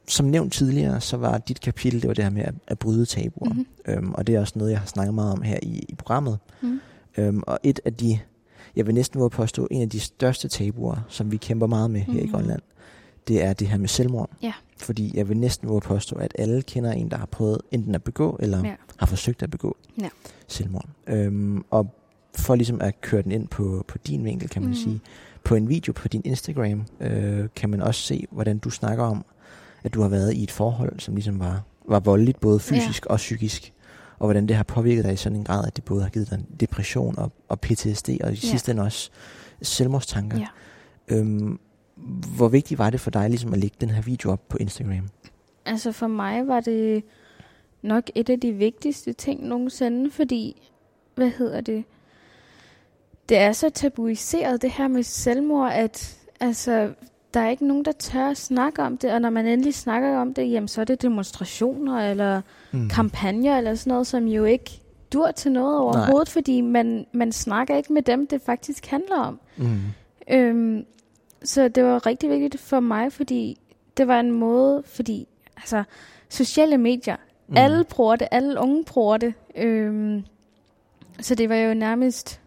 som 0.07 0.25
nævnt 0.25 0.53
tidligere, 0.53 1.01
så 1.01 1.17
var 1.17 1.37
dit 1.37 1.61
kapitel, 1.61 2.01
det 2.01 2.07
var 2.07 2.13
det 2.13 2.23
her 2.23 2.31
med 2.31 2.41
at, 2.43 2.53
at 2.67 2.79
bryde 2.79 3.05
tabuer. 3.05 3.53
Mhm. 3.53 3.65
Øhm, 3.87 4.11
og 4.13 4.27
det 4.27 4.35
er 4.35 4.39
også 4.39 4.53
noget, 4.55 4.71
jeg 4.71 4.79
har 4.79 4.85
snakket 4.85 5.13
meget 5.13 5.31
om 5.33 5.41
her 5.41 5.59
i, 5.63 5.85
i 5.89 5.95
programmet. 5.95 6.39
Mm. 6.61 6.79
Øhm, 7.17 7.41
og 7.47 7.59
et 7.63 7.79
af 7.85 7.93
de 7.93 8.19
jeg 8.75 8.85
vil 8.87 8.95
næsten 8.95 9.19
våge 9.19 9.29
påstå, 9.29 9.67
en 9.71 9.81
af 9.81 9.89
de 9.89 9.99
største 9.99 10.47
tabuer, 10.47 10.95
som 11.09 11.31
vi 11.31 11.37
kæmper 11.37 11.67
meget 11.67 11.91
med 11.91 12.01
her 12.01 12.13
mm. 12.13 12.19
i 12.19 12.21
Mhm. 12.21 12.31
Grønland, 12.31 12.61
det 13.27 13.43
er 13.43 13.53
det 13.53 13.67
her 13.67 13.77
med 13.77 13.87
selvmord. 13.87 14.29
Ja. 14.41 14.53
Fordi 14.77 15.17
jeg 15.17 15.29
vil 15.29 15.37
næsten 15.37 15.69
våge 15.69 15.81
påstå, 15.81 16.15
at 16.15 16.31
alle 16.39 16.61
kender 16.61 16.91
en, 16.91 17.11
der 17.11 17.17
har 17.17 17.25
prøvet 17.25 17.61
enten 17.71 17.95
at 17.95 18.03
begå, 18.03 18.37
eller 18.39 18.65
Ja. 18.65 18.73
har 18.97 19.05
forsøgt 19.05 19.43
at 19.43 19.51
begå 19.51 19.77
Ja. 20.01 20.09
selvmord. 20.47 20.85
Øhm, 21.07 21.63
og 21.69 21.95
for 22.35 22.55
ligesom 22.55 22.81
at 22.81 23.01
køre 23.01 23.21
den 23.21 23.31
ind 23.31 23.47
på, 23.47 23.85
på 23.87 23.97
din 23.97 24.25
vinkel, 24.25 24.49
kan 24.49 24.61
man 24.61 24.69
mm. 24.69 24.75
Sige, 24.75 24.99
på 25.43 25.55
en 25.55 25.69
video 25.69 25.93
på 25.93 26.07
din 26.07 26.21
Instagram, 26.25 26.85
øh, 26.99 27.45
kan 27.55 27.69
man 27.69 27.81
også 27.81 28.01
se, 28.01 28.25
hvordan 28.31 28.57
du 28.57 28.69
snakker 28.69 29.03
om, 29.03 29.25
at 29.83 29.93
du 29.93 30.01
har 30.01 30.09
været 30.09 30.33
i 30.33 30.43
et 30.43 30.51
forhold, 30.51 30.99
som 30.99 31.15
ligesom 31.15 31.39
var, 31.39 31.63
var 31.87 31.99
voldeligt, 31.99 32.39
både 32.39 32.59
fysisk 32.59 33.05
ja. 33.05 33.11
og 33.11 33.17
psykisk. 33.17 33.73
Og 34.19 34.27
hvordan 34.27 34.47
det 34.47 34.55
har 34.55 34.63
påvirket 34.63 35.05
dig 35.05 35.13
i 35.13 35.15
sådan 35.15 35.37
en 35.37 35.43
grad, 35.43 35.67
at 35.67 35.75
det 35.75 35.83
både 35.83 36.01
har 36.01 36.09
givet 36.09 36.29
dig 36.29 36.39
depression 36.59 37.19
og, 37.19 37.31
og 37.47 37.59
PTSD, 37.59 38.09
og 38.09 38.31
i 38.31 38.33
Ja. 38.33 38.35
sidste 38.35 38.71
ende 38.71 38.83
også 38.83 39.09
selvmordstanker. 39.61 40.37
Ja. 40.37 40.47
Øhm, 41.15 41.59
hvor 42.37 42.47
vigtigt 42.47 42.77
var 42.77 42.89
det 42.89 42.99
for 42.99 43.11
dig 43.11 43.29
ligesom 43.29 43.53
at 43.53 43.59
lægge 43.59 43.77
den 43.81 43.89
her 43.89 44.01
video 44.01 44.31
op 44.31 44.49
på 44.49 44.57
Instagram? 44.57 45.09
Altså 45.65 45.91
for 45.91 46.07
mig 46.07 46.47
var 46.47 46.59
det 46.59 47.03
nok 47.81 48.03
et 48.15 48.29
af 48.29 48.39
de 48.39 48.51
vigtigste 48.51 49.13
ting 49.13 49.47
nogensinde, 49.47 50.11
fordi, 50.11 50.69
hvad 51.15 51.29
hedder 51.29 51.61
det, 51.61 51.83
det 53.31 53.39
er 53.39 53.51
så 53.51 53.69
tabuiseret 53.69 54.61
det 54.61 54.71
her 54.71 54.87
med 54.87 55.03
selvmord, 55.03 55.71
at 55.73 56.17
altså, 56.39 56.89
der 57.33 57.39
er 57.39 57.49
ikke 57.49 57.67
nogen, 57.67 57.85
der 57.85 57.91
tør 57.91 58.25
at 58.29 58.37
snakke 58.37 58.81
om 58.83 58.97
det, 58.97 59.11
og 59.13 59.21
når 59.21 59.29
man 59.29 59.45
endelig 59.47 59.73
snakker 59.73 60.17
om 60.17 60.33
det, 60.33 60.51
jamen 60.51 60.67
så 60.67 60.81
er 60.81 60.85
det 60.85 61.01
demonstrationer 61.01 62.09
eller 62.09 62.41
Mm. 62.71 62.89
kampagner 62.89 63.57
eller 63.57 63.75
sådan 63.75 63.91
noget, 63.91 64.07
som 64.07 64.27
jo 64.27 64.45
ikke 64.45 64.81
dur 65.13 65.31
til 65.31 65.51
noget 65.51 65.77
overhovedet, 65.79 66.29
fordi 66.29 66.61
man, 66.61 67.05
man 67.11 67.31
snakker 67.31 67.77
ikke 67.77 67.93
med 67.93 68.01
dem, 68.01 68.27
det 68.27 68.41
faktisk 68.41 68.85
handler 68.85 69.17
om. 69.17 69.39
Mm. 69.57 69.79
Øhm, 70.29 70.85
så 71.43 71.67
det 71.67 71.83
var 71.83 72.05
rigtig 72.05 72.29
vigtigt 72.29 72.59
for 72.59 72.79
mig, 72.79 73.13
fordi 73.13 73.57
det 73.97 74.07
var 74.07 74.19
en 74.19 74.31
måde, 74.31 74.83
fordi 74.85 75.27
altså, 75.57 75.83
sociale 76.29 76.77
medier, 76.77 77.15
mm. 77.47 77.57
alle 77.57 77.83
bruger 77.83 78.15
det, 78.15 78.27
alle 78.31 78.59
unge 78.59 78.83
bruger 78.83 79.17
det. 79.17 79.33
Øhm, 79.55 80.23
så 81.19 81.35
det 81.35 81.49
var 81.49 81.55
jo 81.55 81.73
nærmest 81.73 82.40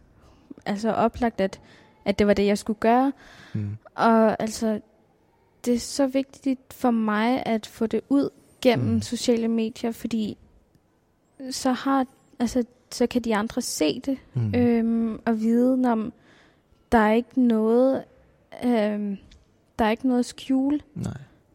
altså 0.67 0.93
oplagt, 0.93 1.41
at, 1.41 1.61
at 2.05 2.19
det 2.19 2.27
var 2.27 2.35
det, 2.35 2.47
jeg 2.47 2.59
skulle 2.59 2.79
gøre. 2.81 3.13
Mm. 3.55 3.77
Og 3.95 4.43
altså, 4.43 4.81
det 5.65 5.75
er 5.75 5.79
så 5.79 6.07
vigtigt 6.07 6.61
for 6.75 6.91
mig 6.91 7.43
at 7.47 7.67
få 7.67 7.87
det 7.87 8.01
ud 8.09 8.31
gennem 8.63 8.95
Mm. 8.95 9.03
sociale 9.03 9.49
medier, 9.49 9.93
fordi 9.93 10.37
så 11.51 11.73
har, 11.73 12.07
altså, 12.39 12.65
så 12.91 13.07
kan 13.07 13.23
de 13.23 13.37
andre 13.37 13.63
se 13.63 14.01
det, 14.01 14.19
Mm. 14.35 14.55
øhm, 14.55 15.21
og 15.27 15.41
vide, 15.41 15.93
om 15.93 16.13
der 16.93 16.99
er 16.99 17.13
ikke 17.13 17.41
noget, 17.43 18.05
øhm, 18.65 19.17
der 19.79 19.85
er 19.85 19.91
ikke 19.91 20.07
noget 20.07 20.19
at 20.21 20.27
skjule. 20.27 20.81
Nej. 20.95 21.13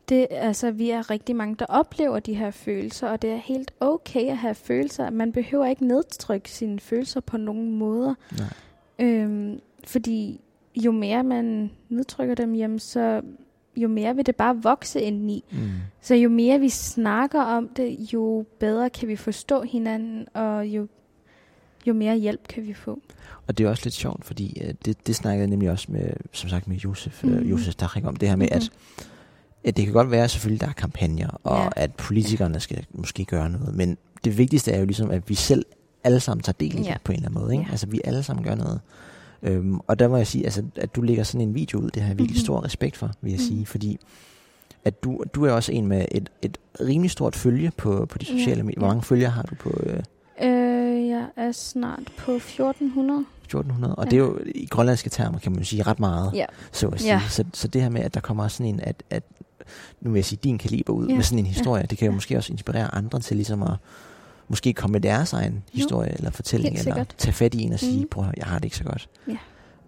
Det, 0.10 0.28
altså, 0.32 0.72
vi 0.72 0.90
er 0.90 1.10
rigtig 1.10 1.36
mange, 1.36 1.56
der 1.56 1.66
oplever 1.66 2.20
de 2.20 2.34
her 2.34 2.52
følelser, 2.52 3.10
og 3.10 3.22
det 3.22 3.30
er 3.32 3.36
helt 3.36 3.72
okay 3.80 4.26
at 4.30 4.38
have 4.38 4.56
følelser. 4.56 5.10
Man 5.10 5.32
behøver 5.32 5.66
ikke 5.66 5.86
nedtrykke 5.88 6.52
sine 6.52 6.80
følelser 6.80 7.20
på 7.20 7.38
nogen 7.38 7.72
måder. 7.78 8.14
Nej. 8.38 8.48
Øhm, 9.00 9.60
fordi 9.88 10.42
jo 10.76 10.92
mere 10.92 11.24
man 11.24 11.72
nedtrykker 11.90 12.36
dem, 12.36 12.56
jamen, 12.56 12.80
så 12.80 13.22
jo 13.78 13.88
mere 13.88 14.16
vil 14.16 14.26
det 14.26 14.36
bare 14.36 14.62
vokse 14.62 15.02
indeni. 15.02 15.44
Mm. 15.52 15.58
Så 16.02 16.16
jo 16.16 16.30
mere 16.30 16.60
vi 16.60 16.70
snakker 16.70 17.42
om 17.42 17.70
det, 17.70 18.14
jo 18.14 18.46
bedre 18.60 18.90
kan 18.90 19.08
vi 19.08 19.16
forstå 19.16 19.62
hinanden, 19.62 20.28
og 20.34 20.66
jo, 20.68 20.88
jo 21.88 21.94
mere 21.94 22.18
hjælp 22.18 22.48
kan 22.48 22.68
vi 22.68 22.74
få. 22.74 23.02
Og 23.48 23.58
det 23.58 23.66
er 23.66 23.70
også 23.70 23.86
lidt 23.86 23.96
sjovt, 23.96 24.26
fordi 24.26 24.62
øh, 24.66 24.74
det, 24.86 25.08
det 25.08 25.16
snakkede 25.16 25.40
jeg 25.42 25.48
nemlig 25.50 25.72
også 25.72 25.92
med, 25.92 26.10
som 26.32 26.50
sagt 26.50 26.68
med 26.68 26.78
Josef, 26.78 27.24
mm. 27.24 27.30
Mhm. 27.30 27.40
øh, 27.40 27.50
Josef 27.50 27.72
Stachik 27.74 28.06
om 28.06 28.16
det 28.16 28.30
her 28.30 28.36
med, 28.36 28.48
Mhm. 28.48 28.56
at, 28.56 28.72
at 29.64 29.78
det 29.78 29.86
kan 29.86 29.94
godt 29.94 30.12
være 30.12 30.30
selvfølgelig, 30.30 30.62
der 30.62 30.68
er 30.68 30.72
kampagner, 30.74 31.30
og 31.44 31.58
Ja. 31.64 31.70
at 31.76 31.96
politikerne 31.96 32.60
skal 32.60 32.86
måske 32.92 33.26
gøre 33.26 33.50
noget, 33.50 33.76
men 33.76 33.98
det 34.24 34.38
vigtigste 34.38 34.72
er 34.72 34.80
jo 34.80 34.86
ligesom, 34.86 35.12
at 35.12 35.30
vi 35.30 35.36
selv 35.36 35.66
alle 36.04 36.20
sammen 36.20 36.44
tager 36.44 36.56
del 36.60 36.80
i 36.80 36.82
Ja. 36.82 36.96
på 37.04 37.12
en 37.12 37.16
eller 37.16 37.30
anden 37.30 37.42
måde. 37.42 37.54
Ikke? 37.54 37.66
Ja. 37.66 37.72
Altså 37.72 37.88
vi 37.88 38.02
alle 38.04 38.24
sammen 38.24 38.46
gør 38.46 38.56
noget. 38.56 38.80
Øhm, 39.44 39.80
og 39.88 40.00
der 40.00 40.08
må 40.08 40.18
jeg 40.18 40.28
sige, 40.28 40.44
altså, 40.46 40.64
at 40.76 40.96
du 40.96 41.02
lægger 41.02 41.24
sådan 41.24 41.48
en 41.48 41.56
video 41.56 41.80
ud, 41.80 41.90
det 41.90 42.02
har 42.02 42.10
jeg 42.10 42.18
virkelig 42.18 42.38
Mhm. 42.38 42.46
stor 42.46 42.66
respekt 42.66 42.98
for, 42.98 43.12
vil 43.22 43.32
jeg 43.32 43.40
Mhm. 43.40 43.48
sige, 43.48 43.66
fordi 43.66 44.00
at 44.86 45.04
du, 45.04 45.24
du 45.34 45.46
er 45.46 45.52
også 45.52 45.72
en 45.72 45.88
med 45.88 46.06
et, 46.12 46.30
et 46.42 46.58
rimelig 46.82 47.12
stort 47.12 47.36
følge 47.36 47.72
på, 47.78 48.06
på 48.06 48.18
de 48.18 48.26
Ja. 48.30 48.38
sociale 48.40 48.64
medier. 48.64 48.80
Hvor 48.80 48.88
Ja. 48.88 48.92
mange 48.94 49.04
følgere 49.04 49.30
har 49.30 49.42
du 49.44 49.56
på 49.56 49.80
øh, 49.84 50.00
Øh, 50.44 51.08
jeg 51.08 51.26
er 51.38 51.52
snart 51.52 52.00
på 52.18 52.32
1400. 52.40 53.26
1400? 53.44 53.96
Og 53.96 54.04
Ja. 54.06 54.10
det 54.10 54.16
er 54.18 54.22
jo 54.22 54.40
i 54.56 54.66
grønlandske 54.66 55.10
termer, 55.10 55.40
kan 55.40 55.52
man 55.52 55.60
jo 55.60 55.66
sige, 55.66 55.84
ret 55.84 56.00
meget. 56.00 56.32
Ja. 56.34 56.46
så 56.72 56.88
at 56.88 57.00
sige. 57.02 57.14
Ja. 57.14 57.22
Så, 57.30 57.44
så 57.54 57.68
det 57.68 57.82
her 57.82 57.90
med, 57.90 58.02
at 58.02 58.14
der 58.14 58.20
kommer 58.20 58.48
sådan 58.48 58.74
en, 58.74 58.80
at, 58.80 59.04
at 59.10 59.24
nu 60.02 60.12
vil 60.12 60.18
jeg 60.20 60.26
sige, 60.26 60.40
din 60.44 60.58
kaliber 60.58 60.94
ud 60.94 61.08
Ja. 61.08 61.16
med 61.16 61.24
sådan 61.24 61.40
en 61.40 61.46
historie, 61.46 61.86
det 61.90 61.98
kan 61.98 62.06
jo 62.06 62.12
Ja. 62.12 62.16
måske 62.16 62.38
også 62.38 62.54
inspirere 62.54 62.96
andre 62.96 63.20
til 63.20 63.36
ligesom 63.38 63.64
at 63.64 63.74
måske 64.50 64.74
komme 64.74 64.92
med 64.92 65.02
deres 65.02 65.34
egen 65.34 65.64
historie 65.74 66.12
eller 66.18 66.32
fortælling, 66.32 66.76
helt 66.76 66.88
eller 66.88 66.96
sikkert. 66.96 67.16
tage 67.18 67.34
fat 67.34 67.54
i 67.54 67.62
en 67.62 67.74
og 67.74 67.80
sige, 67.80 68.00
Mhm. 68.00 68.08
prøv 68.10 68.26
jeg 68.38 68.46
har 68.46 68.58
det 68.60 68.66
ikke 68.66 68.78
så 68.78 68.84
godt. 68.84 69.10
Ja. 69.28 69.38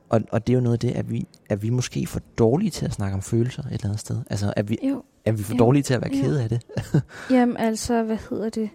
Og, 0.10 0.22
og 0.32 0.48
det 0.48 0.54
er 0.54 0.58
jo 0.58 0.62
noget 0.64 0.74
af 0.74 0.80
det, 0.80 0.92
at 0.92 1.12
vi, 1.12 1.28
at 1.50 1.64
vi 1.64 1.70
måske 1.70 2.02
er 2.02 2.08
for 2.08 2.20
dårlige 2.38 2.70
til 2.70 2.86
at 2.86 2.94
snakke 2.94 3.14
om 3.16 3.22
følelser 3.22 3.64
et 3.64 3.72
eller 3.72 3.86
andet 3.86 4.00
sted. 4.00 4.18
Altså, 4.30 4.54
at 4.56 4.70
vi, 4.70 4.78
Jo, 4.84 5.04
er 5.26 5.32
vi 5.32 5.44
for 5.44 5.54
Jo. 5.54 5.60
dårlige 5.60 5.84
til 5.84 5.94
at 5.94 6.02
være 6.02 6.12
Jo. 6.16 6.22
kede 6.24 6.44
af 6.44 6.50
det? 6.50 6.62
jamen 7.30 7.58
altså, 7.58 8.04
hvad 8.04 8.18
hedder 8.30 8.50
det? 8.50 8.70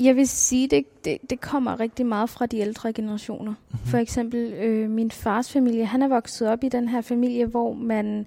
Jeg 0.00 0.16
vil 0.16 0.28
sige, 0.28 0.68
det, 0.68 0.84
det, 1.04 1.18
det 1.30 1.40
kommer 1.40 1.80
rigtig 1.80 2.06
meget 2.06 2.30
fra 2.30 2.46
de 2.46 2.58
ældre 2.58 2.92
generationer. 2.92 3.54
Mhm. 3.70 3.78
For 3.84 3.98
eksempel 3.98 4.52
øh, 4.52 4.90
min 4.90 5.10
fars 5.10 5.52
familie, 5.52 5.84
han 5.86 6.02
er 6.02 6.08
vokset 6.08 6.48
op 6.48 6.64
i 6.64 6.68
den 6.68 6.88
her 6.88 7.00
familie, 7.00 7.46
hvor 7.46 7.74
man 7.74 8.26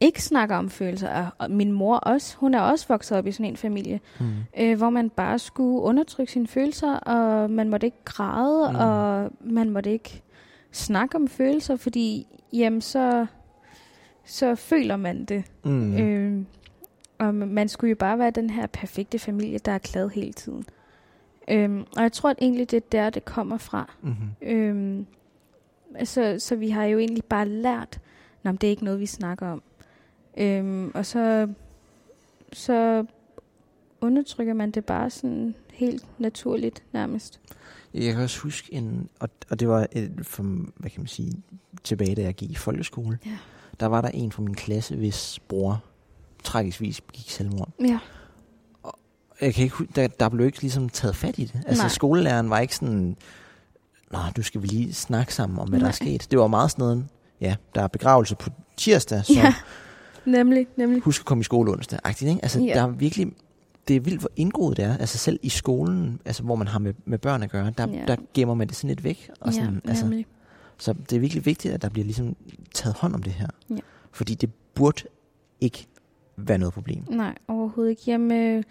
ikke 0.00 0.22
snakker 0.22 0.56
om 0.56 0.70
følelser. 0.70 1.30
Og- 1.38 1.50
min 1.50 1.72
mor 1.72 1.96
også, 1.96 2.36
hun 2.36 2.54
er 2.54 2.60
også 2.60 2.88
vokset 2.88 3.18
op 3.18 3.26
i 3.26 3.32
sådan 3.32 3.46
en 3.46 3.56
familie, 3.56 4.00
Mm. 4.20 4.26
øh, 4.58 4.78
hvor 4.78 4.90
man 4.90 5.10
bare 5.10 5.38
skulle 5.38 5.82
undertrykke 5.82 6.32
sine 6.32 6.46
følelser, 6.46 6.92
og 6.94 7.50
man 7.50 7.68
måtte 7.68 7.86
ikke 7.86 8.04
græde, 8.04 8.70
Mm. 8.72 8.76
og 8.78 9.30
man 9.40 9.70
måtte 9.70 9.90
ikke 9.92 10.22
snakke 10.72 11.16
om 11.16 11.28
følelser, 11.28 11.76
fordi 11.76 12.26
jamen, 12.52 12.80
så, 12.80 13.26
så 14.24 14.54
føler 14.54 14.96
man 14.96 15.24
det. 15.24 15.44
Mm. 15.64 15.96
Øh, 15.98 16.42
og 17.18 17.34
man 17.34 17.68
skulle 17.68 17.88
jo 17.90 17.96
bare 17.96 18.18
være 18.18 18.30
den 18.30 18.50
her 18.50 18.66
perfekte 18.66 19.18
familie, 19.18 19.58
der 19.58 19.72
er 19.72 19.78
glad 19.78 20.08
hele 20.08 20.32
tiden. 20.32 20.64
Øhm, 21.48 21.84
og 21.96 22.02
jeg 22.02 22.12
tror 22.12 22.30
at 22.30 22.36
egentlig, 22.40 22.70
det 22.70 22.76
er 22.76 22.80
der, 22.92 23.10
det 23.10 23.24
kommer 23.24 23.58
fra. 23.58 23.92
Mm-hmm. 24.02 24.28
Øhm, 24.42 25.06
så, 26.04 26.36
så 26.38 26.56
vi 26.56 26.70
har 26.70 26.84
jo 26.84 26.98
egentlig 26.98 27.24
bare 27.24 27.48
lært, 27.48 28.00
at 28.44 28.52
det 28.60 28.64
er 28.64 28.70
ikke 28.70 28.84
noget, 28.84 29.00
vi 29.00 29.06
snakker 29.06 29.46
om. 29.48 29.62
Øhm, 30.36 30.90
og 30.94 31.06
så, 31.06 31.48
så 32.52 33.04
undertrykker 34.00 34.54
man 34.54 34.70
det 34.70 34.84
bare 34.84 35.10
sådan 35.10 35.54
helt 35.72 36.06
naturligt 36.18 36.82
nærmest. 36.92 37.40
Jeg 37.94 38.14
kan 38.14 38.22
også 38.22 38.40
huske 38.40 38.74
en, 38.74 39.08
og, 39.20 39.28
og 39.50 39.60
det 39.60 39.68
var 39.68 39.86
et, 39.92 40.12
for, 40.22 40.42
hvad 40.76 40.90
kan 40.90 41.00
man 41.00 41.06
sige, 41.06 41.32
tilbage 41.84 42.14
da 42.14 42.22
jeg 42.22 42.34
gik 42.34 42.50
i 42.50 42.54
folkeskole. 42.54 43.18
Ja. 43.26 43.36
Der 43.80 43.86
var 43.86 44.00
der 44.00 44.08
en 44.08 44.32
fra 44.32 44.42
min 44.42 44.54
klasse, 44.54 44.96
hvis 44.96 45.38
bror 45.48 45.84
tragiskvis 46.44 47.00
gik 47.12 47.30
selvmord. 47.30 47.68
Ja, 47.80 47.98
Jeg 49.40 49.54
kan 49.54 49.64
ikke, 49.64 49.76
der, 49.96 50.08
der 50.08 50.28
blev 50.28 50.46
ikke 50.46 50.60
ligesom 50.60 50.88
taget 50.88 51.16
fat 51.16 51.38
i 51.38 51.44
det. 51.44 51.62
Altså 51.66 51.82
Nej. 51.82 51.88
skolelæreren 51.88 52.50
var 52.50 52.58
ikke 52.58 52.76
sådan, 52.76 53.16
nå, 54.10 54.18
nu 54.36 54.42
skal 54.42 54.62
vi 54.62 54.66
lige 54.66 54.94
snakke 54.94 55.34
sammen 55.34 55.58
om, 55.58 55.68
hvad 55.68 55.78
der 55.80 55.86
er 55.86 55.88
Nej. 55.88 55.92
sket. 55.92 56.26
Det 56.30 56.38
var 56.38 56.46
meget 56.46 56.70
sådan 56.70 56.82
noget, 56.82 57.06
ja, 57.40 57.56
der 57.74 57.82
er 57.82 57.88
begravelse 57.88 58.36
på 58.36 58.50
tirsdag, 58.76 59.24
så 59.24 59.32
ja. 59.32 59.54
Nemlig, 60.30 60.66
nemlig. 60.76 61.02
husk 61.02 61.20
at 61.22 61.24
komme 61.26 61.40
i 61.40 61.44
skole 61.44 61.72
onsdag. 61.72 61.98
Ikke? 62.22 62.38
Altså, 62.42 62.60
Ja. 62.60 62.74
der 62.74 62.82
er 62.82 62.88
virkelig, 62.88 63.32
det 63.88 63.96
er 63.96 64.00
vildt, 64.00 64.20
hvor 64.20 64.30
indgroet 64.36 64.76
det 64.76 64.84
er. 64.84 64.96
Altså 64.96 65.18
selv 65.18 65.38
i 65.42 65.48
skolen, 65.48 66.20
altså, 66.24 66.42
hvor 66.42 66.54
man 66.54 66.66
har 66.66 66.78
med, 66.78 66.94
med 67.04 67.18
børn 67.18 67.42
at 67.42 67.50
gøre, 67.50 67.72
der, 67.78 67.88
Ja. 67.88 68.04
der 68.06 68.16
gemmer 68.34 68.54
man 68.54 68.68
det 68.68 68.76
sådan 68.76 68.88
lidt 68.88 69.04
væk. 69.04 69.30
Og 69.40 69.54
sådan, 69.54 69.80
ja, 69.84 69.88
altså, 69.88 70.04
nemlig. 70.04 70.26
så 70.78 70.92
det 70.92 71.16
er 71.16 71.20
virkelig 71.20 71.46
vigtigt, 71.46 71.74
at 71.74 71.82
der 71.82 71.88
bliver 71.88 72.04
ligesom 72.04 72.36
taget 72.74 72.96
hånd 72.96 73.14
om 73.14 73.22
det 73.22 73.32
her. 73.32 73.48
Ja. 73.70 73.76
Fordi 74.12 74.34
det 74.34 74.50
burde 74.74 75.02
ikke 75.60 75.86
være 76.36 76.58
noget 76.58 76.74
problem. 76.74 77.04
Nej, 77.08 77.34
overhovedet 77.48 77.90
ikke. 77.90 78.02
Jamen, 78.06 78.32
øh, 78.56 78.64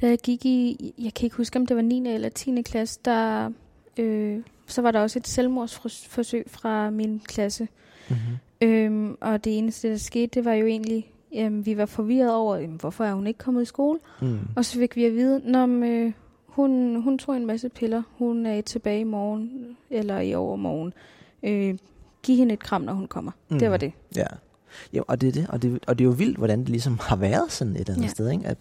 da 0.00 0.08
jeg 0.08 0.18
gik 0.18 0.44
i, 0.46 0.94
jeg 0.98 1.14
kan 1.14 1.26
ikke 1.26 1.36
huske, 1.36 1.58
om 1.58 1.66
det 1.66 1.76
var 1.76 1.82
9. 1.82 2.08
eller 2.14 2.28
10. 2.28 2.62
klasse, 2.62 3.00
der, 3.04 3.50
øh, 3.98 4.38
så 4.66 4.82
var 4.82 4.90
der 4.90 5.00
også 5.00 5.18
et 5.18 5.28
selvmordsforsøg 5.28 6.44
fra 6.48 6.90
min 6.90 7.20
klasse. 7.24 7.68
Mm-hmm. 8.08 8.68
Øhm, 8.68 9.16
og 9.20 9.44
det 9.44 9.58
eneste, 9.58 9.90
der 9.90 9.96
skete, 9.96 10.26
det 10.26 10.44
var 10.44 10.52
jo 10.52 10.66
egentlig, 10.66 11.10
jamen, 11.32 11.66
vi 11.66 11.76
var 11.76 11.86
forvirret 11.86 12.34
over, 12.34 12.56
jamen, 12.56 12.76
hvorfor 12.76 13.04
er 13.04 13.12
hun 13.14 13.26
ikke 13.26 13.38
kommet 13.38 13.62
i 13.62 13.64
skole? 13.64 13.98
Mm. 14.22 14.38
Og 14.56 14.64
så 14.64 14.78
fik 14.78 14.96
vi 14.96 15.04
at 15.04 15.12
vide, 15.14 15.40
når 15.44 15.66
øh, 15.84 16.12
hun, 16.46 17.02
hun 17.02 17.18
tog 17.18 17.36
en 17.36 17.46
masse 17.46 17.68
piller, 17.68 18.02
hun 18.18 18.46
er 18.46 18.60
tilbage 18.60 19.00
i 19.00 19.04
morgen, 19.04 19.76
eller 19.90 20.20
i 20.20 20.34
overmorgen. 20.34 20.92
Øh, 21.42 21.74
giv 22.22 22.36
hende 22.36 22.52
et 22.54 22.60
kram, 22.60 22.80
når 22.82 22.92
hun 22.92 23.06
kommer. 23.06 23.32
Mm. 23.48 23.58
Det 23.58 23.70
var 23.70 23.76
det. 23.76 23.92
Ja. 24.16 24.24
ja 24.92 25.00
og, 25.08 25.20
det 25.20 25.28
er 25.28 25.32
det, 25.32 25.46
og, 25.48 25.62
det, 25.62 25.78
og 25.86 25.98
det 25.98 26.04
er 26.04 26.08
jo 26.08 26.14
vildt, 26.14 26.36
hvordan 26.38 26.60
det 26.60 26.68
ligesom 26.68 26.98
har 27.02 27.16
været 27.16 27.52
sådan 27.52 27.72
et 27.74 27.80
eller 27.80 27.92
andet 27.92 28.04
Ja. 28.04 28.08
sted. 28.10 28.30
Ikke? 28.30 28.46
At, 28.46 28.58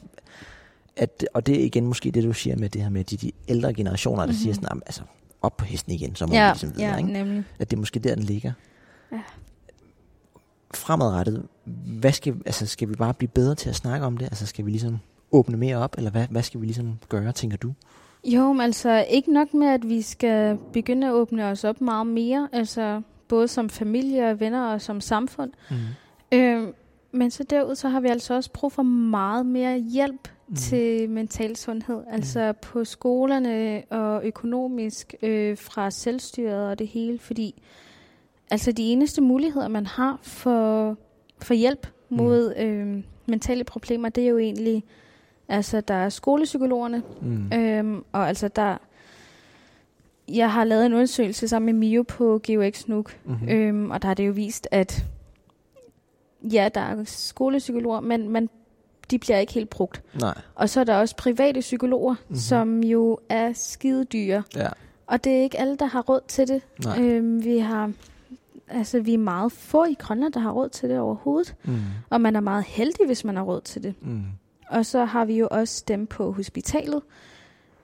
at, 0.96 1.26
og 1.34 1.46
det 1.48 1.62
er 1.62 1.66
igen 1.66 1.86
måske 1.86 2.12
det, 2.12 2.24
du 2.24 2.34
siger 2.34 2.58
med 2.58 2.70
det 2.70 2.82
her 2.82 2.90
med 2.90 3.04
de, 3.04 3.18
de 3.18 3.32
ældre 3.48 3.74
generationer, 3.74 4.18
der 4.22 4.26
mm-hmm. 4.26 4.38
siger 4.38 4.54
sådan, 4.54 4.68
"Jamen, 4.72 4.82
altså, 4.86 5.02
op 5.42 5.58
på 5.58 5.66
hesten 5.66 5.94
igen, 5.94 6.16
så 6.16 6.26
må 6.28 6.34
Ja, 6.34 6.52
ligesom 6.52 6.76
videre, 6.76 6.92
ja 6.92 6.98
ikke? 6.98 7.12
nemlig. 7.12 7.44
At 7.60 7.72
det 7.72 7.78
er 7.78 7.80
måske 7.80 8.00
der, 8.00 8.16
den 8.16 8.24
ligger. 8.24 8.52
Ja. 9.14 9.22
Fremadrettet, 10.74 11.48
hvad 12.00 12.12
skal, 12.12 12.36
altså, 12.46 12.66
skal 12.66 12.90
vi 12.90 12.94
bare 12.94 13.14
blive 13.14 13.30
bedre 13.30 13.56
til 13.56 13.70
at 13.70 13.76
snakke 13.76 14.06
om 14.06 14.18
det? 14.18 14.26
Altså 14.26 14.46
skal 14.46 14.66
vi 14.66 14.70
ligesom 14.72 15.00
åbne 15.32 15.58
mere 15.58 15.78
op, 15.78 15.96
eller 15.98 16.12
hvad, 16.12 16.28
hvad 16.28 16.44
skal 16.44 16.62
vi 16.62 16.66
ligesom 16.66 17.00
gøre, 17.10 17.32
tænker 17.32 17.58
du? 17.58 17.74
Jo, 18.24 18.54
men 18.54 18.62
altså 18.62 19.06
ikke 19.10 19.34
nok 19.34 19.54
med, 19.54 19.68
at 19.68 19.90
vi 19.90 20.02
skal 20.02 20.58
begynde 20.74 21.08
at 21.08 21.14
åbne 21.14 21.46
os 21.46 21.64
op 21.64 21.82
meget 21.82 22.08
mere, 22.08 22.50
altså 22.52 23.02
både 23.28 23.48
som 23.48 23.70
familie 23.70 24.30
og 24.30 24.40
venner 24.40 24.68
og 24.68 24.82
som 24.82 25.02
samfund. 25.02 25.52
Mm. 25.70 26.38
Øh, 26.38 26.68
men 27.12 27.32
så 27.32 27.44
derud, 27.44 27.76
så 27.76 27.90
har 27.90 28.00
vi 28.00 28.08
altså 28.08 28.34
også 28.34 28.52
brug 28.52 28.72
for 28.72 28.84
meget 28.84 29.46
mere 29.46 29.78
hjælp 29.80 30.28
Mm. 30.48 30.52
mm. 30.52 30.56
til 30.56 31.10
mental 31.10 31.56
sundhed. 31.56 32.04
Altså 32.10 32.54
på 32.62 32.84
skolerne 32.84 33.84
og 33.90 34.26
økonomisk 34.26 35.16
øh, 35.22 35.58
fra 35.58 35.92
selvstyret 35.92 36.70
og 36.70 36.80
det 36.80 36.88
hele, 36.88 37.20
fordi 37.20 37.62
altså 38.54 38.72
de 38.72 38.84
eneste 38.84 39.22
muligheder, 39.22 39.68
man 39.68 39.86
har 39.86 40.20
for, 40.22 40.98
for 41.42 41.54
hjælp 41.54 41.88
mod 42.10 42.54
øh, 42.58 43.04
mentale 43.26 43.64
problemer, 43.64 44.10
det 44.10 44.24
er 44.24 44.28
jo 44.30 44.38
egentlig, 44.38 44.84
altså 45.50 45.82
der 45.82 45.94
er 45.94 46.10
skolepsykologerne, 46.10 47.04
Mm. 47.22 47.54
Øhm, 47.54 48.04
og 48.12 48.28
altså 48.28 48.48
der... 48.48 48.78
Jeg 50.28 50.52
har 50.52 50.64
lavet 50.64 50.86
en 50.86 50.94
undersøgelse 50.94 51.48
sammen 51.48 51.66
med 51.66 51.74
Mio 51.90 52.04
på 52.04 52.40
GeoX 52.44 52.88
Nuuk, 52.88 53.18
Mm-hmm. 53.26 53.50
øhm, 53.50 53.92
og 53.92 54.02
der 54.02 54.08
har 54.08 54.16
det 54.16 54.28
jo 54.28 54.32
vist, 54.32 54.68
at 54.72 55.06
ja, 56.54 56.70
der 56.76 56.82
er 56.82 57.04
skolepsykologer, 57.06 58.00
men, 58.00 58.30
men 58.30 58.50
de 59.12 59.20
bliver 59.20 59.38
ikke 59.38 59.54
helt 59.54 59.70
brugt. 59.70 60.04
Nej. 60.20 60.34
Og 60.56 60.70
så 60.70 60.80
er 60.80 60.84
der 60.84 60.96
også 60.96 61.16
private 61.16 61.60
psykologer, 61.60 62.14
Mhm. 62.14 62.20
mm-hmm. 62.28 62.36
som 62.36 62.84
jo 62.84 63.18
er 63.30 63.54
skide 63.54 64.04
dyre. 64.06 64.44
Ja. 64.56 64.68
Og 65.08 65.24
det 65.24 65.38
er 65.38 65.42
ikke 65.42 65.60
alle, 65.60 65.78
der 65.78 65.86
har 65.86 66.02
råd 66.02 66.20
til 66.28 66.48
det. 66.48 66.62
Nej. 66.86 67.02
Øhm, 67.02 67.44
vi 67.44 67.58
har... 67.58 67.92
Altså, 68.68 69.00
vi 69.00 69.14
er 69.14 69.18
meget 69.18 69.52
få 69.52 69.84
i 69.84 69.94
Grønland, 69.94 70.34
der 70.34 70.40
har 70.40 70.52
råd 70.52 70.70
til 70.70 70.90
det 70.90 71.00
overhovedet. 71.00 71.56
Mm. 71.64 71.78
Og 72.10 72.22
man 72.22 72.36
er 72.36 72.40
meget 72.40 72.64
heldig, 72.64 73.06
hvis 73.06 73.26
man 73.26 73.36
har 73.36 73.44
råd 73.44 73.62
til 73.62 73.84
det. 73.84 73.96
Mm. 74.02 74.24
Og 74.70 74.86
så 74.86 75.06
har 75.06 75.26
vi 75.26 75.38
jo 75.38 75.48
også 75.52 75.84
dem 75.88 76.08
på 76.08 76.32
hospitalet. 76.32 77.02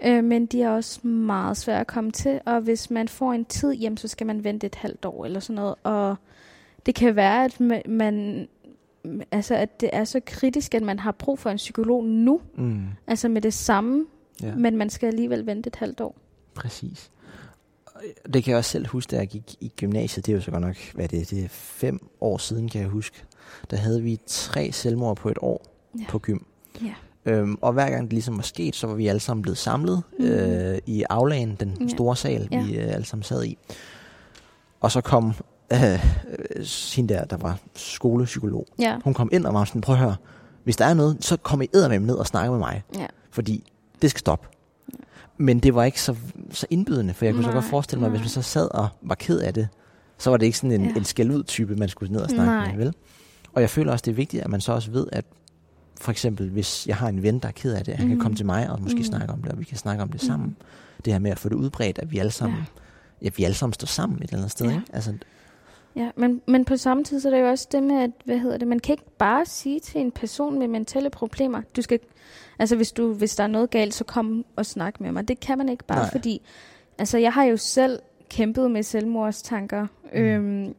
Øh, 0.05 0.23
men 0.23 0.45
de 0.45 0.61
er 0.61 0.69
også 0.69 1.07
meget 1.07 1.57
svære 1.57 1.80
at 1.80 1.88
komme 1.88 2.11
til. 2.11 2.39
Og 2.45 2.61
hvis 2.61 2.91
man 2.91 3.07
får 3.07 3.34
en 3.34 3.45
tid 3.45 3.73
hjem, 3.73 3.97
så 3.97 4.07
skal 4.07 4.27
man 4.27 4.43
vente 4.43 4.67
et 4.67 4.75
halvt 4.75 5.05
år 5.05 5.25
eller 5.25 5.39
sådan 5.39 5.55
noget. 5.55 5.75
Og 5.84 6.15
det 6.86 6.95
kan 6.95 7.15
være, 7.15 7.45
at 7.45 7.59
man, 7.89 8.47
altså 9.32 9.55
at 9.55 9.82
det 9.82 9.89
er 9.93 10.03
så 10.03 10.19
kritisk, 10.25 10.75
at 10.75 10.82
man 10.82 10.99
har 10.99 11.11
brug 11.11 11.39
for 11.39 11.49
en 11.49 11.57
psykolog 11.57 12.03
nu. 12.03 12.41
Mm. 12.55 12.84
Altså 13.07 13.30
med 13.30 13.41
det 13.41 13.53
samme. 13.53 14.05
Ja. 14.43 14.55
Men 14.55 14.77
man 14.77 14.89
skal 14.89 15.07
alligevel 15.07 15.45
vente 15.45 15.67
et 15.67 15.75
halvt 15.75 16.01
år. 16.01 16.15
Præcis. 16.55 17.11
Det 18.33 18.43
kan 18.43 18.51
jeg 18.51 18.57
også 18.57 18.71
selv 18.71 18.87
huske, 18.87 19.11
da 19.11 19.15
jeg 19.17 19.27
gik 19.27 19.55
i 19.59 19.71
gymnasiet. 19.77 20.25
Det 20.25 20.31
er 20.31 20.35
jo 20.35 20.41
så 20.41 20.51
godt 20.51 20.61
nok, 20.61 20.75
hvad 20.93 21.03
er 21.05 21.07
det, 21.07 21.29
det 21.29 21.43
er 21.43 21.47
fem 21.51 22.07
år 22.21 22.37
siden, 22.37 22.69
kan 22.69 22.81
jeg 22.81 22.89
huske. 22.89 23.23
Der 23.71 23.77
havde 23.77 24.01
vi 24.03 24.19
tre 24.27 24.71
selvmord 24.71 25.17
på 25.17 25.29
et 25.29 25.37
år 25.41 25.65
Ja. 25.99 26.03
på 26.09 26.19
gym. 26.19 26.37
Ja. 26.83 26.93
Øhm, 27.25 27.57
og 27.61 27.73
hver 27.73 27.89
gang 27.89 28.03
det 28.03 28.13
ligesom 28.13 28.35
var 28.37 28.43
sket, 28.43 28.75
så 28.75 28.87
var 28.87 28.95
vi 28.95 29.07
alle 29.07 29.19
sammen 29.19 29.41
blevet 29.41 29.57
samlet 29.57 30.03
Mhm. 30.19 30.27
øh, 30.27 30.77
i 30.85 31.03
aflagen, 31.09 31.55
den 31.59 31.77
Ja. 31.81 31.87
store 31.87 32.15
sal, 32.15 32.47
Ja. 32.51 32.63
vi 32.63 32.77
øh, 32.77 32.93
alle 32.93 33.05
sammen 33.05 33.23
sad 33.23 33.43
i. 33.43 33.57
Og 34.79 34.91
så 34.91 35.01
kom 35.01 35.33
øh, 35.73 35.93
øh, 35.93 35.99
hende 36.95 37.13
der, 37.13 37.25
der 37.25 37.37
var 37.37 37.59
skolepsykolog. 37.75 38.67
Ja. 38.79 38.97
Hun 39.03 39.13
kom 39.13 39.29
ind 39.33 39.45
og 39.45 39.53
var 39.53 39.65
sådan, 39.65 39.81
prøv 39.81 39.95
at 39.95 40.01
høre, 40.01 40.15
hvis 40.63 40.75
der 40.75 40.85
er 40.85 40.93
noget, 40.93 41.17
så 41.25 41.37
kom 41.37 41.61
I 41.61 41.67
eddermame 41.73 42.05
ned 42.07 42.15
og 42.15 42.27
snakke 42.27 42.51
med 42.51 42.59
mig. 42.59 42.83
Ja. 42.97 43.07
Fordi 43.31 43.71
det 44.01 44.09
skal 44.09 44.19
stoppe. 44.19 44.47
Men 45.41 45.59
det 45.59 45.75
var 45.75 45.83
ikke 45.83 46.01
så, 46.01 46.15
så 46.51 46.67
indbydende, 46.69 47.13
for 47.13 47.25
jeg 47.25 47.33
kunne 47.33 47.43
så 47.43 47.49
Nej, 47.49 47.55
godt 47.55 47.65
forestille 47.65 47.99
mig, 47.99 48.05
at 48.07 48.11
hvis 48.11 48.19
nej. 48.19 48.23
man 48.25 48.29
så 48.29 48.41
sad 48.41 48.67
og 48.75 48.87
var 49.01 49.15
ked 49.15 49.39
af 49.39 49.53
det, 49.53 49.67
så 50.17 50.29
var 50.29 50.37
det 50.37 50.45
ikke 50.45 50.57
sådan 50.57 50.71
en, 50.81 50.85
Ja. 50.85 50.93
en 50.95 51.03
skæld 51.03 51.43
type, 51.43 51.75
man 51.75 51.89
skulle 51.89 52.13
ned 52.13 52.21
og 52.21 52.29
snakke 52.29 52.51
Nej. 52.51 52.75
med, 52.75 52.77
vel? 52.85 52.93
Og 53.53 53.61
jeg 53.61 53.69
føler 53.69 53.91
også, 53.91 54.03
det 54.03 54.11
er 54.11 54.15
vigtigt, 54.15 54.43
at 54.43 54.49
man 54.49 54.61
så 54.61 54.71
også 54.73 54.91
ved, 54.91 55.07
at 55.11 55.25
for 56.01 56.11
eksempel, 56.11 56.49
hvis 56.49 56.87
jeg 56.87 56.95
har 56.95 57.07
en 57.09 57.23
ven, 57.23 57.39
der 57.39 57.47
er 57.47 57.51
ked 57.51 57.73
af 57.73 57.85
det, 57.85 57.93
han 57.95 58.07
kan 58.07 58.15
Mhm. 58.17 58.21
komme 58.23 58.35
til 58.37 58.45
mig 58.45 58.69
og 58.69 58.81
måske 58.81 58.95
Mhm. 58.95 59.03
snakke 59.05 59.33
om 59.33 59.41
det, 59.41 59.51
og 59.51 59.59
vi 59.59 59.63
kan 59.63 59.77
snakke 59.77 60.03
om 60.03 60.09
det 60.09 60.21
Mhm. 60.21 60.27
sammen. 60.27 60.55
Det 61.05 61.13
her 61.13 61.19
med 61.19 61.31
at 61.31 61.39
få 61.39 61.49
det 61.49 61.55
udbredt, 61.55 61.99
at 61.99 62.11
vi 62.11 62.17
alle 62.19 62.31
sammen, 62.31 62.59
ja. 62.59 63.25
ja 63.25 63.29
vi 63.37 63.43
alle 63.43 63.55
sammen 63.55 63.73
står 63.73 63.85
sammen 63.85 64.17
et 64.17 64.23
eller 64.23 64.37
andet 64.37 64.51
sted, 64.51 64.65
Ja. 64.65 64.71
ikke? 64.71 64.85
Altså, 64.93 65.13
Ja, 65.95 66.11
men, 66.15 66.41
men 66.47 66.65
på 66.65 66.77
samme 66.77 67.03
tid, 67.03 67.19
så 67.19 67.29
er 67.29 67.33
det 67.33 67.41
jo 67.41 67.49
også 67.49 67.67
det 67.71 67.83
med, 67.83 68.03
at, 68.03 68.11
hvad 68.25 68.37
hedder 68.37 68.57
det, 68.57 68.67
man 68.67 68.79
kan 68.79 68.93
ikke 68.93 69.17
bare 69.17 69.45
sige 69.45 69.79
til 69.79 70.01
en 70.01 70.11
person 70.11 70.59
med 70.59 70.67
mentale 70.67 71.09
problemer, 71.09 71.61
du 71.75 71.81
skal, 71.81 71.99
altså 72.59 72.75
hvis, 72.75 72.91
du, 72.91 73.13
hvis 73.13 73.35
der 73.35 73.43
er 73.43 73.47
noget 73.47 73.69
galt, 73.69 73.93
så 73.93 74.03
kom 74.03 74.45
og 74.55 74.65
snak 74.65 75.01
med 75.01 75.11
mig. 75.11 75.27
Det 75.27 75.39
kan 75.39 75.57
man 75.57 75.69
ikke 75.69 75.83
bare, 75.83 75.99
Nej. 75.99 76.11
Fordi, 76.11 76.41
altså 76.97 77.17
jeg 77.17 77.33
har 77.33 77.43
jo 77.43 77.57
selv 77.57 77.99
kæmpet 78.29 78.71
med 78.71 78.83
selvmordstanker, 78.83 79.87
mm. 80.13 80.19
øhm, 80.19 80.75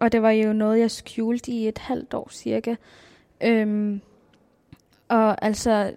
og 0.00 0.12
det 0.12 0.22
var 0.22 0.30
jo 0.30 0.52
noget, 0.52 0.80
jeg 0.80 0.90
skjulte 0.90 1.52
i 1.52 1.68
et 1.68 1.78
halvt 1.78 2.14
år 2.14 2.28
cirka. 2.32 2.74
Øhm, 3.40 4.00
og 5.08 5.44
altså, 5.44 5.92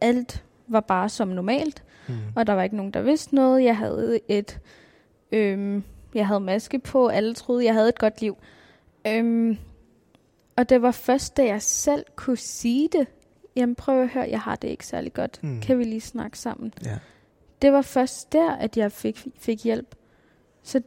alt 0.00 0.44
var 0.66 0.80
bare 0.80 1.08
som 1.08 1.28
normalt, 1.28 1.82
mm. 2.08 2.14
og 2.36 2.46
der 2.46 2.52
var 2.52 2.62
ikke 2.62 2.76
nogen, 2.76 2.92
der 2.92 3.02
vidste 3.02 3.34
noget. 3.34 3.64
Jeg 3.64 3.76
havde 3.76 4.20
et, 4.28 4.60
øhm, 5.32 5.84
jeg 6.16 6.26
havde 6.26 6.40
maske 6.40 6.78
på, 6.78 7.08
alle 7.08 7.34
troede, 7.34 7.64
jeg 7.64 7.74
havde 7.74 7.88
et 7.88 7.98
godt 7.98 8.20
liv. 8.20 8.36
Øhm, 9.06 9.58
og 10.56 10.68
det 10.68 10.82
var 10.82 10.90
først, 10.90 11.36
da 11.36 11.44
jeg 11.44 11.62
selv 11.62 12.04
kunne 12.16 12.36
sige 12.36 12.88
det. 12.92 13.06
Jamen 13.56 13.74
prøv 13.74 14.02
at 14.02 14.08
høre, 14.08 14.28
jeg 14.30 14.40
har 14.40 14.56
det 14.56 14.68
ikke 14.68 14.86
særlig 14.86 15.12
godt. 15.12 15.42
Mm. 15.42 15.60
Kan 15.60 15.78
vi 15.78 15.84
lige 15.84 16.00
snakke 16.00 16.38
sammen? 16.38 16.72
ja. 16.84 16.98
Det 17.62 17.72
var 17.72 17.82
først 17.82 18.32
der, 18.32 18.52
at 18.52 18.76
jeg 18.76 18.92
fik, 18.92 19.26
fik 19.38 19.64
hjælp. 19.64 19.94
Så, 20.62 20.82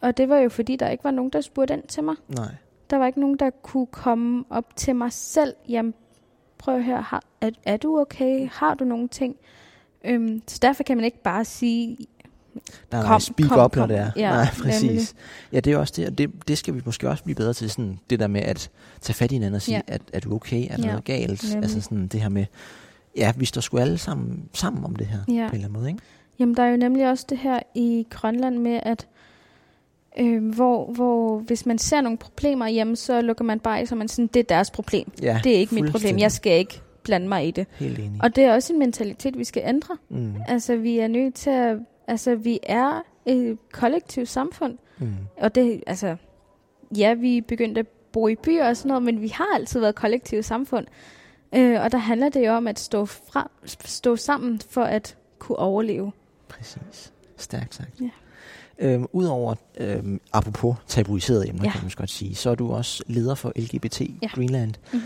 og 0.00 0.16
det 0.16 0.28
var 0.28 0.38
jo 0.38 0.48
fordi, 0.48 0.76
der 0.76 0.88
ikke 0.88 1.04
var 1.04 1.10
nogen, 1.10 1.30
der 1.30 1.40
spurgte 1.40 1.74
ind 1.74 1.82
til 1.82 2.04
mig. 2.04 2.14
Nej. 2.28 2.54
Der 2.90 2.96
var 2.96 3.06
ikke 3.06 3.20
nogen, 3.20 3.36
der 3.36 3.50
kunne 3.50 3.86
komme 3.86 4.44
op 4.50 4.76
til 4.76 4.96
mig 4.96 5.12
selv. 5.12 5.54
Jamen, 5.68 5.94
prøv 6.58 6.76
at 6.76 6.84
høre, 6.84 7.02
har, 7.02 7.22
er, 7.40 7.50
er 7.64 7.76
du 7.76 8.00
okay? 8.00 8.48
Har 8.52 8.74
du 8.74 8.84
nogle 8.84 9.08
ting? 9.08 9.36
Øhm, 10.04 10.42
så 10.46 10.58
derfor 10.62 10.82
kan 10.82 10.96
man 10.96 11.04
ikke 11.04 11.22
bare 11.22 11.44
sige, 11.44 11.96
Nej, 12.92 13.00
nej, 13.02 13.10
Kom, 13.12 13.20
speak 13.20 13.48
kom, 13.48 13.64
up, 13.64 13.76
når 13.76 13.82
kom. 13.82 13.88
det 13.88 13.98
er. 13.98 14.10
Ja, 14.16 14.30
nej, 14.30 14.44
nemlig. 14.56 14.62
præcis. 14.64 15.14
Ja, 15.52 15.60
det 15.60 15.72
er 15.72 15.76
også 15.76 15.94
det, 15.96 16.06
og 16.06 16.18
det, 16.18 16.30
det 16.48 16.58
skal 16.58 16.74
vi 16.74 16.80
måske 16.84 17.08
også 17.08 17.24
blive 17.24 17.34
bedre 17.36 17.52
til, 17.52 17.70
sådan, 17.70 17.98
det 18.10 18.20
der 18.20 18.26
med 18.26 18.40
at 18.40 18.70
tage 19.00 19.14
fat 19.14 19.32
i 19.32 19.34
hinanden 19.34 19.54
og 19.54 19.62
sige, 19.62 19.76
Ja. 19.88 19.94
at 19.94 20.02
er 20.12 20.20
du 20.20 20.34
okay, 20.34 20.66
er 20.70 20.76
der 20.76 20.82
Ja, 20.82 20.86
noget 20.88 21.04
galt? 21.04 21.42
nemlig. 21.44 21.62
Altså 21.62 21.80
sådan 21.80 22.06
det 22.06 22.20
her 22.20 22.28
med, 22.28 22.44
ja, 23.16 23.32
vi 23.36 23.44
står 23.44 23.60
sgu 23.60 23.78
alle 23.78 23.98
sammen, 23.98 24.42
sammen 24.54 24.84
om 24.84 24.96
det 24.96 25.06
her, 25.06 25.18
Ja. 25.18 25.22
på 25.24 25.32
en 25.32 25.38
eller 25.38 25.54
anden 25.54 25.72
måde, 25.72 25.88
ikke? 25.88 26.00
Jamen, 26.38 26.56
der 26.56 26.62
er 26.62 26.70
jo 26.70 26.76
nemlig 26.76 27.08
også 27.10 27.26
det 27.28 27.38
her 27.38 27.60
i 27.74 28.06
Grønland 28.10 28.58
med, 28.58 28.80
at 28.82 29.06
øh, 30.18 30.48
hvor, 30.54 30.92
hvor 30.92 31.38
hvis 31.38 31.66
man 31.66 31.78
ser 31.78 32.00
nogle 32.00 32.18
problemer 32.18 32.68
hjemme, 32.68 32.96
så 32.96 33.20
lukker 33.20 33.44
man 33.44 33.60
bare 33.60 33.82
i, 33.82 33.86
så 33.86 33.94
man 33.94 34.08
sådan, 34.08 34.26
det 34.26 34.40
er 34.40 34.44
deres 34.44 34.70
problem. 34.70 35.12
Ja, 35.22 35.40
Det 35.44 35.54
er 35.54 35.58
ikke 35.58 35.74
mit 35.74 35.90
problem. 35.92 36.18
Jeg 36.18 36.32
skal 36.32 36.58
ikke 36.58 36.80
blande 37.02 37.28
mig 37.28 37.48
i 37.48 37.50
det. 37.50 37.66
Helt 37.78 37.98
enig. 37.98 38.12
Og 38.22 38.36
det 38.36 38.44
er 38.44 38.54
også 38.54 38.72
en 38.72 38.78
mentalitet, 38.78 39.38
vi 39.38 39.44
skal 39.44 39.62
ændre. 39.66 39.96
Mm, 40.08 40.34
Altså, 40.48 40.76
vi 40.76 40.98
er 40.98 41.08
nødt 41.08 41.34
til 41.34 41.50
at... 41.50 41.76
Altså, 42.10 42.34
vi 42.34 42.58
er 42.62 43.02
et 43.26 43.58
kollektivt 43.72 44.28
samfund. 44.28 44.78
mm, 44.98 45.14
Og 45.36 45.54
det, 45.54 45.82
altså... 45.86 46.16
Ja, 46.96 47.14
vi 47.14 47.36
er 47.38 47.42
begyndt 47.42 47.78
at 47.78 47.86
bo 48.12 48.28
i 48.28 48.34
byer 48.36 48.68
og 48.68 48.76
sådan 48.76 48.88
noget, 48.88 49.02
men 49.02 49.20
vi 49.20 49.28
har 49.28 49.46
altid 49.54 49.80
været 49.80 49.94
kollektivt 49.94 50.44
samfund. 50.44 50.86
Øh, 51.54 51.80
og 51.82 51.92
der 51.92 51.98
handler 51.98 52.28
det 52.28 52.46
jo 52.46 52.52
om 52.52 52.66
at 52.66 52.78
stå, 52.78 53.04
fra, 53.06 53.50
stå 53.84 54.16
sammen 54.16 54.60
for 54.70 54.82
at 54.82 55.16
kunne 55.38 55.58
overleve. 55.58 56.12
præcis. 56.48 57.12
Stærkt 57.36 57.74
sagt. 57.74 58.00
Ja. 58.00 58.08
Øhm, 58.78 59.06
Udover, 59.12 59.54
øhm, 59.78 60.20
apropos 60.32 60.76
tabuiserede 60.86 61.48
emner, 61.48 61.64
Ja. 61.64 61.70
kan 61.70 61.80
man 61.82 61.90
godt 61.96 62.10
sige, 62.10 62.34
så 62.34 62.50
er 62.50 62.54
du 62.54 62.72
også 62.72 63.02
leder 63.06 63.34
for 63.34 63.52
LGBT 63.56 64.00
Ja. 64.22 64.28
Greenland. 64.34 64.74
Mhm. 64.92 65.02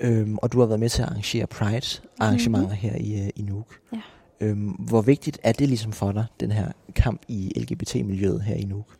Øhm, 0.00 0.38
og 0.42 0.52
du 0.52 0.60
har 0.60 0.66
været 0.66 0.80
med 0.80 0.88
til 0.88 1.02
at 1.02 1.08
arrangere 1.08 1.46
Pride-arrangementer 1.46 2.66
Mhm. 2.68 2.76
her 2.76 2.96
i, 2.96 3.22
øh, 3.22 3.28
i 3.36 3.42
Nuuk. 3.42 3.78
Ja. 3.92 4.00
Øhm, 4.40 4.68
hvor 4.68 5.00
vigtigt 5.02 5.38
er 5.42 5.52
det 5.52 5.68
ligesom 5.68 5.92
for 5.92 6.12
dig, 6.12 6.26
den 6.40 6.50
her 6.52 6.72
kamp 6.94 7.22
i 7.28 7.52
LGBT-miljøet 7.56 8.42
her 8.42 8.54
i 8.54 8.64
Nuuk? 8.64 8.96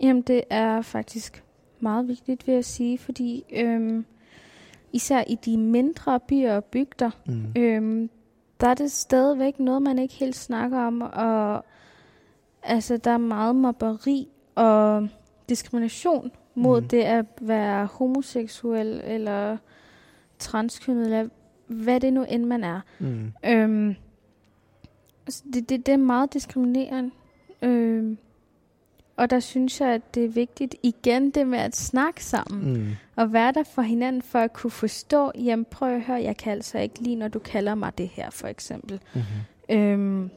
Jamen, 0.00 0.22
det 0.22 0.42
er 0.50 0.82
faktisk 0.82 1.44
meget 1.80 2.08
vigtigt, 2.08 2.46
vil 2.46 2.54
jeg 2.54 2.64
sige, 2.64 2.98
fordi 2.98 3.44
øhm, 3.56 4.04
især 4.92 5.24
i 5.26 5.34
de 5.44 5.56
mindre 5.58 6.20
byer 6.28 6.54
og 6.56 6.64
bygder, 6.64 7.10
Mm. 7.26 7.44
øhm, 7.56 8.10
der 8.60 8.68
er 8.68 8.74
det 8.74 8.92
stadigvæk 8.92 9.60
noget, 9.60 9.82
man 9.82 9.98
ikke 9.98 10.14
helt 10.14 10.36
snakker 10.36 10.78
om, 10.78 11.00
og 11.00 11.64
altså, 12.62 12.96
der 12.96 13.10
er 13.10 13.18
meget 13.18 13.56
mobberi 13.56 14.28
og 14.54 15.08
diskrimination 15.48 16.30
mod 16.54 16.80
Mhm. 16.80 16.88
det 16.88 17.02
at 17.02 17.24
være 17.40 17.86
homoseksuel 17.86 19.00
eller 19.04 19.56
transkønnet, 20.38 21.04
eller 21.04 21.28
hvad 21.66 22.00
det 22.00 22.12
nu 22.12 22.24
end 22.28 22.44
man 22.44 22.64
er. 22.64 22.80
Mm. 22.98 23.32
Øhm, 23.46 23.94
altså, 25.26 25.42
det, 25.52 25.68
det, 25.68 25.86
det 25.86 25.92
er 25.92 25.98
meget 25.98 26.32
diskriminerende. 26.32 27.10
Øhm, 27.62 28.18
og 29.16 29.30
der 29.30 29.40
synes 29.40 29.80
jeg, 29.80 29.88
at 29.88 30.14
det 30.14 30.24
er 30.24 30.28
vigtigt 30.28 30.74
igen 30.82 31.30
det 31.30 31.46
med 31.46 31.58
at 31.58 31.76
snakke 31.76 32.24
sammen. 32.24 32.72
Mm. 32.72 32.86
Og 33.16 33.32
være 33.32 33.52
der 33.52 33.62
for 33.62 33.82
hinanden 33.82 34.22
for 34.22 34.38
at 34.38 34.52
kunne 34.52 34.70
forstå, 34.70 35.32
jamen 35.34 35.66
prøv 35.70 35.94
at 35.94 36.02
høre, 36.02 36.22
jeg 36.22 36.36
kan 36.36 36.52
altså 36.52 36.78
ikke 36.78 37.02
lide, 37.02 37.16
når 37.16 37.28
du 37.28 37.38
kalder 37.38 37.74
mig 37.74 37.98
det 37.98 38.08
her, 38.08 38.30
for 38.30 38.48
eksempel. 38.48 39.00
Mm-hmm. 39.14 39.76
Øhm, 39.76 40.30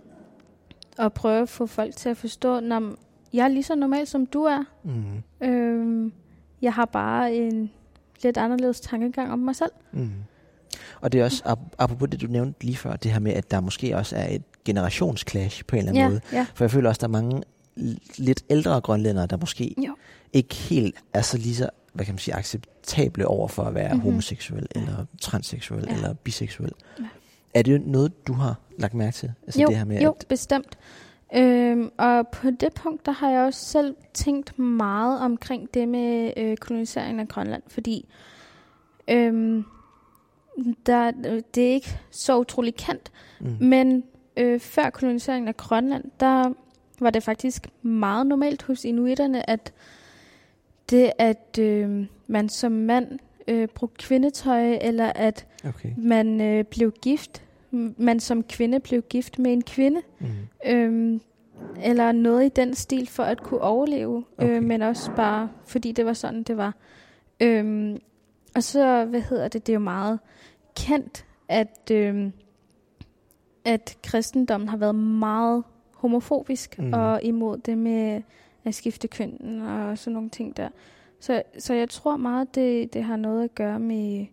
og 0.97 1.13
prøve 1.13 1.41
at 1.41 1.49
få 1.49 1.65
folk 1.65 1.95
til 1.95 2.09
at 2.09 2.17
forstå, 2.17 2.59
når 2.59 2.95
jeg 3.33 3.43
er 3.43 3.47
lige 3.47 3.63
så 3.63 3.75
normal, 3.75 4.07
som 4.07 4.25
du 4.25 4.43
er. 4.43 4.63
Mm. 4.83 5.47
Øhm, 5.47 6.13
jeg 6.61 6.73
har 6.73 6.85
bare 6.85 7.35
en 7.35 7.71
lidt 8.23 8.37
anderledes 8.37 8.81
tankegang 8.81 9.31
om 9.31 9.39
mig 9.39 9.55
selv. 9.55 9.71
Mm. 9.91 10.11
Og 11.01 11.11
det 11.11 11.19
er 11.19 11.25
også, 11.25 11.43
ap- 11.45 11.75
apropos 11.77 12.09
det, 12.09 12.21
du 12.21 12.27
nævnte 12.27 12.63
lige 12.63 12.77
før, 12.77 12.95
det 12.95 13.11
her 13.11 13.19
med, 13.19 13.33
at 13.33 13.51
der 13.51 13.59
måske 13.59 13.97
også 13.97 14.15
er 14.15 14.27
et 14.35 14.43
generationsclash 14.69 15.65
på 15.65 15.75
en 15.75 15.79
eller 15.79 15.89
anden 15.91 16.03
Ja, 16.03 16.09
måde. 16.09 16.21
ja. 16.33 16.45
For 16.55 16.63
jeg 16.63 16.71
føler 16.71 16.89
også, 16.89 16.99
der 16.99 17.07
er 17.07 17.11
mange 17.21 17.41
lidt 18.17 18.43
ældre 18.49 18.81
grønlændere, 18.81 19.25
der 19.25 19.37
måske 19.37 19.75
Jo. 19.87 19.95
ikke 20.33 20.55
helt 20.55 20.95
er 21.13 21.21
så 21.21 21.37
lige 21.37 21.55
så, 21.55 21.69
hvad 21.93 22.05
kan 22.05 22.13
man 22.13 22.19
sige, 22.19 22.35
acceptable 22.35 23.27
over 23.27 23.47
for 23.47 23.63
at 23.63 23.75
være 23.75 23.87
Mhm. 23.87 23.95
mm-hmm. 23.95 24.11
homoseksuel, 24.11 24.67
eller 24.75 25.05
transseksuel, 25.21 25.85
Ja. 25.89 25.95
eller 25.95 26.13
biseksuel. 26.13 26.71
Ja. 26.99 27.03
Er 27.53 27.61
det 27.61 27.87
noget, 27.87 28.27
du 28.27 28.33
har 28.33 28.55
lagt 28.77 28.93
mærke 28.93 29.15
til? 29.15 29.31
Altså 29.47 29.61
jo, 29.61 29.67
det 29.67 29.77
her 29.77 29.85
med, 29.85 30.01
jo 30.01 30.09
at, 30.09 30.25
bestemt. 30.29 30.77
Øhm, 31.35 31.89
og 31.97 32.27
på 32.27 32.49
det 32.59 32.73
punkt, 32.73 33.05
der 33.05 33.11
har 33.11 33.29
jeg 33.29 33.41
også 33.41 33.65
selv 33.65 33.95
tænkt 34.13 34.59
meget 34.59 35.21
omkring 35.21 35.69
det 35.73 35.87
med 35.87 36.33
øh, 36.37 36.57
koloniseringen 36.57 37.19
af 37.19 37.27
Grønland, 37.27 37.63
fordi 37.67 38.05
øhm, 39.07 39.63
der, 40.85 41.11
øh, 41.25 41.41
det 41.55 41.69
er 41.69 41.73
ikke 41.73 41.99
så 42.11 42.37
utrolig 42.39 42.75
kendt, 42.75 43.11
mm, 43.39 43.57
men 43.59 44.03
øh, 44.37 44.59
før 44.59 44.89
koloniseringen 44.89 45.47
af 45.47 45.57
Grønland, 45.57 46.03
der 46.19 46.53
var 46.99 47.09
det 47.09 47.23
faktisk 47.23 47.67
meget 47.81 48.27
normalt 48.27 48.63
hos 48.63 48.85
inuiterne, 48.85 49.49
at 49.49 49.73
det, 50.89 51.11
at 51.17 51.59
øh, 51.59 52.05
man 52.27 52.49
som 52.49 52.71
mand 52.71 53.19
øh, 53.47 53.67
brugte 53.67 54.05
kvindetøj, 54.05 54.77
eller 54.81 55.11
at 55.15 55.45
okay. 55.65 55.89
man 55.97 56.41
øh, 56.41 56.63
blev 56.63 56.91
gift, 56.91 57.43
man 57.97 58.19
som 58.19 58.43
kvinde 58.43 58.79
blev 58.79 59.01
gift 59.01 59.39
med 59.39 59.53
en 59.53 59.61
kvinde, 59.63 60.01
Mm. 60.19 60.27
øhm, 60.65 61.21
eller 61.83 62.11
noget 62.11 62.45
i 62.45 62.49
den 62.49 62.73
stil 62.73 63.07
for 63.07 63.23
at 63.23 63.43
kunne 63.43 63.61
overleve, 63.61 64.23
Okay. 64.37 64.49
øh, 64.57 64.63
men 64.63 64.81
også 64.81 65.11
bare 65.15 65.49
fordi 65.65 65.91
det 65.91 66.05
var 66.05 66.13
sådan, 66.13 66.43
det 66.43 66.57
var. 66.57 66.73
Øhm, 67.39 67.97
og 68.55 68.63
så, 68.63 69.05
hvad 69.05 69.21
hedder 69.21 69.47
det, 69.47 69.67
det 69.67 69.73
er 69.73 69.75
jo 69.75 69.79
meget 69.79 70.19
kendt, 70.75 71.25
at, 71.47 71.91
øhm, 71.91 72.33
at 73.69 73.97
kristendommen 74.03 74.69
har 74.69 74.77
været 74.77 74.95
meget 74.95 75.63
homofobisk 75.93 76.79
Mm. 76.79 76.93
og 76.93 77.23
imod 77.23 77.57
det 77.57 77.77
med 77.77 78.21
at 78.65 78.75
skifte 78.75 79.07
køn 79.07 79.61
og 79.61 79.97
sådan 79.97 80.13
nogle 80.13 80.29
ting 80.29 80.57
der. 80.57 80.69
Så, 81.19 81.43
så 81.59 81.73
jeg 81.73 81.89
tror 81.89 82.17
meget, 82.17 82.55
det, 82.55 82.93
det 82.93 83.03
har 83.03 83.15
noget 83.15 83.43
at 83.43 83.55
gøre 83.55 83.79
med 83.79 84.25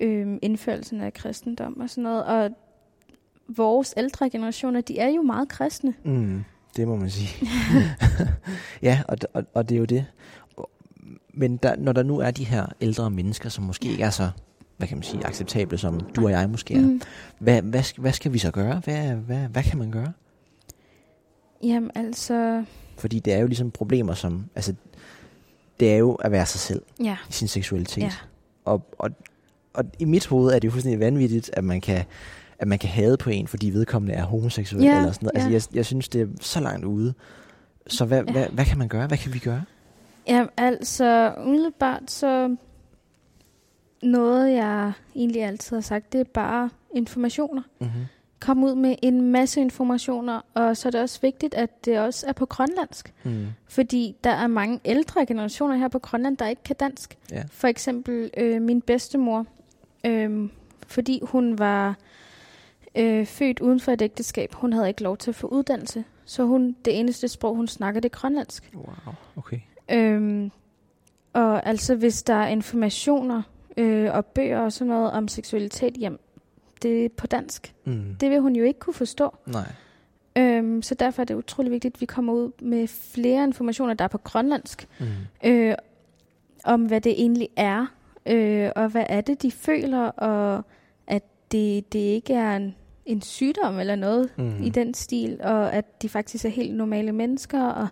øhm, 0.00 0.38
indførelsen 0.42 1.00
af 1.00 1.12
kristendom 1.12 1.80
og 1.80 1.90
sådan 1.90 2.04
noget. 2.04 2.24
Og 2.24 2.50
vores 3.48 3.94
ældre 3.96 4.30
generationer, 4.30 4.80
de 4.80 4.98
er 4.98 5.08
jo 5.08 5.22
meget 5.22 5.48
kristne. 5.48 5.94
Mm, 6.04 6.44
det 6.76 6.88
må 6.88 6.96
man 6.96 7.10
sige. 7.10 7.48
ja, 8.82 9.02
og, 9.08 9.16
og, 9.34 9.44
og 9.54 9.68
det 9.68 9.74
er 9.74 9.78
jo 9.78 9.84
det. 9.84 10.06
Men 11.34 11.56
der, 11.56 11.76
når 11.76 11.92
der 11.92 12.02
nu 12.02 12.18
er 12.18 12.30
de 12.30 12.44
her 12.44 12.66
ældre 12.80 13.10
mennesker, 13.10 13.48
som 13.48 13.64
måske 13.64 13.88
ikke 13.88 14.04
er 14.04 14.10
så, 14.10 14.30
hvad 14.82 14.88
kan 14.88 14.96
man 14.96 15.02
sige, 15.02 15.26
acceptable, 15.26 15.78
som 15.78 16.00
du 16.00 16.24
og 16.24 16.30
jeg 16.30 16.50
måske 16.50 16.74
er, 16.74 16.80
mm. 16.80 17.00
Hvad, 17.38 17.62
hvad, 17.62 18.00
hvad 18.00 18.12
skal 18.12 18.32
vi 18.32 18.38
så 18.38 18.50
gøre? 18.50 18.80
Hvad, 18.84 19.14
hvad, 19.14 19.36
hvad 19.48 19.62
kan 19.62 19.78
man 19.78 19.90
gøre? 19.90 20.12
Jamen 21.62 21.90
altså, 21.94 22.64
Fordi 22.98 23.18
det 23.18 23.32
er 23.32 23.38
jo 23.38 23.46
ligesom 23.46 23.70
problemer 23.70 24.14
som, 24.14 24.44
altså, 24.54 24.74
det 25.80 25.92
er 25.92 25.96
jo 25.96 26.14
at 26.14 26.32
være 26.32 26.46
sig 26.46 26.60
selv 26.60 26.82
ja. 27.04 27.16
i 27.28 27.32
sin 27.32 27.48
seksualitet. 27.48 28.02
ja. 28.02 28.12
Og, 28.64 28.82
og, 28.98 29.10
og 29.74 29.84
i 29.98 30.04
mit 30.04 30.26
hoved 30.26 30.52
er 30.54 30.58
det 30.58 30.64
jo 30.66 30.70
fuldstændig 30.70 31.00
vanvittigt, 31.00 31.50
at 31.52 31.64
man 31.64 31.80
kan, 31.80 32.04
at 32.58 32.68
man 32.68 32.78
kan 32.78 32.90
hade 32.90 33.16
på 33.16 33.30
en, 33.30 33.46
fordi 33.46 33.70
vedkommende 33.70 34.14
er 34.14 34.24
homoseksuel 34.24 34.82
Ja, 34.82 34.96
eller 34.98 35.12
sådan 35.12 35.26
noget. 35.34 35.50
ja. 35.50 35.54
Altså, 35.54 35.68
jeg, 35.70 35.76
jeg 35.76 35.86
synes, 35.86 36.08
det 36.08 36.20
er 36.20 36.26
så 36.40 36.60
langt 36.60 36.84
ude. 36.84 37.14
Så 37.86 38.04
hvad, 38.04 38.22
Ja. 38.24 38.32
hvad, 38.32 38.46
hvad 38.48 38.64
kan 38.64 38.78
man 38.78 38.88
gøre? 38.88 39.06
Hvad 39.06 39.18
kan 39.18 39.34
vi 39.34 39.38
gøre? 39.38 39.62
Jamen 40.28 40.48
altså, 40.56 41.34
umiddelbart 41.46 42.10
så 42.10 42.56
noget, 44.02 44.52
jeg 44.52 44.92
egentlig 45.14 45.44
altid 45.44 45.76
har 45.76 45.80
sagt, 45.80 46.12
det 46.12 46.20
er 46.20 46.24
bare 46.24 46.70
informationer. 46.94 47.62
Mm-hmm. 47.78 48.02
Kom 48.40 48.64
ud 48.64 48.74
med 48.74 48.96
en 49.02 49.20
masse 49.32 49.60
informationer, 49.60 50.40
og 50.54 50.76
så 50.76 50.88
er 50.88 50.90
det 50.90 51.00
også 51.00 51.20
vigtigt, 51.20 51.54
at 51.54 51.84
det 51.84 51.98
også 51.98 52.26
er 52.26 52.32
på 52.32 52.46
grønlandsk. 52.46 53.12
Mm. 53.24 53.46
Fordi 53.68 54.16
der 54.24 54.30
er 54.30 54.46
mange 54.46 54.80
ældre 54.84 55.26
generationer 55.26 55.76
her 55.76 55.88
på 55.88 55.98
Grønland, 55.98 56.36
der 56.36 56.46
ikke 56.46 56.62
kan 56.62 56.76
dansk. 56.76 57.18
Ja. 57.30 57.42
For 57.50 57.68
eksempel 57.68 58.30
øh, 58.36 58.62
min 58.62 58.80
bedstemor, 58.80 59.46
øh, 60.06 60.48
fordi 60.86 61.20
hun 61.22 61.58
var 61.58 61.96
øh, 62.94 63.26
født 63.26 63.60
uden 63.60 63.80
for 63.80 63.92
et 63.92 64.02
ægteskab. 64.02 64.54
Hun 64.54 64.72
havde 64.72 64.88
ikke 64.88 65.02
lov 65.02 65.16
til 65.16 65.30
at 65.30 65.34
få 65.34 65.46
uddannelse. 65.46 66.04
Så 66.24 66.44
hun, 66.44 66.76
det 66.84 67.00
eneste 67.00 67.28
sprog, 67.28 67.56
hun 67.56 67.68
snakker, 67.68 68.00
det 68.00 68.12
er 68.12 68.18
grønlandsk. 68.18 68.70
Wow, 68.74 69.14
okay. 69.36 69.58
Øhm, 69.90 70.50
og 71.32 71.66
altså, 71.66 71.94
hvis 71.94 72.22
der 72.22 72.34
er 72.34 72.48
informationer 72.48 73.42
øh, 73.76 74.14
og 74.14 74.26
bøger 74.26 74.60
og 74.60 74.72
sådan 74.72 74.88
noget 74.88 75.10
om 75.12 75.28
seksualitet, 75.28 75.98
jamen, 76.00 76.18
det 76.82 77.04
er 77.04 77.08
på 77.16 77.26
dansk. 77.26 77.74
Mm. 77.84 78.16
Det 78.20 78.30
vil 78.30 78.40
hun 78.40 78.56
jo 78.56 78.64
ikke 78.64 78.80
kunne 78.80 78.94
forstå. 78.94 79.36
Nej. 79.46 79.72
Øhm, 80.36 80.82
så 80.82 80.94
derfor 80.94 81.22
er 81.22 81.26
det 81.26 81.34
utrolig 81.34 81.72
vigtigt, 81.72 81.94
at 81.94 82.00
vi 82.00 82.06
kommer 82.06 82.32
ud 82.32 82.50
med 82.62 82.88
flere 82.88 83.44
informationer, 83.44 83.94
der 83.94 84.04
er 84.04 84.08
på 84.08 84.18
grønlandsk, 84.18 84.88
Mm. 85.00 85.06
øh, 85.50 85.74
om 86.64 86.84
hvad 86.86 87.00
det 87.00 87.12
egentlig 87.12 87.48
er, 87.56 87.86
øh, 88.26 88.70
og 88.76 88.88
hvad 88.88 89.04
er 89.08 89.20
det, 89.20 89.42
de 89.42 89.50
føler, 89.50 90.00
og 90.06 90.62
at 91.06 91.22
det, 91.52 91.92
det 91.92 91.98
ikke 91.98 92.34
er 92.34 92.56
en, 92.56 92.74
en 93.06 93.22
sygdom 93.22 93.78
eller 93.78 93.94
noget 93.94 94.30
Mm. 94.38 94.62
i 94.62 94.68
den 94.68 94.94
stil, 94.94 95.40
og 95.42 95.72
at 95.72 96.02
de 96.02 96.08
faktisk 96.08 96.44
er 96.44 96.48
helt 96.48 96.74
normale 96.74 97.12
mennesker, 97.12 97.62
og 97.64 97.88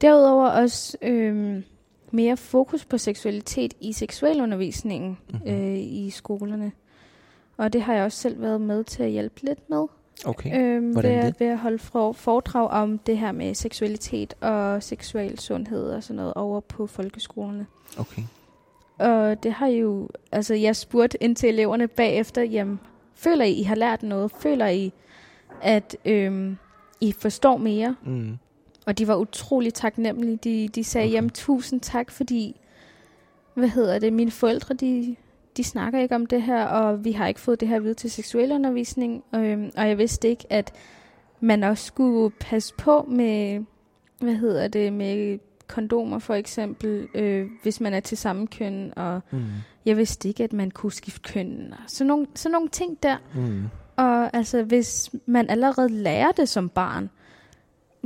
derudover 0.00 0.48
også 0.48 0.96
øh, 1.02 1.62
mere 2.10 2.36
fokus 2.36 2.84
på 2.84 2.98
seksualitet 2.98 3.74
i 3.80 3.92
seksualundervisningen 3.92 5.18
Mhm. 5.32 5.48
øh, 5.48 5.78
i 5.78 6.10
skolerne. 6.10 6.72
Og 7.56 7.72
det 7.72 7.82
har 7.82 7.94
jeg 7.94 8.04
også 8.04 8.18
selv 8.18 8.40
været 8.42 8.60
med 8.60 8.84
til 8.84 9.02
at 9.02 9.10
hjælpe 9.10 9.40
lidt 9.44 9.70
med. 9.70 9.86
Okay. 10.26 10.60
Øhm, 10.60 10.92
Hvordan 10.92 11.10
ved, 11.10 11.18
at- 11.18 11.26
det? 11.26 11.40
ved 11.40 11.46
at 11.46 11.58
holde 11.58 11.78
for- 11.78 12.12
foredrag 12.12 12.68
om 12.70 12.98
det 12.98 13.18
her 13.18 13.32
med 13.32 13.54
seksualitet 13.54 14.34
og 14.40 14.82
seksuel 14.82 15.38
sundhed 15.38 15.90
og 15.90 16.02
sådan 16.02 16.16
noget 16.16 16.34
over 16.34 16.60
på 16.60 16.86
folkeskolerne. 16.86 17.66
Okay. 17.98 18.22
Og 18.98 19.42
det 19.42 19.52
har 19.52 19.66
jo, 19.66 20.08
altså 20.32 20.54
jeg 20.54 20.76
spurgte 20.76 21.22
ind 21.22 21.36
til 21.36 21.48
eleverne 21.48 21.88
bagefter, 21.88 22.42
jamen, 22.42 22.80
føler 23.14 23.44
I, 23.44 23.52
I 23.52 23.62
har 23.62 23.74
lært 23.74 24.02
noget? 24.02 24.32
Føler 24.38 24.66
I, 24.66 24.92
at 25.62 25.96
øhm, 26.04 26.56
I 27.00 27.12
forstår 27.12 27.56
mere? 27.56 27.96
Mm. 28.04 28.38
Og 28.90 28.98
de 28.98 29.08
var 29.08 29.16
utrolig 29.16 29.74
taknemmelige. 29.74 30.36
De, 30.36 30.68
de 30.74 30.84
sagde, 30.84 31.06
Okay. 31.06 31.12
jamen 31.14 31.30
tusind 31.30 31.80
tak, 31.80 32.10
fordi, 32.10 32.60
hvad 33.54 33.68
hedder 33.68 33.98
det, 33.98 34.12
mine 34.12 34.30
forældre, 34.30 34.74
de, 34.74 35.16
de 35.56 35.64
snakker 35.64 36.00
ikke 36.00 36.14
om 36.14 36.26
det 36.26 36.42
her, 36.42 36.64
og 36.64 37.04
vi 37.04 37.12
har 37.12 37.26
ikke 37.26 37.40
fået 37.40 37.60
det 37.60 37.68
her 37.68 37.78
videre 37.80 37.94
til 37.94 38.10
seksualundervisning. 38.10 39.24
Øhm, 39.34 39.70
og 39.76 39.88
jeg 39.88 39.98
vidste 39.98 40.28
ikke, 40.28 40.44
at 40.50 40.72
man 41.40 41.62
også 41.64 41.84
skulle 41.86 42.30
passe 42.40 42.74
på 42.78 43.02
med, 43.08 43.64
hvad 44.20 44.34
hedder 44.34 44.68
det, 44.68 44.92
med 44.92 45.38
kondomer 45.68 46.18
for 46.18 46.34
eksempel, 46.34 47.08
øh, 47.14 47.46
hvis 47.62 47.80
man 47.80 47.94
er 47.94 48.00
til 48.00 48.18
samme 48.18 48.46
køn, 48.46 48.92
og 48.96 49.20
Mm. 49.30 49.42
jeg 49.86 49.96
vidste 49.96 50.28
ikke, 50.28 50.44
at 50.44 50.52
man 50.52 50.70
kunne 50.70 50.92
skifte 50.92 51.32
køn, 51.32 51.72
og 51.72 51.78
sådan 51.86 52.06
nogle, 52.08 52.26
sådan 52.34 52.52
nogle 52.52 52.68
ting 52.68 53.02
der. 53.02 53.16
Mm. 53.34 53.62
Og 53.96 54.36
altså, 54.36 54.62
hvis 54.62 55.10
man 55.26 55.50
allerede 55.50 55.88
lærer 55.88 56.32
det 56.32 56.48
som 56.48 56.68
barn, 56.68 57.10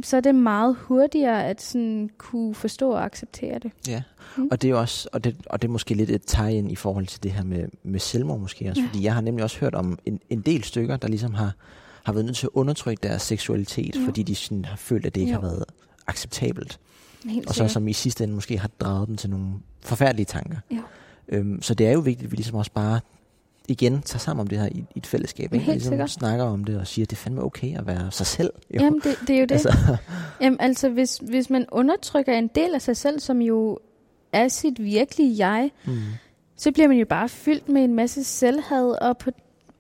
så 0.03 0.17
er 0.17 0.21
det 0.21 0.35
meget 0.35 0.77
hurtigere 0.79 1.45
at 1.47 1.63
sådan 1.63 2.11
kunne 2.19 2.55
forstå 2.55 2.91
og 2.93 3.05
acceptere 3.05 3.59
det. 3.59 3.71
Ja, 3.89 4.03
Mm. 4.37 4.49
og 4.51 4.63
det 4.63 4.69
er 4.69 4.73
jo 4.73 4.81
også, 4.81 5.09
og 5.13 5.25
det, 5.25 5.37
og 5.47 5.63
det 5.63 5.69
er 5.69 5.73
måske 5.73 5.95
lidt 5.95 6.11
et 6.11 6.23
tegn 6.27 6.71
i 6.71 6.77
forhold 6.77 7.07
til 7.07 7.23
det 7.23 7.33
her 7.33 7.45
med, 7.45 7.69
med 7.83 8.01
selvmord 8.01 8.41
måske 8.41 8.69
også, 8.71 8.83
Ja. 8.83 8.89
fordi 8.89 9.05
jeg 9.05 9.15
har 9.15 9.21
nemlig 9.21 9.45
også 9.45 9.59
hørt 9.61 9.75
om 9.75 9.99
en, 10.07 10.21
en 10.31 10.41
del 10.41 10.65
stykker, 10.65 10.97
der 10.97 11.09
ligesom 11.09 11.35
har, 11.35 11.53
har 12.05 12.13
været 12.13 12.25
nødt 12.25 12.37
til 12.37 12.47
at 12.47 12.51
undertrykke 12.55 13.01
deres 13.03 13.23
seksualitet, 13.23 13.97
Ja. 13.97 14.07
fordi 14.07 14.23
de 14.23 14.35
sådan 14.35 14.65
har 14.65 14.77
følt, 14.77 15.07
at 15.07 15.15
det 15.15 15.21
ikke 15.21 15.33
Jo. 15.33 15.41
har 15.41 15.47
været 15.49 15.65
acceptabelt. 16.07 16.79
Helt 17.29 17.49
Og 17.49 17.55
så 17.55 17.69
som 17.69 17.89
i 17.89 17.93
sidste 17.93 18.25
ende 18.25 18.35
måske 18.35 18.59
har 18.59 18.71
draget 18.81 19.09
dem 19.09 19.17
til 19.17 19.31
nogle 19.31 19.47
forfærdelige 19.81 20.27
tanker. 20.27 20.57
Ja. 20.71 20.81
Øhm, 21.29 21.63
så 21.63 21.75
det 21.75 21.87
er 21.87 21.93
jo 21.93 22.01
vigtigt, 22.01 22.27
at 22.27 22.31
vi 22.33 22.37
ligesom 22.37 22.57
også 22.57 22.73
bare 22.73 23.01
igen 23.69 24.03
tager 24.03 24.19
sammen 24.19 24.41
om 24.41 24.47
det 24.47 24.59
her 24.59 24.67
i, 24.67 24.79
i 24.95 24.99
et 24.99 25.07
fællesskab. 25.07 25.53
Ikke? 25.53 25.65
Helt 25.65 25.75
ligesom 25.75 25.93
sikkert. 25.93 26.11
snakker 26.11 26.45
om 26.45 26.65
det 26.65 26.79
og 26.79 26.87
siger, 26.87 27.05
at 27.05 27.11
det 27.11 27.17
er 27.17 27.21
fandme 27.21 27.43
okay 27.43 27.79
at 27.79 27.87
være 27.87 28.11
sig 28.11 28.27
selv. 28.27 28.53
Jo. 28.75 28.81
Jamen, 28.81 29.01
det, 29.01 29.19
det 29.27 29.37
er 29.37 29.41
jo 29.41 29.47
det. 29.47 29.53
Altså. 29.53 29.97
Jamen, 30.41 30.61
altså, 30.61 30.89
hvis, 30.89 31.21
hvis 31.23 31.51
man 31.51 31.67
undertrykker 31.73 32.33
en 32.33 32.49
del 32.49 32.75
af 32.75 32.83
sig 32.83 32.97
selv, 32.97 33.21
som 33.21 33.43
jo 33.43 33.79
er 34.33 34.49
sit 34.49 34.83
virkelige 34.83 35.47
jeg, 35.47 35.71
mm, 35.85 35.95
så 36.57 36.73
bliver 36.73 36.89
man 36.89 36.97
jo 36.97 37.07
bare 37.07 37.29
fyldt 37.29 37.69
med 37.69 37.85
en 37.85 37.95
masse 37.95 38.25
selvhad, 38.25 39.03
og, 39.03 39.19
på, 39.19 39.31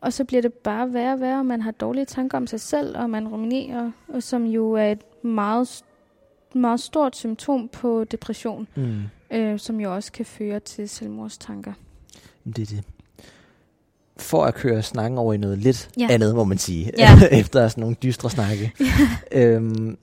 og 0.01 0.13
så 0.13 0.25
bliver 0.25 0.43
det 0.43 0.53
bare 0.53 0.93
værre 0.93 1.13
og 1.13 1.21
værre, 1.21 1.39
og 1.39 1.47
man 1.47 1.63
har 1.63 1.71
dårlige 1.71 2.05
tanker 2.05 2.39
om 2.39 2.47
sig 2.47 2.61
selv, 2.61 2.99
og 2.99 3.11
man 3.11 3.29
ruminerer, 3.29 3.91
og 4.09 4.23
som 4.23 4.45
jo 4.45 4.73
er 4.73 4.93
et 4.93 5.25
meget, 5.25 5.83
meget 6.55 6.81
stort 6.81 7.17
symptom 7.17 7.69
på 7.69 8.05
depression, 8.05 8.69
mm. 8.77 9.03
øh, 9.31 9.59
som 9.59 9.81
jo 9.81 9.95
også 9.95 10.13
kan 10.13 10.25
føre 10.25 10.61
til 10.61 10.89
selvmordstanker. 10.89 11.73
Det 12.45 12.59
er 12.59 12.67
det. 12.67 12.85
For 14.17 14.45
at 14.45 14.55
køre 14.55 14.83
snakken 14.83 15.19
over 15.19 15.33
i 15.35 15.37
noget 15.37 15.59
lidt 15.59 15.89
Ja. 15.99 16.07
ja. 16.09 16.15
andet, 16.15 16.35
må 16.35 16.45
man 16.45 16.59
sige, 16.59 16.91
Ja. 16.99 17.19
efter 17.41 17.69
sådan 17.69 17.81
nogle 17.81 17.97
dystre 18.03 18.31
snakke. 18.31 18.73
øhm, 19.33 19.97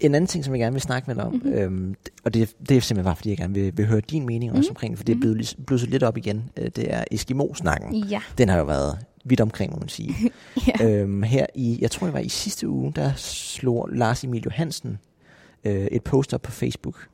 en 0.00 0.14
anden 0.14 0.26
ting, 0.28 0.44
som 0.44 0.54
jeg 0.54 0.60
gerne 0.60 0.74
vil 0.74 0.82
snakke 0.82 1.06
med 1.06 1.14
dig 1.14 1.24
om, 1.24 1.32
Mhm. 1.32 1.42
mm-hmm. 1.44 1.58
øhm, 1.58 1.94
og 2.24 2.34
det, 2.34 2.54
det 2.68 2.76
er 2.76 2.80
simpelthen 2.80 3.04
bare, 3.04 3.16
fordi 3.16 3.28
jeg 3.30 3.38
gerne 3.38 3.54
vil, 3.54 3.76
vil 3.76 3.86
høre 3.86 4.00
din 4.00 4.26
mening 4.26 4.52
også 4.52 4.68
Mhm. 4.68 4.70
omkring 4.76 4.90
det, 4.92 4.98
for 4.98 5.04
det 5.04 5.12
er 5.12 5.16
Mhm. 5.16 5.20
blevet 5.20 5.56
blusset 5.66 5.90
lidt 5.90 6.02
op 6.02 6.16
igen. 6.16 6.42
Øh, 6.56 6.70
Det 6.76 6.94
er 6.94 7.04
Eskimo-snakken. 7.10 7.94
Ja. 8.04 8.20
Den 8.38 8.48
har 8.48 8.58
jo 8.58 8.64
været 8.64 8.98
vidt 9.24 9.40
omkring, 9.40 9.72
må 9.72 9.78
man 9.78 9.88
sige. 9.88 10.14
ja. 10.80 10.86
øhm, 10.88 11.22
her 11.22 11.46
i, 11.54 11.78
jeg 11.80 11.90
tror 11.90 12.06
det 12.06 12.14
var 12.14 12.20
i 12.20 12.28
sidste 12.28 12.68
uge, 12.68 12.92
der 12.96 13.12
slog 13.16 13.88
Lars 13.92 14.24
Emil 14.24 14.42
Johansen 14.44 14.98
øh, 15.64 15.86
et 15.92 16.02
post 16.04 16.34
op 16.34 16.42
på 16.42 16.50
Facebook. 16.50 17.06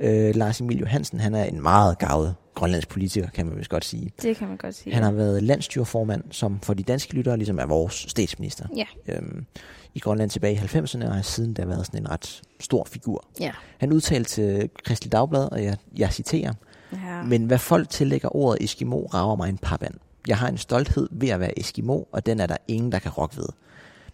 Ja. 0.00 0.28
Øh, 0.28 0.34
Lars 0.36 0.60
Emil 0.60 0.78
Johansen, 0.78 1.20
han 1.20 1.34
er 1.34 1.44
en 1.44 1.62
meget 1.62 1.98
gavet 1.98 2.34
grønlandsk 2.54 2.88
politiker, 2.88 3.28
kan 3.30 3.46
man 3.46 3.58
vist 3.58 3.70
godt 3.70 3.84
sige. 3.84 4.12
Det 4.22 4.36
kan 4.36 4.48
man 4.48 4.56
godt 4.56 4.74
sige. 4.74 4.94
Han 4.94 5.02
har 5.02 5.12
været 5.12 5.42
landstyreformand, 5.42 6.24
som 6.30 6.60
for 6.60 6.74
de 6.74 6.82
danske 6.82 7.14
lyttere 7.14 7.36
ligesom 7.36 7.58
er 7.58 7.66
vores 7.66 8.06
statsminister. 8.08 8.66
Ja. 8.76 8.84
Øhm, 9.08 9.46
I 9.94 9.98
Grønland 9.98 10.30
tilbage 10.30 10.54
i 10.54 10.58
90'erne, 10.58 11.06
og 11.06 11.14
har 11.14 11.22
siden 11.22 11.54
der 11.54 11.66
været 11.66 11.86
sådan 11.86 12.00
en 12.00 12.10
ret 12.10 12.42
stor 12.60 12.84
figur. 12.84 13.24
Ja. 13.40 13.52
Han 13.78 13.92
udtalte 13.92 14.30
til 14.30 14.70
Kristelig 14.84 15.12
Dagblad, 15.12 15.52
og 15.52 15.64
jeg, 15.64 15.76
jeg 15.96 16.12
citerer, 16.12 16.52
ja. 16.92 17.22
men 17.22 17.44
hvad 17.44 17.58
folk 17.58 17.88
tillægger 17.88 18.36
ordet 18.36 18.64
Eskimo 18.64 19.06
rager 19.06 19.36
mig 19.36 19.48
en 19.48 19.58
papand. 19.58 19.94
Jeg 20.28 20.38
har 20.38 20.48
en 20.48 20.58
stolthed 20.58 21.08
ved 21.12 21.28
at 21.28 21.40
være 21.40 21.58
Eskimo, 21.58 22.02
og 22.12 22.26
den 22.26 22.40
er 22.40 22.46
der 22.46 22.56
ingen, 22.68 22.92
der 22.92 22.98
kan 22.98 23.10
rokke 23.10 23.36
ved. 23.36 23.48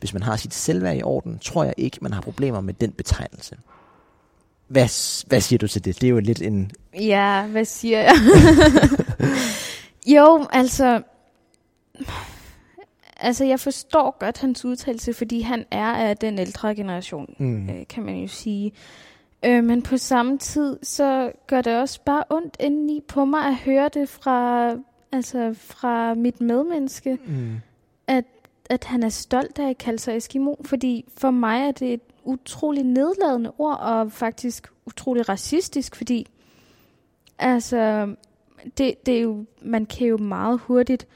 Hvis 0.01 0.13
man 0.13 0.23
har 0.23 0.37
sit 0.37 0.55
selvværd 0.55 0.97
i 0.97 1.03
orden, 1.03 1.39
tror 1.39 1.65
jeg 1.65 1.75
ikke, 1.77 1.99
man 2.01 2.13
har 2.13 2.21
problemer 2.21 2.61
med 2.61 2.75
den 2.75 2.93
betegnelse. 2.93 3.57
Hvad, 4.71 5.27
hvad 5.29 5.41
siger 5.41 5.59
du 5.59 5.69
til 5.69 5.85
det? 5.85 6.01
Det 6.01 6.07
er 6.07 6.11
jo 6.11 6.19
lidt 6.21 6.43
en... 6.43 6.71
Ja, 7.01 7.47
hvad 7.47 7.65
siger 7.65 8.01
jeg? 8.01 8.15
jo, 10.17 10.47
altså... 10.53 11.03
Altså, 13.17 13.45
jeg 13.45 13.61
forstår 13.61 14.17
godt 14.21 14.39
hans 14.41 14.65
udtalelse, 14.65 15.15
fordi 15.15 15.41
han 15.41 15.65
er 15.71 15.87
af 15.93 16.17
den 16.17 16.39
ældre 16.39 16.75
generation, 16.75 17.35
Mm. 17.39 17.69
øh, 17.71 17.87
kan 17.89 18.03
man 18.03 18.15
jo 18.17 18.29
sige. 18.29 18.73
Øh, 19.45 19.65
men 19.65 19.83
på 19.83 19.97
samme 19.97 20.39
tid, 20.39 20.79
så 20.83 21.33
gør 21.47 21.61
det 21.63 21.77
også 21.81 22.01
bare 22.05 22.25
ondt 22.31 22.57
indeni 22.61 23.01
på 23.09 23.25
mig 23.25 23.45
at 23.47 23.55
høre 23.57 23.91
det 23.95 24.09
fra, 24.09 24.71
altså, 25.13 25.55
fra 25.61 26.15
mit 26.15 26.41
medmenneske, 26.41 27.19
Mm. 27.27 27.57
at 28.71 28.85
han 28.85 29.03
er 29.03 29.09
stolt 29.09 29.59
af 29.59 29.69
at 29.71 29.79
kalde 29.79 29.99
sig 29.99 30.17
Eskimo, 30.17 30.55
fordi 30.65 31.05
for 31.19 31.31
mig 31.31 31.61
er 31.69 31.73
det 31.73 31.93
et 31.93 32.01
utrolig 32.25 32.85
nedladende 32.85 33.53
ord, 33.59 33.79
og 33.81 34.13
faktisk 34.13 34.69
utrolig 34.87 35.29
racistisk, 35.29 35.97
fordi 35.97 36.27
altså, 37.39 38.15
det, 38.79 39.07
det 39.07 39.17
er 39.17 39.21
jo, 39.21 39.45
man 39.63 39.87
kan 39.87 40.07
jo 40.07 40.17
meget 40.17 40.61
hurtigt 40.61 41.07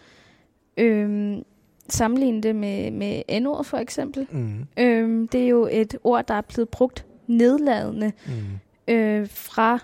øhm, 0.77 1.45
sammenligne 1.89 2.41
det 2.41 2.57
med, 2.57 2.91
med 2.91 3.41
N-ord 3.41 3.65
for 3.65 3.77
eksempel. 3.77 4.27
Mm. 4.31 4.67
Øhm, 4.79 5.29
det 5.29 5.45
er 5.45 5.49
jo 5.49 5.69
et 5.73 5.97
ord, 6.05 6.27
der 6.27 6.35
er 6.35 6.41
blevet 6.41 6.69
brugt 6.69 7.07
nedladende 7.27 8.13
Mm. 8.27 8.95
øh, 8.95 9.29
fra 9.31 9.79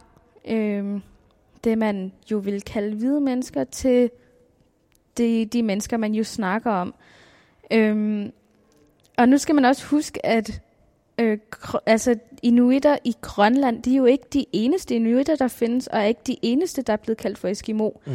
øh, 0.48 1.00
det, 1.64 1.78
man 1.78 2.12
jo 2.30 2.38
vil 2.38 2.62
kalde 2.62 2.96
hvide 2.96 3.20
mennesker, 3.20 3.64
til 3.64 4.10
de, 5.18 5.44
de 5.44 5.62
mennesker, 5.62 5.96
man 5.96 6.14
jo 6.14 6.24
snakker 6.24 6.70
om. 6.70 6.94
Øhm, 7.72 8.32
og 9.18 9.28
nu 9.28 9.38
skal 9.38 9.54
man 9.54 9.64
også 9.64 9.86
huske, 9.86 10.26
at 10.26 10.62
øh, 11.20 11.38
altså, 11.86 12.16
inuitter 12.42 12.96
i 13.04 13.14
Grønland, 13.20 13.82
de 13.82 13.92
er 13.92 13.96
jo 13.96 14.04
ikke 14.04 14.24
de 14.32 14.44
eneste 14.52 14.94
inuitter, 14.94 15.36
der 15.36 15.48
findes, 15.48 15.86
og 15.86 15.98
er 15.98 16.04
ikke 16.04 16.20
de 16.26 16.36
eneste, 16.42 16.82
der 16.82 16.92
er 16.92 16.96
blevet 16.96 17.18
kaldt 17.18 17.38
for 17.38 17.48
Eskimo. 17.48 17.90
Mm. 18.06 18.12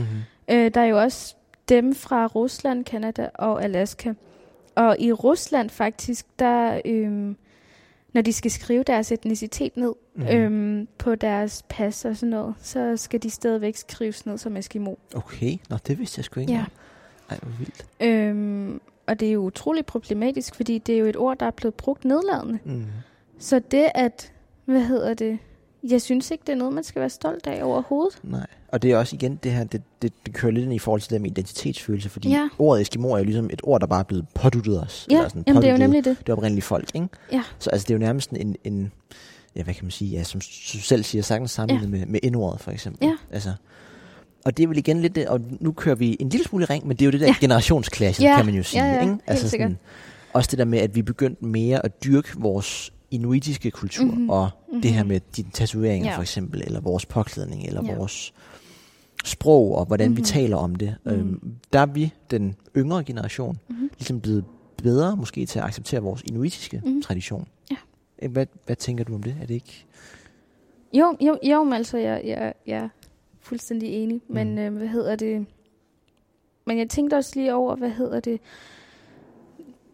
Øh, 0.52 0.72
der 0.74 0.82
er 0.82 0.86
jo 0.86 1.00
også 1.02 1.36
dem 1.70 1.96
fra 1.96 2.26
Rusland, 2.26 2.86
Kanada 2.86 3.30
og 3.36 3.64
Alaska. 3.64 4.14
Og 4.76 4.96
i 5.00 5.12
Rusland 5.12 5.70
faktisk, 5.70 6.26
der, 6.40 6.82
øhm, 6.86 7.36
når 8.14 8.22
de 8.22 8.34
skal 8.34 8.52
skrive 8.52 8.84
deres 8.84 9.12
etnicitet 9.12 9.78
ned 9.78 9.94
Mhm. 10.16 10.28
øhm, 10.28 10.88
på 10.98 11.16
deres 11.16 11.64
pas 11.70 12.06
og 12.06 12.16
sådan 12.18 12.30
noget, 12.30 12.56
så 12.62 12.98
skal 12.98 13.24
de 13.24 13.30
stadigvæk 13.30 13.76
skrives 13.76 14.26
ned 14.26 14.38
som 14.38 14.58
Eskimo. 14.58 14.96
Okay, 15.16 15.58
nå 15.70 15.78
det 15.88 16.00
vidste 16.00 16.20
jeg 16.20 16.26
sgu 16.26 16.40
ikke. 16.40 16.54
Ja. 16.54 16.66
Ej, 17.30 17.38
hvor 17.42 17.52
vildt. 17.60 17.86
Øhm, 18.00 18.82
og 19.08 19.20
det 19.20 19.28
er 19.28 19.32
jo 19.32 19.42
utrolig 19.42 19.86
problematisk, 19.86 20.56
fordi 20.56 20.78
det 20.78 20.96
er 20.96 21.00
jo 21.00 21.06
et 21.06 21.18
ord, 21.18 21.38
der 21.38 21.46
er 21.46 21.52
blevet 21.52 21.74
brugt 21.74 22.06
nedladende. 22.06 22.60
Mm. 22.66 22.86
Så 23.40 23.62
det 23.72 23.88
at, 23.96 24.32
hvad 24.66 24.82
hedder 24.82 25.14
det, 25.14 25.40
jeg 25.90 26.02
synes 26.02 26.32
ikke, 26.32 26.44
det 26.48 26.54
er 26.54 26.58
noget, 26.58 26.74
man 26.74 26.84
skal 26.84 27.00
være 27.00 27.10
stolt 27.10 27.48
af 27.48 27.64
overhovedet. 27.64 28.20
Nej. 28.24 28.48
Og 28.68 28.82
det 28.82 28.92
er 28.92 28.98
også 28.98 29.16
igen 29.16 29.40
det 29.44 29.52
her, 29.52 29.64
det, 29.64 29.82
det, 30.02 30.14
det 30.26 30.34
kører 30.34 30.52
lidt 30.52 30.64
ind 30.64 30.74
i 30.74 30.80
forhold 30.80 31.02
til 31.02 31.12
det 31.12 31.22
med 31.22 31.32
identitetsfølelse, 31.32 32.10
fordi 32.10 32.30
Ja. 32.30 32.50
ordet 32.60 32.82
Eskimo 32.82 33.10
er 33.14 33.18
jo 33.18 33.24
ligesom 33.24 33.50
et 33.54 33.62
ord, 33.64 33.82
der 33.82 33.88
bare 33.88 34.00
er 34.00 34.04
blevet 34.04 34.26
påduttet 34.34 34.82
os. 34.82 35.08
Ja, 35.12 35.16
eller 35.16 35.30
sådan 35.30 35.44
jamen 35.48 35.62
det 35.62 35.68
er 35.68 35.72
jo 35.72 35.78
nemlig 35.78 36.06
det. 36.06 36.18
Det 36.20 36.30
oprindelige 36.30 36.62
folk, 36.62 36.96
ikke? 36.96 37.08
Ja. 37.32 37.44
Så 37.60 37.70
altså, 37.70 37.86
det 37.86 37.94
er 37.94 37.98
jo 37.98 38.00
nærmest 38.00 38.32
en, 38.32 38.56
en 38.64 38.92
ja, 39.56 39.64
hvad 39.64 39.74
kan 39.74 39.86
man 39.86 39.92
sige, 39.92 40.12
ja, 40.12 40.24
som 40.24 40.42
du 40.42 40.80
selv 40.80 41.04
siger, 41.04 41.22
sagtens 41.22 41.52
sammenlignet 41.52 42.00
ja. 42.00 42.06
med, 42.06 42.12
med 42.12 42.20
indordet 42.24 42.62
for 42.62 42.72
eksempel. 42.72 43.08
Ja. 43.08 43.16
Altså, 43.32 43.54
og 44.46 44.58
det 44.58 44.64
er 44.64 44.68
vel 44.68 44.78
igen 44.78 45.02
lidt 45.02 45.16
det, 45.16 45.28
og 45.28 45.42
nu 45.60 45.72
kører 45.72 45.96
vi 45.96 46.18
en 46.20 46.30
lille 46.30 46.46
smule 46.46 46.66
ring, 46.66 46.88
men 46.88 46.98
det 46.98 47.02
er 47.02 47.06
jo 47.06 47.12
det 47.12 47.20
der 47.20 47.28
Ja. 47.28 47.36
generationsklasse, 47.42 48.24
Ja, 48.24 48.36
kan 48.38 48.46
man 48.46 48.56
jo 48.56 48.64
sige. 48.64 48.84
ja, 48.86 48.94
ja, 48.94 49.02
ikke? 49.02 49.18
Altså 49.28 49.50
sikkert. 49.50 49.72
også 50.34 50.48
det 50.52 50.60
der 50.60 50.66
med, 50.66 50.80
at 50.80 50.96
vi 50.96 51.02
begyndte 51.02 51.46
mere 51.46 51.86
at 51.86 52.04
dyrke 52.04 52.30
vores 52.38 52.94
inuitiske 53.12 53.72
kultur, 53.72 54.04
Mhm. 54.06 54.14
mm-hmm. 54.14 54.30
og 54.30 54.50
Mhm. 54.72 54.82
det 54.82 54.92
her 54.94 55.04
med 55.04 55.20
de 55.38 55.44
tatoveringer 55.54 56.10
Ja. 56.12 56.18
for 56.18 56.22
eksempel, 56.22 56.62
eller 56.66 56.82
vores 56.82 57.06
påklædning, 57.06 57.64
eller 57.66 57.82
Ja. 57.86 57.96
vores 57.96 58.34
sprog, 59.26 59.76
og 59.76 59.86
hvordan 59.86 60.08
mm-hmm. 60.08 60.18
vi 60.18 60.22
Mhm. 60.22 60.26
taler 60.26 60.58
om 60.58 60.76
det. 60.76 60.96
Mhm. 61.06 61.14
Øhm, 61.16 61.54
der 61.74 61.80
er 61.80 61.86
vi, 61.86 62.14
den 62.32 62.56
yngre 62.78 63.04
generation, 63.04 63.58
Mhm. 63.70 63.90
ligesom 64.00 64.20
blevet 64.22 64.44
bedre 64.84 65.16
måske 65.18 65.46
til 65.46 65.60
at 65.60 65.66
acceptere 65.66 66.02
vores 66.02 66.22
inuitiske 66.26 66.78
Mhm. 66.78 66.86
mm-hmm. 66.88 67.02
tradition. 67.02 67.48
Ja. 68.22 68.28
Hvad, 68.28 68.46
hvad 68.66 68.76
tænker 68.76 69.04
du 69.04 69.16
om 69.16 69.24
det? 69.24 69.36
Er 69.42 69.46
det 69.46 69.54
ikke... 69.54 69.86
Jo, 70.94 71.18
jo, 71.22 71.38
jo 71.44 71.64
men 71.64 71.74
altså, 71.74 71.98
jeg, 71.98 72.22
jeg, 72.26 72.54
jeg 72.68 72.90
fuldstændig 73.46 73.90
enig. 73.90 74.22
Men 74.28 74.52
Mm. 74.52 74.58
øh, 74.58 74.78
hvad 74.78 74.88
hedder 74.88 75.16
det? 75.16 75.46
Men 76.66 76.78
jeg 76.78 76.90
tænkte 76.90 77.16
også 77.16 77.32
lige 77.36 77.54
over, 77.56 77.76
hvad 77.76 77.90
hedder 77.90 78.20
det? 78.20 78.40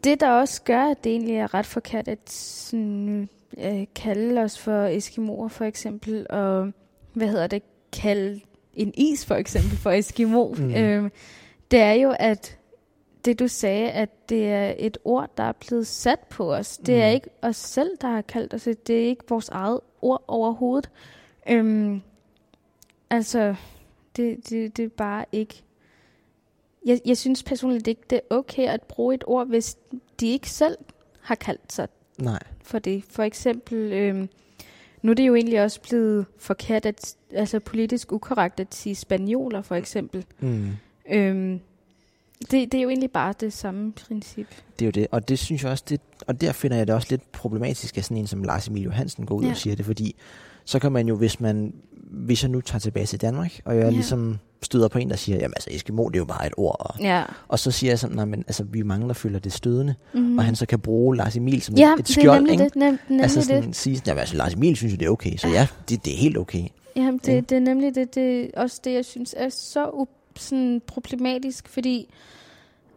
Det, 0.03 0.19
der 0.19 0.29
også 0.29 0.61
gør, 0.63 0.83
at 0.83 1.03
det 1.03 1.11
egentlig 1.11 1.35
er 1.35 1.53
ret 1.53 1.65
forkert 1.65 2.07
at 2.07 2.29
sådan, 2.29 3.29
øh, 3.57 3.85
kalde 3.95 4.41
os 4.41 4.59
for 4.59 4.85
Eskimoer, 4.85 5.47
for 5.47 5.65
eksempel, 5.65 6.25
og 6.29 6.71
hvad 7.13 7.27
hedder 7.27 7.47
det? 7.47 7.63
Kalde 7.93 8.39
en 8.73 8.93
is, 8.97 9.25
for 9.25 9.35
eksempel, 9.35 9.77
for 9.77 9.91
Eskimo. 9.91 10.47
Mm. 10.57 10.75
Øh, 10.75 11.09
det 11.71 11.79
er 11.81 11.93
jo, 11.93 12.13
at 12.19 12.57
det 13.25 13.39
du 13.39 13.47
sagde, 13.47 13.91
at 13.91 14.29
det 14.29 14.47
er 14.49 14.73
et 14.77 14.97
ord, 15.05 15.29
der 15.37 15.43
er 15.43 15.51
blevet 15.51 15.87
sat 15.87 16.19
på 16.19 16.53
os. 16.53 16.77
Det 16.77 17.01
er 17.01 17.09
Mm. 17.09 17.13
ikke 17.15 17.29
os 17.41 17.55
selv, 17.55 17.89
der 18.01 18.07
har 18.07 18.21
kaldt 18.21 18.53
os 18.53 18.63
det. 18.63 18.87
Det 18.87 19.01
er 19.03 19.07
ikke 19.07 19.23
vores 19.29 19.49
eget 19.49 19.79
ord 20.01 20.23
overhovedet. 20.27 20.89
Øhm, 21.49 22.01
altså, 23.11 23.55
det, 24.15 24.49
det, 24.49 24.77
det 24.77 24.85
er 24.85 24.89
bare 24.89 25.25
ikke... 25.31 25.63
Jeg, 26.85 26.99
jeg 27.05 27.17
synes 27.17 27.43
personligt 27.43 27.87
ikke, 27.87 28.01
det 28.09 28.15
er 28.15 28.35
okay 28.35 28.67
at 28.67 28.81
bruge 28.81 29.15
et 29.15 29.23
ord, 29.27 29.47
hvis 29.47 29.77
de 30.19 30.27
ikke 30.27 30.49
selv 30.49 30.77
har 31.21 31.35
kaldt 31.35 31.73
sig 31.73 31.87
Nej. 32.19 32.39
for 32.63 32.79
det. 32.79 33.03
For 33.09 33.23
eksempel, 33.23 33.77
øhm, 33.93 34.29
nu 35.01 35.11
er 35.11 35.15
det 35.15 35.27
jo 35.27 35.35
egentlig 35.35 35.63
også 35.63 35.81
blevet 35.81 36.25
forkert, 36.37 36.85
at, 36.85 37.15
altså 37.31 37.59
politisk 37.59 38.11
ukorrekt 38.11 38.59
at 38.59 38.75
sige 38.75 38.95
spanioler, 38.95 39.61
for 39.61 39.75
eksempel. 39.75 40.25
Mm. 40.39 40.69
Øhm, 41.11 41.59
det, 42.41 42.71
det 42.71 42.73
er 42.73 42.81
jo 42.81 42.89
egentlig 42.89 43.11
bare 43.11 43.33
det 43.39 43.53
samme 43.53 43.91
princip. 43.91 44.47
Det 44.79 44.85
er 44.85 44.87
jo 44.87 44.91
det, 44.91 45.07
og 45.11 45.29
det 45.29 45.39
synes 45.39 45.63
jeg 45.63 45.71
også, 45.71 45.83
det, 45.89 46.01
og 46.27 46.41
der 46.41 46.51
finder 46.51 46.77
jeg 46.77 46.87
det 46.87 46.95
også 46.95 47.07
lidt 47.09 47.31
problematisk, 47.31 47.97
at 47.97 48.03
sådan 48.03 48.17
en 48.17 48.27
som 48.27 48.43
Lars 48.43 48.67
Emil 48.67 48.83
Johansen 48.83 49.25
går 49.25 49.35
ud 49.35 49.43
Ja. 49.43 49.49
og 49.49 49.57
siger 49.57 49.75
det, 49.75 49.85
fordi 49.85 50.15
så 50.65 50.79
kan 50.79 50.91
man 50.91 51.07
jo, 51.07 51.15
hvis 51.15 51.39
man, 51.39 51.73
hvis 52.11 52.43
jeg 52.43 52.51
nu 52.51 52.61
tager 52.61 52.79
tilbage 52.79 53.05
til 53.05 53.21
Danmark, 53.21 53.59
og 53.65 53.75
jeg 53.75 53.83
Ja. 53.83 53.89
ligesom 53.89 54.37
støder 54.63 54.87
på 54.87 54.97
en, 54.99 55.09
der 55.09 55.15
siger, 55.15 55.35
jamen 55.37 55.53
altså 55.55 55.69
Eskimo, 55.73 56.07
det 56.07 56.15
er 56.15 56.19
jo 56.19 56.25
bare 56.25 56.47
et 56.47 56.53
ord, 56.57 56.75
og, 56.79 56.95
Ja. 56.99 57.23
og 57.47 57.59
så 57.59 57.71
siger 57.71 57.91
jeg 57.91 57.99
sådan, 57.99 58.15
nej, 58.15 58.25
men 58.25 58.39
altså 58.47 58.63
vi 58.63 58.79
er 58.79 58.83
mange, 58.83 59.07
der 59.07 59.13
føler 59.13 59.39
det 59.39 59.53
stødende, 59.53 59.95
Mm. 60.13 60.19
mm. 60.21 60.37
og 60.37 60.43
han 60.45 60.55
så 60.55 60.65
kan 60.65 60.79
bruge 60.79 61.15
Lars 61.17 61.35
Emil 61.35 61.61
som 61.61 61.75
ja, 61.75 61.93
et, 61.93 61.99
et 61.99 62.07
det 62.07 62.17
er 62.17 62.21
skjold, 62.21 62.37
nemlig 62.39 62.53
ikke? 62.53 62.63
det. 62.63 62.75
Nem, 62.75 62.99
nemlig 63.09 63.23
altså 63.23 63.39
det. 63.39 63.45
sådan 63.47 63.73
sige, 63.73 63.95
sådan, 63.97 64.07
jamen 64.09 64.19
altså 64.19 64.35
Lars 64.35 64.53
Emil 64.53 64.75
synes 64.75 64.93
jo, 64.93 64.97
det 64.97 65.05
er 65.05 65.09
okay, 65.09 65.37
så 65.37 65.47
ja, 65.47 65.67
det, 65.89 66.05
det 66.05 66.13
er 66.13 66.17
helt 66.17 66.37
okay. 66.37 66.63
Jamen, 66.95 67.19
Ja. 67.27 67.31
det, 67.35 67.49
det 67.49 67.55
er 67.55 67.59
nemlig 67.59 67.95
det, 67.95 68.15
det 68.15 68.51
også 68.57 68.81
det, 68.83 68.93
jeg 68.93 69.05
synes 69.05 69.35
er 69.37 69.49
så 69.49 69.85
u- 69.85 70.33
sådan 70.35 70.81
problematisk, 70.87 71.69
fordi 71.69 72.13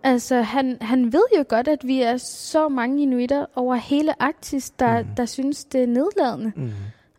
altså, 0.02 0.42
han, 0.42 0.76
han 0.80 1.12
ved 1.12 1.22
jo 1.38 1.44
godt, 1.48 1.68
at 1.68 1.78
vi 1.84 2.02
er 2.02 2.16
så 2.16 2.68
mange 2.68 3.02
inuitter 3.02 3.46
over 3.54 3.74
hele 3.74 4.22
Arktis, 4.22 4.70
der, 4.70 5.02
Mhm. 5.02 5.08
der 5.16 5.26
synes, 5.26 5.64
det 5.64 5.82
er 5.82 5.86
nedladende. 5.86 6.52
Mm. 6.56 6.70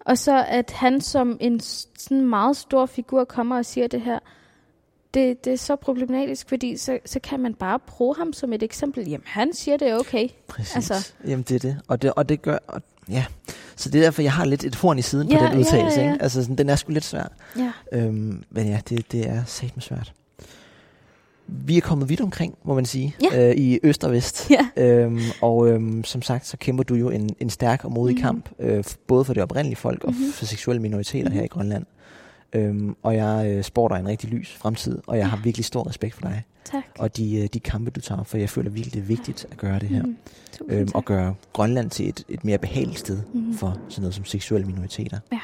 Og 0.05 0.17
så 0.17 0.45
at 0.47 0.71
han 0.71 1.01
som 1.01 1.37
en 1.39 1.59
sådan 1.59 2.21
meget 2.21 2.57
stor 2.57 2.85
figur 2.85 3.23
kommer 3.23 3.57
og 3.57 3.65
siger 3.65 3.87
det 3.87 4.01
her, 4.01 4.19
det, 5.13 5.45
det 5.45 5.53
er 5.53 5.57
så 5.57 5.75
problematisk, 5.75 6.49
fordi 6.49 6.77
så, 6.77 6.99
så 7.05 7.19
kan 7.19 7.39
man 7.39 7.53
bare 7.53 7.79
bruge 7.79 8.15
ham 8.15 8.33
som 8.33 8.53
et 8.53 8.63
eksempel. 8.63 9.07
Jamen, 9.09 9.23
han 9.25 9.53
siger, 9.53 9.77
det 9.77 9.89
er 9.89 9.97
okay. 9.99 10.27
Præcis. 10.47 10.75
Altså. 10.75 11.13
Jamen 11.27 11.45
det 11.49 11.55
er 11.55 11.59
det, 11.59 11.81
og 11.87 12.01
det, 12.01 12.13
og 12.13 12.29
det 12.29 12.41
gør, 12.41 12.57
og, 12.67 12.81
ja. 13.09 13.25
Så 13.75 13.89
det 13.89 13.99
er 13.99 14.03
derfor, 14.03 14.21
jeg 14.21 14.33
har 14.33 14.45
lidt 14.45 14.63
et 14.63 14.75
horn 14.75 14.97
i 14.97 15.01
siden 15.01 15.29
Ja, 15.29 15.37
på 15.37 15.43
ja, 15.43 15.49
den 15.49 15.59
udtalelse, 15.59 16.01
ja. 16.01 16.11
ikke? 16.11 16.23
Altså 16.23 16.41
sådan, 16.41 16.55
den 16.55 16.69
er 16.69 16.75
sgu 16.75 16.91
lidt 16.91 17.03
svær. 17.03 17.27
Ja. 17.57 17.71
Øhm, 17.91 18.43
men 18.49 18.67
ja, 18.67 18.79
det, 18.89 19.11
det 19.11 19.29
er 19.29 19.43
satme 19.45 19.81
svært. 19.81 20.13
Vi 21.47 21.77
er 21.77 21.81
kommet 21.81 22.09
vidt 22.09 22.21
omkring, 22.21 22.57
må 22.63 22.73
man 22.73 22.85
sige, 22.85 23.15
Ja. 23.33 23.49
øh, 23.49 23.55
i 23.55 23.79
øst 23.83 24.03
og 24.03 24.11
vest. 24.11 24.49
Ja. 24.51 24.67
Øhm, 24.83 25.19
og 25.41 25.67
øhm, 25.69 26.03
som 26.03 26.21
sagt, 26.21 26.47
så 26.47 26.57
kæmper 26.57 26.83
du 26.83 26.95
jo 26.95 27.09
en, 27.09 27.29
en 27.39 27.49
stærk 27.49 27.85
og 27.85 27.91
modig 27.91 28.15
Mhm. 28.15 28.21
kamp, 28.23 28.49
øh, 28.59 28.83
både 29.07 29.25
for 29.25 29.33
det 29.33 29.43
oprindelige 29.43 29.75
folk 29.75 30.03
og 30.03 30.13
Mhm. 30.13 30.31
for 30.33 30.45
seksuelle 30.45 30.81
minoriteter 30.81 31.29
her 31.29 31.39
Mhm. 31.39 31.45
i 31.45 31.47
Grønland. 31.47 31.85
Øhm, 32.53 32.95
og 33.03 33.15
jeg 33.15 33.47
øh, 33.47 33.63
spår 33.63 33.87
dig 33.87 33.99
en 33.99 34.07
rigtig 34.07 34.29
lys 34.29 34.53
fremtid, 34.55 34.97
og 35.07 35.17
jeg 35.17 35.23
Ja. 35.23 35.27
har 35.27 35.37
virkelig 35.43 35.65
stor 35.65 35.87
respekt 35.87 36.13
for 36.15 36.21
dig. 36.21 36.43
Tak. 36.71 36.83
Og 36.99 37.17
de, 37.17 37.35
øh, 37.37 37.47
de 37.53 37.59
kampe, 37.59 37.91
du 37.91 38.01
tager, 38.01 38.23
for 38.23 38.37
jeg 38.37 38.49
føler 38.49 38.69
virkelig, 38.69 38.93
det 38.93 38.99
er 38.99 39.05
vigtigt 39.05 39.45
at 39.51 39.57
gøre 39.57 39.79
det 39.79 39.89
her. 39.89 40.03
Mhm. 40.03 40.17
Tusind 40.57 40.71
Øhm, 40.77 40.87
tak. 40.87 40.95
og 40.95 41.05
gøre 41.05 41.35
Grønland 41.53 41.89
til 41.89 42.09
et, 42.09 42.23
et 42.29 42.45
mere 42.45 42.57
behageligt 42.57 42.99
sted 42.99 43.19
Mhm. 43.33 43.53
for 43.57 43.77
sådan 43.89 44.01
noget 44.01 44.15
som 44.15 44.25
seksuelle 44.25 44.67
minoriteter. 44.67 45.19
Ja. 45.31 45.39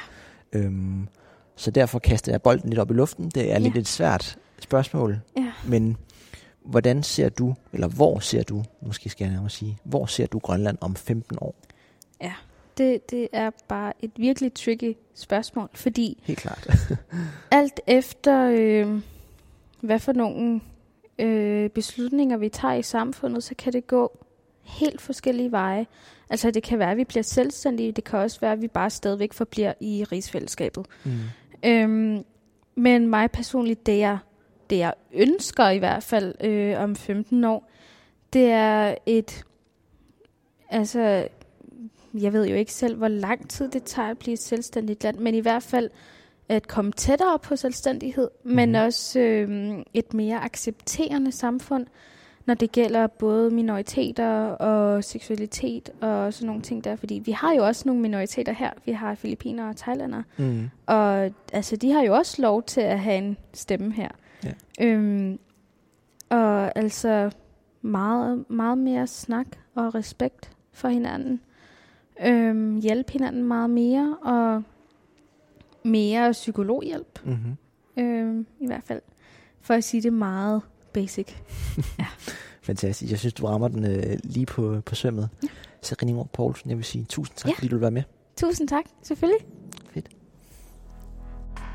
Øhm, 0.54 1.08
så 1.56 1.72
derfor 1.72 2.00
kaster 2.00 2.32
jeg 2.32 2.42
bolden 2.42 2.70
lidt 2.70 2.80
op 2.80 2.92
i 2.92 2.94
luften. 2.94 3.30
Det 3.36 3.52
er 3.54 3.60
lidt 3.60 3.76
Ja. 3.76 3.80
et 3.80 3.88
svært 3.88 4.38
spørgsmål, 4.64 5.20
Ja. 5.38 5.52
men 5.68 5.98
hvordan 6.66 7.04
ser 7.04 7.30
du, 7.30 7.56
eller 7.74 7.88
hvor 7.88 8.20
ser 8.20 8.44
du, 8.44 8.64
måske 8.82 9.10
skal 9.10 9.26
jeg 9.26 9.32
nærmere 9.34 9.50
sige, 9.50 9.78
hvor 9.84 10.06
ser 10.06 10.26
du 10.26 10.40
Grønland 10.40 10.78
om 10.82 10.96
15 10.96 11.38
år? 11.42 11.56
Det, 12.78 13.12
det 13.12 13.28
er 13.34 13.50
bare 13.68 13.94
et 14.00 14.12
virkelig 14.18 14.54
tricky 14.54 14.98
spørgsmål, 15.16 15.70
fordi 15.74 16.24
Helt 16.24 16.40
klart. 16.40 16.68
alt 17.52 17.80
efter, 17.88 18.52
øh, 18.54 19.02
hvad 19.82 20.00
for 20.00 20.14
nogle 20.14 20.62
øh, 21.20 21.70
beslutninger 21.70 22.38
vi 22.38 22.50
tager 22.50 22.74
i 22.74 22.84
samfundet, 22.84 23.44
så 23.44 23.56
kan 23.58 23.74
det 23.74 23.88
gå 23.88 24.26
helt 24.64 25.02
forskellige 25.02 25.52
veje. 25.52 25.86
Altså 26.30 26.52
det 26.52 26.64
kan 26.64 26.80
være, 26.80 26.92
at 26.92 26.98
vi 26.98 27.04
bliver 27.04 27.24
selvstændige, 27.24 27.92
det 27.92 28.04
kan 28.04 28.20
også 28.20 28.40
være, 28.40 28.52
at 28.52 28.62
vi 28.62 28.68
bare 28.68 28.90
stadigvæk 28.90 29.34
forbliver 29.34 29.74
i 29.80 30.04
rigsfællesskabet. 30.12 30.86
mm. 31.04 31.12
Øhm, 31.66 32.24
men 32.76 33.08
mig 33.08 33.32
personligt, 33.32 33.86
det 33.86 33.98
jeg, 33.98 34.18
det 34.72 34.78
jeg 34.78 34.94
ønsker 35.14 35.70
i 35.70 35.78
hvert 35.78 36.04
fald 36.04 36.36
øh, 36.44 36.84
om 36.84 36.96
15 36.96 37.44
år, 37.44 37.70
det 38.34 38.46
er 38.52 38.96
et, 39.06 39.44
altså, 40.70 41.28
jeg 42.14 42.34
ved 42.34 42.48
jo 42.48 42.56
ikke 42.56 42.74
selv, 42.74 42.96
hvor 42.98 43.08
lang 43.08 43.50
tid 43.50 43.70
det 43.70 43.84
tager 43.84 44.10
at 44.10 44.18
blive 44.18 44.34
et 44.34 44.42
selvstændigt 44.42 45.04
land, 45.04 45.18
men 45.18 45.36
i 45.36 45.40
hvert 45.40 45.64
fald 45.64 45.90
at 46.50 46.68
komme 46.68 46.92
tættere 46.92 47.40
på 47.40 47.56
selvstændighed, 47.56 48.30
mm-hmm. 48.44 48.56
men 48.56 48.70
Mhm. 48.70 48.76
også 48.86 49.20
øh, 49.20 49.72
et 49.94 50.14
mere 50.14 50.44
accepterende 50.44 51.32
samfund, 51.32 51.86
når 52.46 52.54
det 52.54 52.72
gælder 52.72 53.08
både 53.08 53.50
minoriteter 53.50 54.30
og 54.50 55.04
seksualitet 55.04 55.90
og 56.02 56.34
sådan 56.34 56.48
nogle 56.48 56.62
ting 56.62 56.84
der. 56.84 56.96
Fordi 56.96 57.22
vi 57.26 57.32
har 57.32 57.54
jo 57.54 57.66
også 57.66 57.84
nogle 57.86 58.02
minoriteter 58.02 58.54
her. 58.54 58.70
Vi 58.86 58.92
har 58.92 59.16
filipiner 59.16 59.70
og 59.70 59.76
thailander. 59.78 60.24
Mm. 60.38 60.70
Og 60.86 61.32
altså, 61.54 61.76
de 61.76 61.92
har 61.92 62.02
jo 62.04 62.14
også 62.16 62.42
lov 62.42 62.64
til 62.64 62.82
at 62.82 63.00
have 63.00 63.18
en 63.18 63.38
stemme 63.54 63.94
her. 63.94 64.10
Ja. 64.82 64.86
Øhm, 64.86 65.40
og 66.30 66.78
altså 66.78 67.32
meget, 67.82 68.50
meget 68.50 68.78
mere 68.78 69.08
snak 69.08 69.46
og 69.76 69.96
respekt 69.96 70.52
for 70.74 70.88
hinanden. 70.88 71.42
Øhm, 72.26 72.80
hjælpe 72.80 73.12
hinanden 73.14 73.44
meget 73.44 73.70
mere, 73.70 74.18
og 74.22 74.64
mere 75.84 76.32
psykologhjælp, 76.32 77.20
Mm-hmm. 77.26 77.58
øhm, 78.04 78.46
i 78.60 78.66
hvert 78.68 78.84
fald. 78.84 79.02
For 79.62 79.74
at 79.74 79.84
sige 79.84 80.02
det 80.04 80.14
meget 80.14 80.62
basic. 80.94 81.28
Fantastisk. 82.64 83.12
Jeg 83.12 83.20
synes, 83.20 83.34
du 83.34 83.46
rammer 83.46 83.68
den 83.68 83.86
øh, 83.86 84.18
lige 84.24 84.46
på, 84.46 84.82
på 84.86 84.96
sømmet. 84.96 85.30
Ja. 85.44 85.48
Serine 85.82 86.12
Ingrid 86.12 86.26
Poulsen, 86.34 86.70
jeg 86.70 86.78
vil 86.78 86.86
sige 86.86 87.06
tusind 87.06 87.38
tak, 87.38 87.50
Ja. 87.50 87.54
fordi 87.56 87.68
du 87.68 87.76
vil 87.76 87.82
være 87.82 87.92
med. 87.92 88.04
Tusind 88.38 88.68
tak, 88.68 88.84
selvfølgelig. 89.02 89.46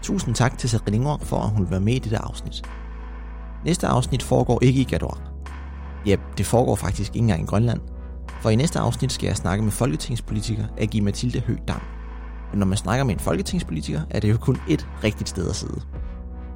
Tusind 0.03 0.35
tak 0.35 0.59
til 0.59 0.69
Serine 0.71 0.97
Ingrid 0.97 1.19
for, 1.21 1.37
at 1.37 1.51
hun 1.51 1.61
vil 1.63 1.71
være 1.71 1.81
med 1.81 1.95
i 1.95 1.99
dette 1.99 2.19
afsnit. 2.19 2.63
Næste 3.67 3.87
afsnit 3.87 4.23
foregår 4.23 4.59
ikke 4.63 4.81
i 4.81 4.85
Gadorak. 4.85 5.21
Ja, 6.07 6.17
det 6.39 6.47
foregår 6.47 6.75
faktisk 6.75 7.11
ikke 7.11 7.19
engang 7.19 7.43
i 7.43 7.47
Grønland. 7.47 7.81
For 8.41 8.51
i 8.51 8.57
næste 8.57 8.79
afsnit 8.79 9.13
skal 9.13 9.27
jeg 9.27 9.37
snakke 9.37 9.65
med 9.65 9.73
folketingspolitiker 9.73 10.65
Agi 10.79 11.01
Mathilde 11.01 11.41
Høgdam. 11.41 11.81
Og 12.53 12.59
når 12.59 12.67
man 12.67 12.79
snakker 12.79 13.05
med 13.05 13.15
en 13.15 13.21
folketingspolitiker, 13.21 14.01
er 14.11 14.21
det 14.21 14.31
jo 14.31 14.37
kun 14.37 14.57
ét 14.57 14.87
rigtigt 15.05 15.29
sted 15.29 15.49
at 15.49 15.57
sidde. 15.57 15.81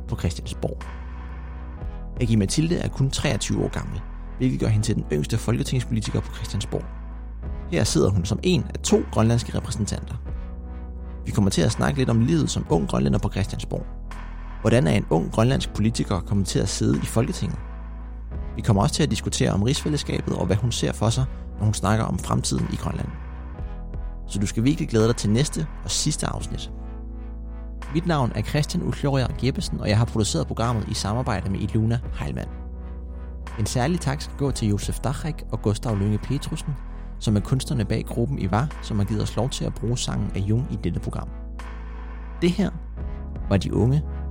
På 0.09 0.17
Christiansborg. 0.17 0.83
Agi 2.21 2.37
Mathilde 2.37 2.77
er 2.77 2.89
kun 2.89 3.11
23 3.11 3.65
år 3.65 3.69
gammel, 3.69 4.01
hvilket 4.39 4.61
gør 4.61 4.69
hende 4.69 4.87
til 4.87 4.95
den 4.95 5.05
yngste 5.13 5.39
folketingspolitiker 5.39 6.21
på 6.21 6.35
Christiansborg. 6.35 6.85
Her 7.71 7.85
sidder 7.85 8.11
hun 8.11 8.25
som 8.25 8.39
en 8.43 8.65
af 8.75 8.81
to 8.81 9.03
grønlandske 9.13 9.59
repræsentanter. 9.59 10.15
Vi 11.27 11.31
kommer 11.31 11.51
til 11.51 11.63
at 11.63 11.73
snakke 11.73 11.99
lidt 11.99 12.11
om 12.11 12.21
livet 12.21 12.51
som 12.51 12.67
ung 12.69 12.89
grønlænder 12.89 13.19
på 13.19 13.31
Christiansborg. 13.31 14.00
Hvordan 14.61 14.87
er 14.87 14.93
en 14.93 15.07
ung 15.11 15.33
grønlandsk 15.33 15.75
politiker 15.75 16.21
kommet 16.21 16.47
til 16.47 16.59
at 16.59 16.69
sidde 16.69 16.99
i 16.99 17.07
Folketinget? 17.07 17.59
Vi 18.57 18.63
kommer 18.63 18.83
også 18.83 18.95
til 18.95 19.03
at 19.03 19.11
diskutere 19.11 19.51
om 19.51 19.63
rigsfællesskabet 19.63 20.37
og 20.37 20.47
hvad 20.47 20.57
hun 20.57 20.73
ser 20.73 20.93
for 20.93 21.11
sig, 21.11 21.25
når 21.59 21.65
hun 21.65 21.75
snakker 21.75 22.05
om 22.05 22.19
fremtiden 22.19 22.67
i 22.73 22.77
Grønland. 22.77 23.09
Så 24.27 24.39
du 24.39 24.47
skal 24.47 24.65
virkelig 24.65 24.89
glæde 24.89 25.07
dig 25.07 25.17
til 25.17 25.31
næste 25.31 25.67
og 25.85 25.91
sidste 25.91 26.27
afsnit. 26.27 26.71
Mit 27.95 28.07
navn 28.07 28.33
er 28.35 28.43
Christian 28.43 28.83
Ulfjorger 28.83 29.27
Jeppesen, 29.45 29.81
og 29.81 29.89
jeg 29.89 29.99
har 29.99 30.05
produceret 30.05 30.47
programmet 30.47 30.89
i 30.89 30.95
samarbejde 30.95 31.51
med 31.51 31.61
Iluna 31.61 32.01
Heilmann. 32.15 32.51
En 33.59 33.67
særlig 33.67 34.01
tak 34.01 34.21
skal 34.21 34.37
gå 34.37 34.51
til 34.51 34.69
Josef 34.69 34.99
Dachrik 34.99 35.45
og 35.53 35.63
Gustav 35.63 35.97
Lønge 35.97 36.19
Petrusen, 36.19 36.75
som 37.19 37.37
er 37.37 37.41
kunstnerne 37.41 37.85
bag 37.85 38.05
gruppen 38.05 38.39
Ivar, 38.39 38.69
som 38.83 38.99
har 38.99 39.05
givet 39.05 39.23
os 39.23 39.37
lov 39.37 39.51
til 39.51 39.65
at 39.65 39.75
bruge 39.75 39.99
sangen 39.99 40.31
af 40.35 40.41
Jung 40.41 40.67
i 40.73 40.77
dette 40.85 41.01
program. 41.01 41.29
Det 42.43 42.51
her 42.51 42.71
var 43.49 43.57
de 43.57 43.75
unge 43.75 44.03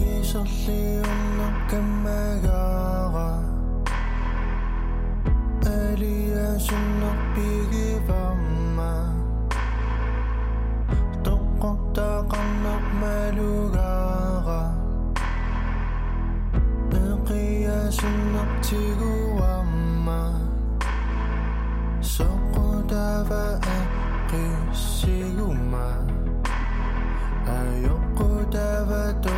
이설리 0.00 1.02
없는 1.04 1.66
감매가와 1.68 3.16
에리엔 5.66 6.58
신옥 6.58 7.14
비기밤만 7.34 8.78
똑같다 11.22 12.22
건너 12.26 12.78
매루가가 13.00 14.48
느끼야 16.90 17.90
신옥 17.90 18.62
지구와만 18.62 20.12
속고다바 22.00 23.60
에끼시구만 24.30 25.76
아욕고다바 27.46 29.20
또 29.20 29.37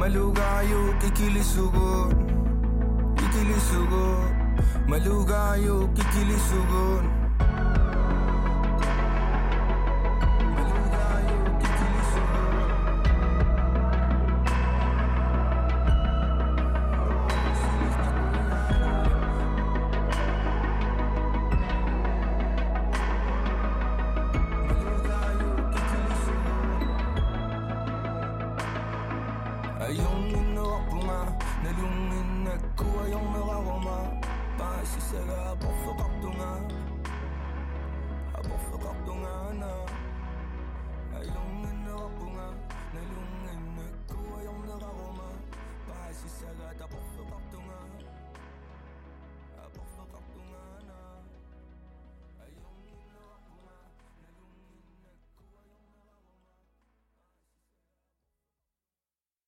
Malugayo, 0.00 0.94
kikilisugon 1.00 2.08
Kikilisugon 3.16 4.32
Malugayo, 4.88 5.88
kikilisugon 5.94 7.19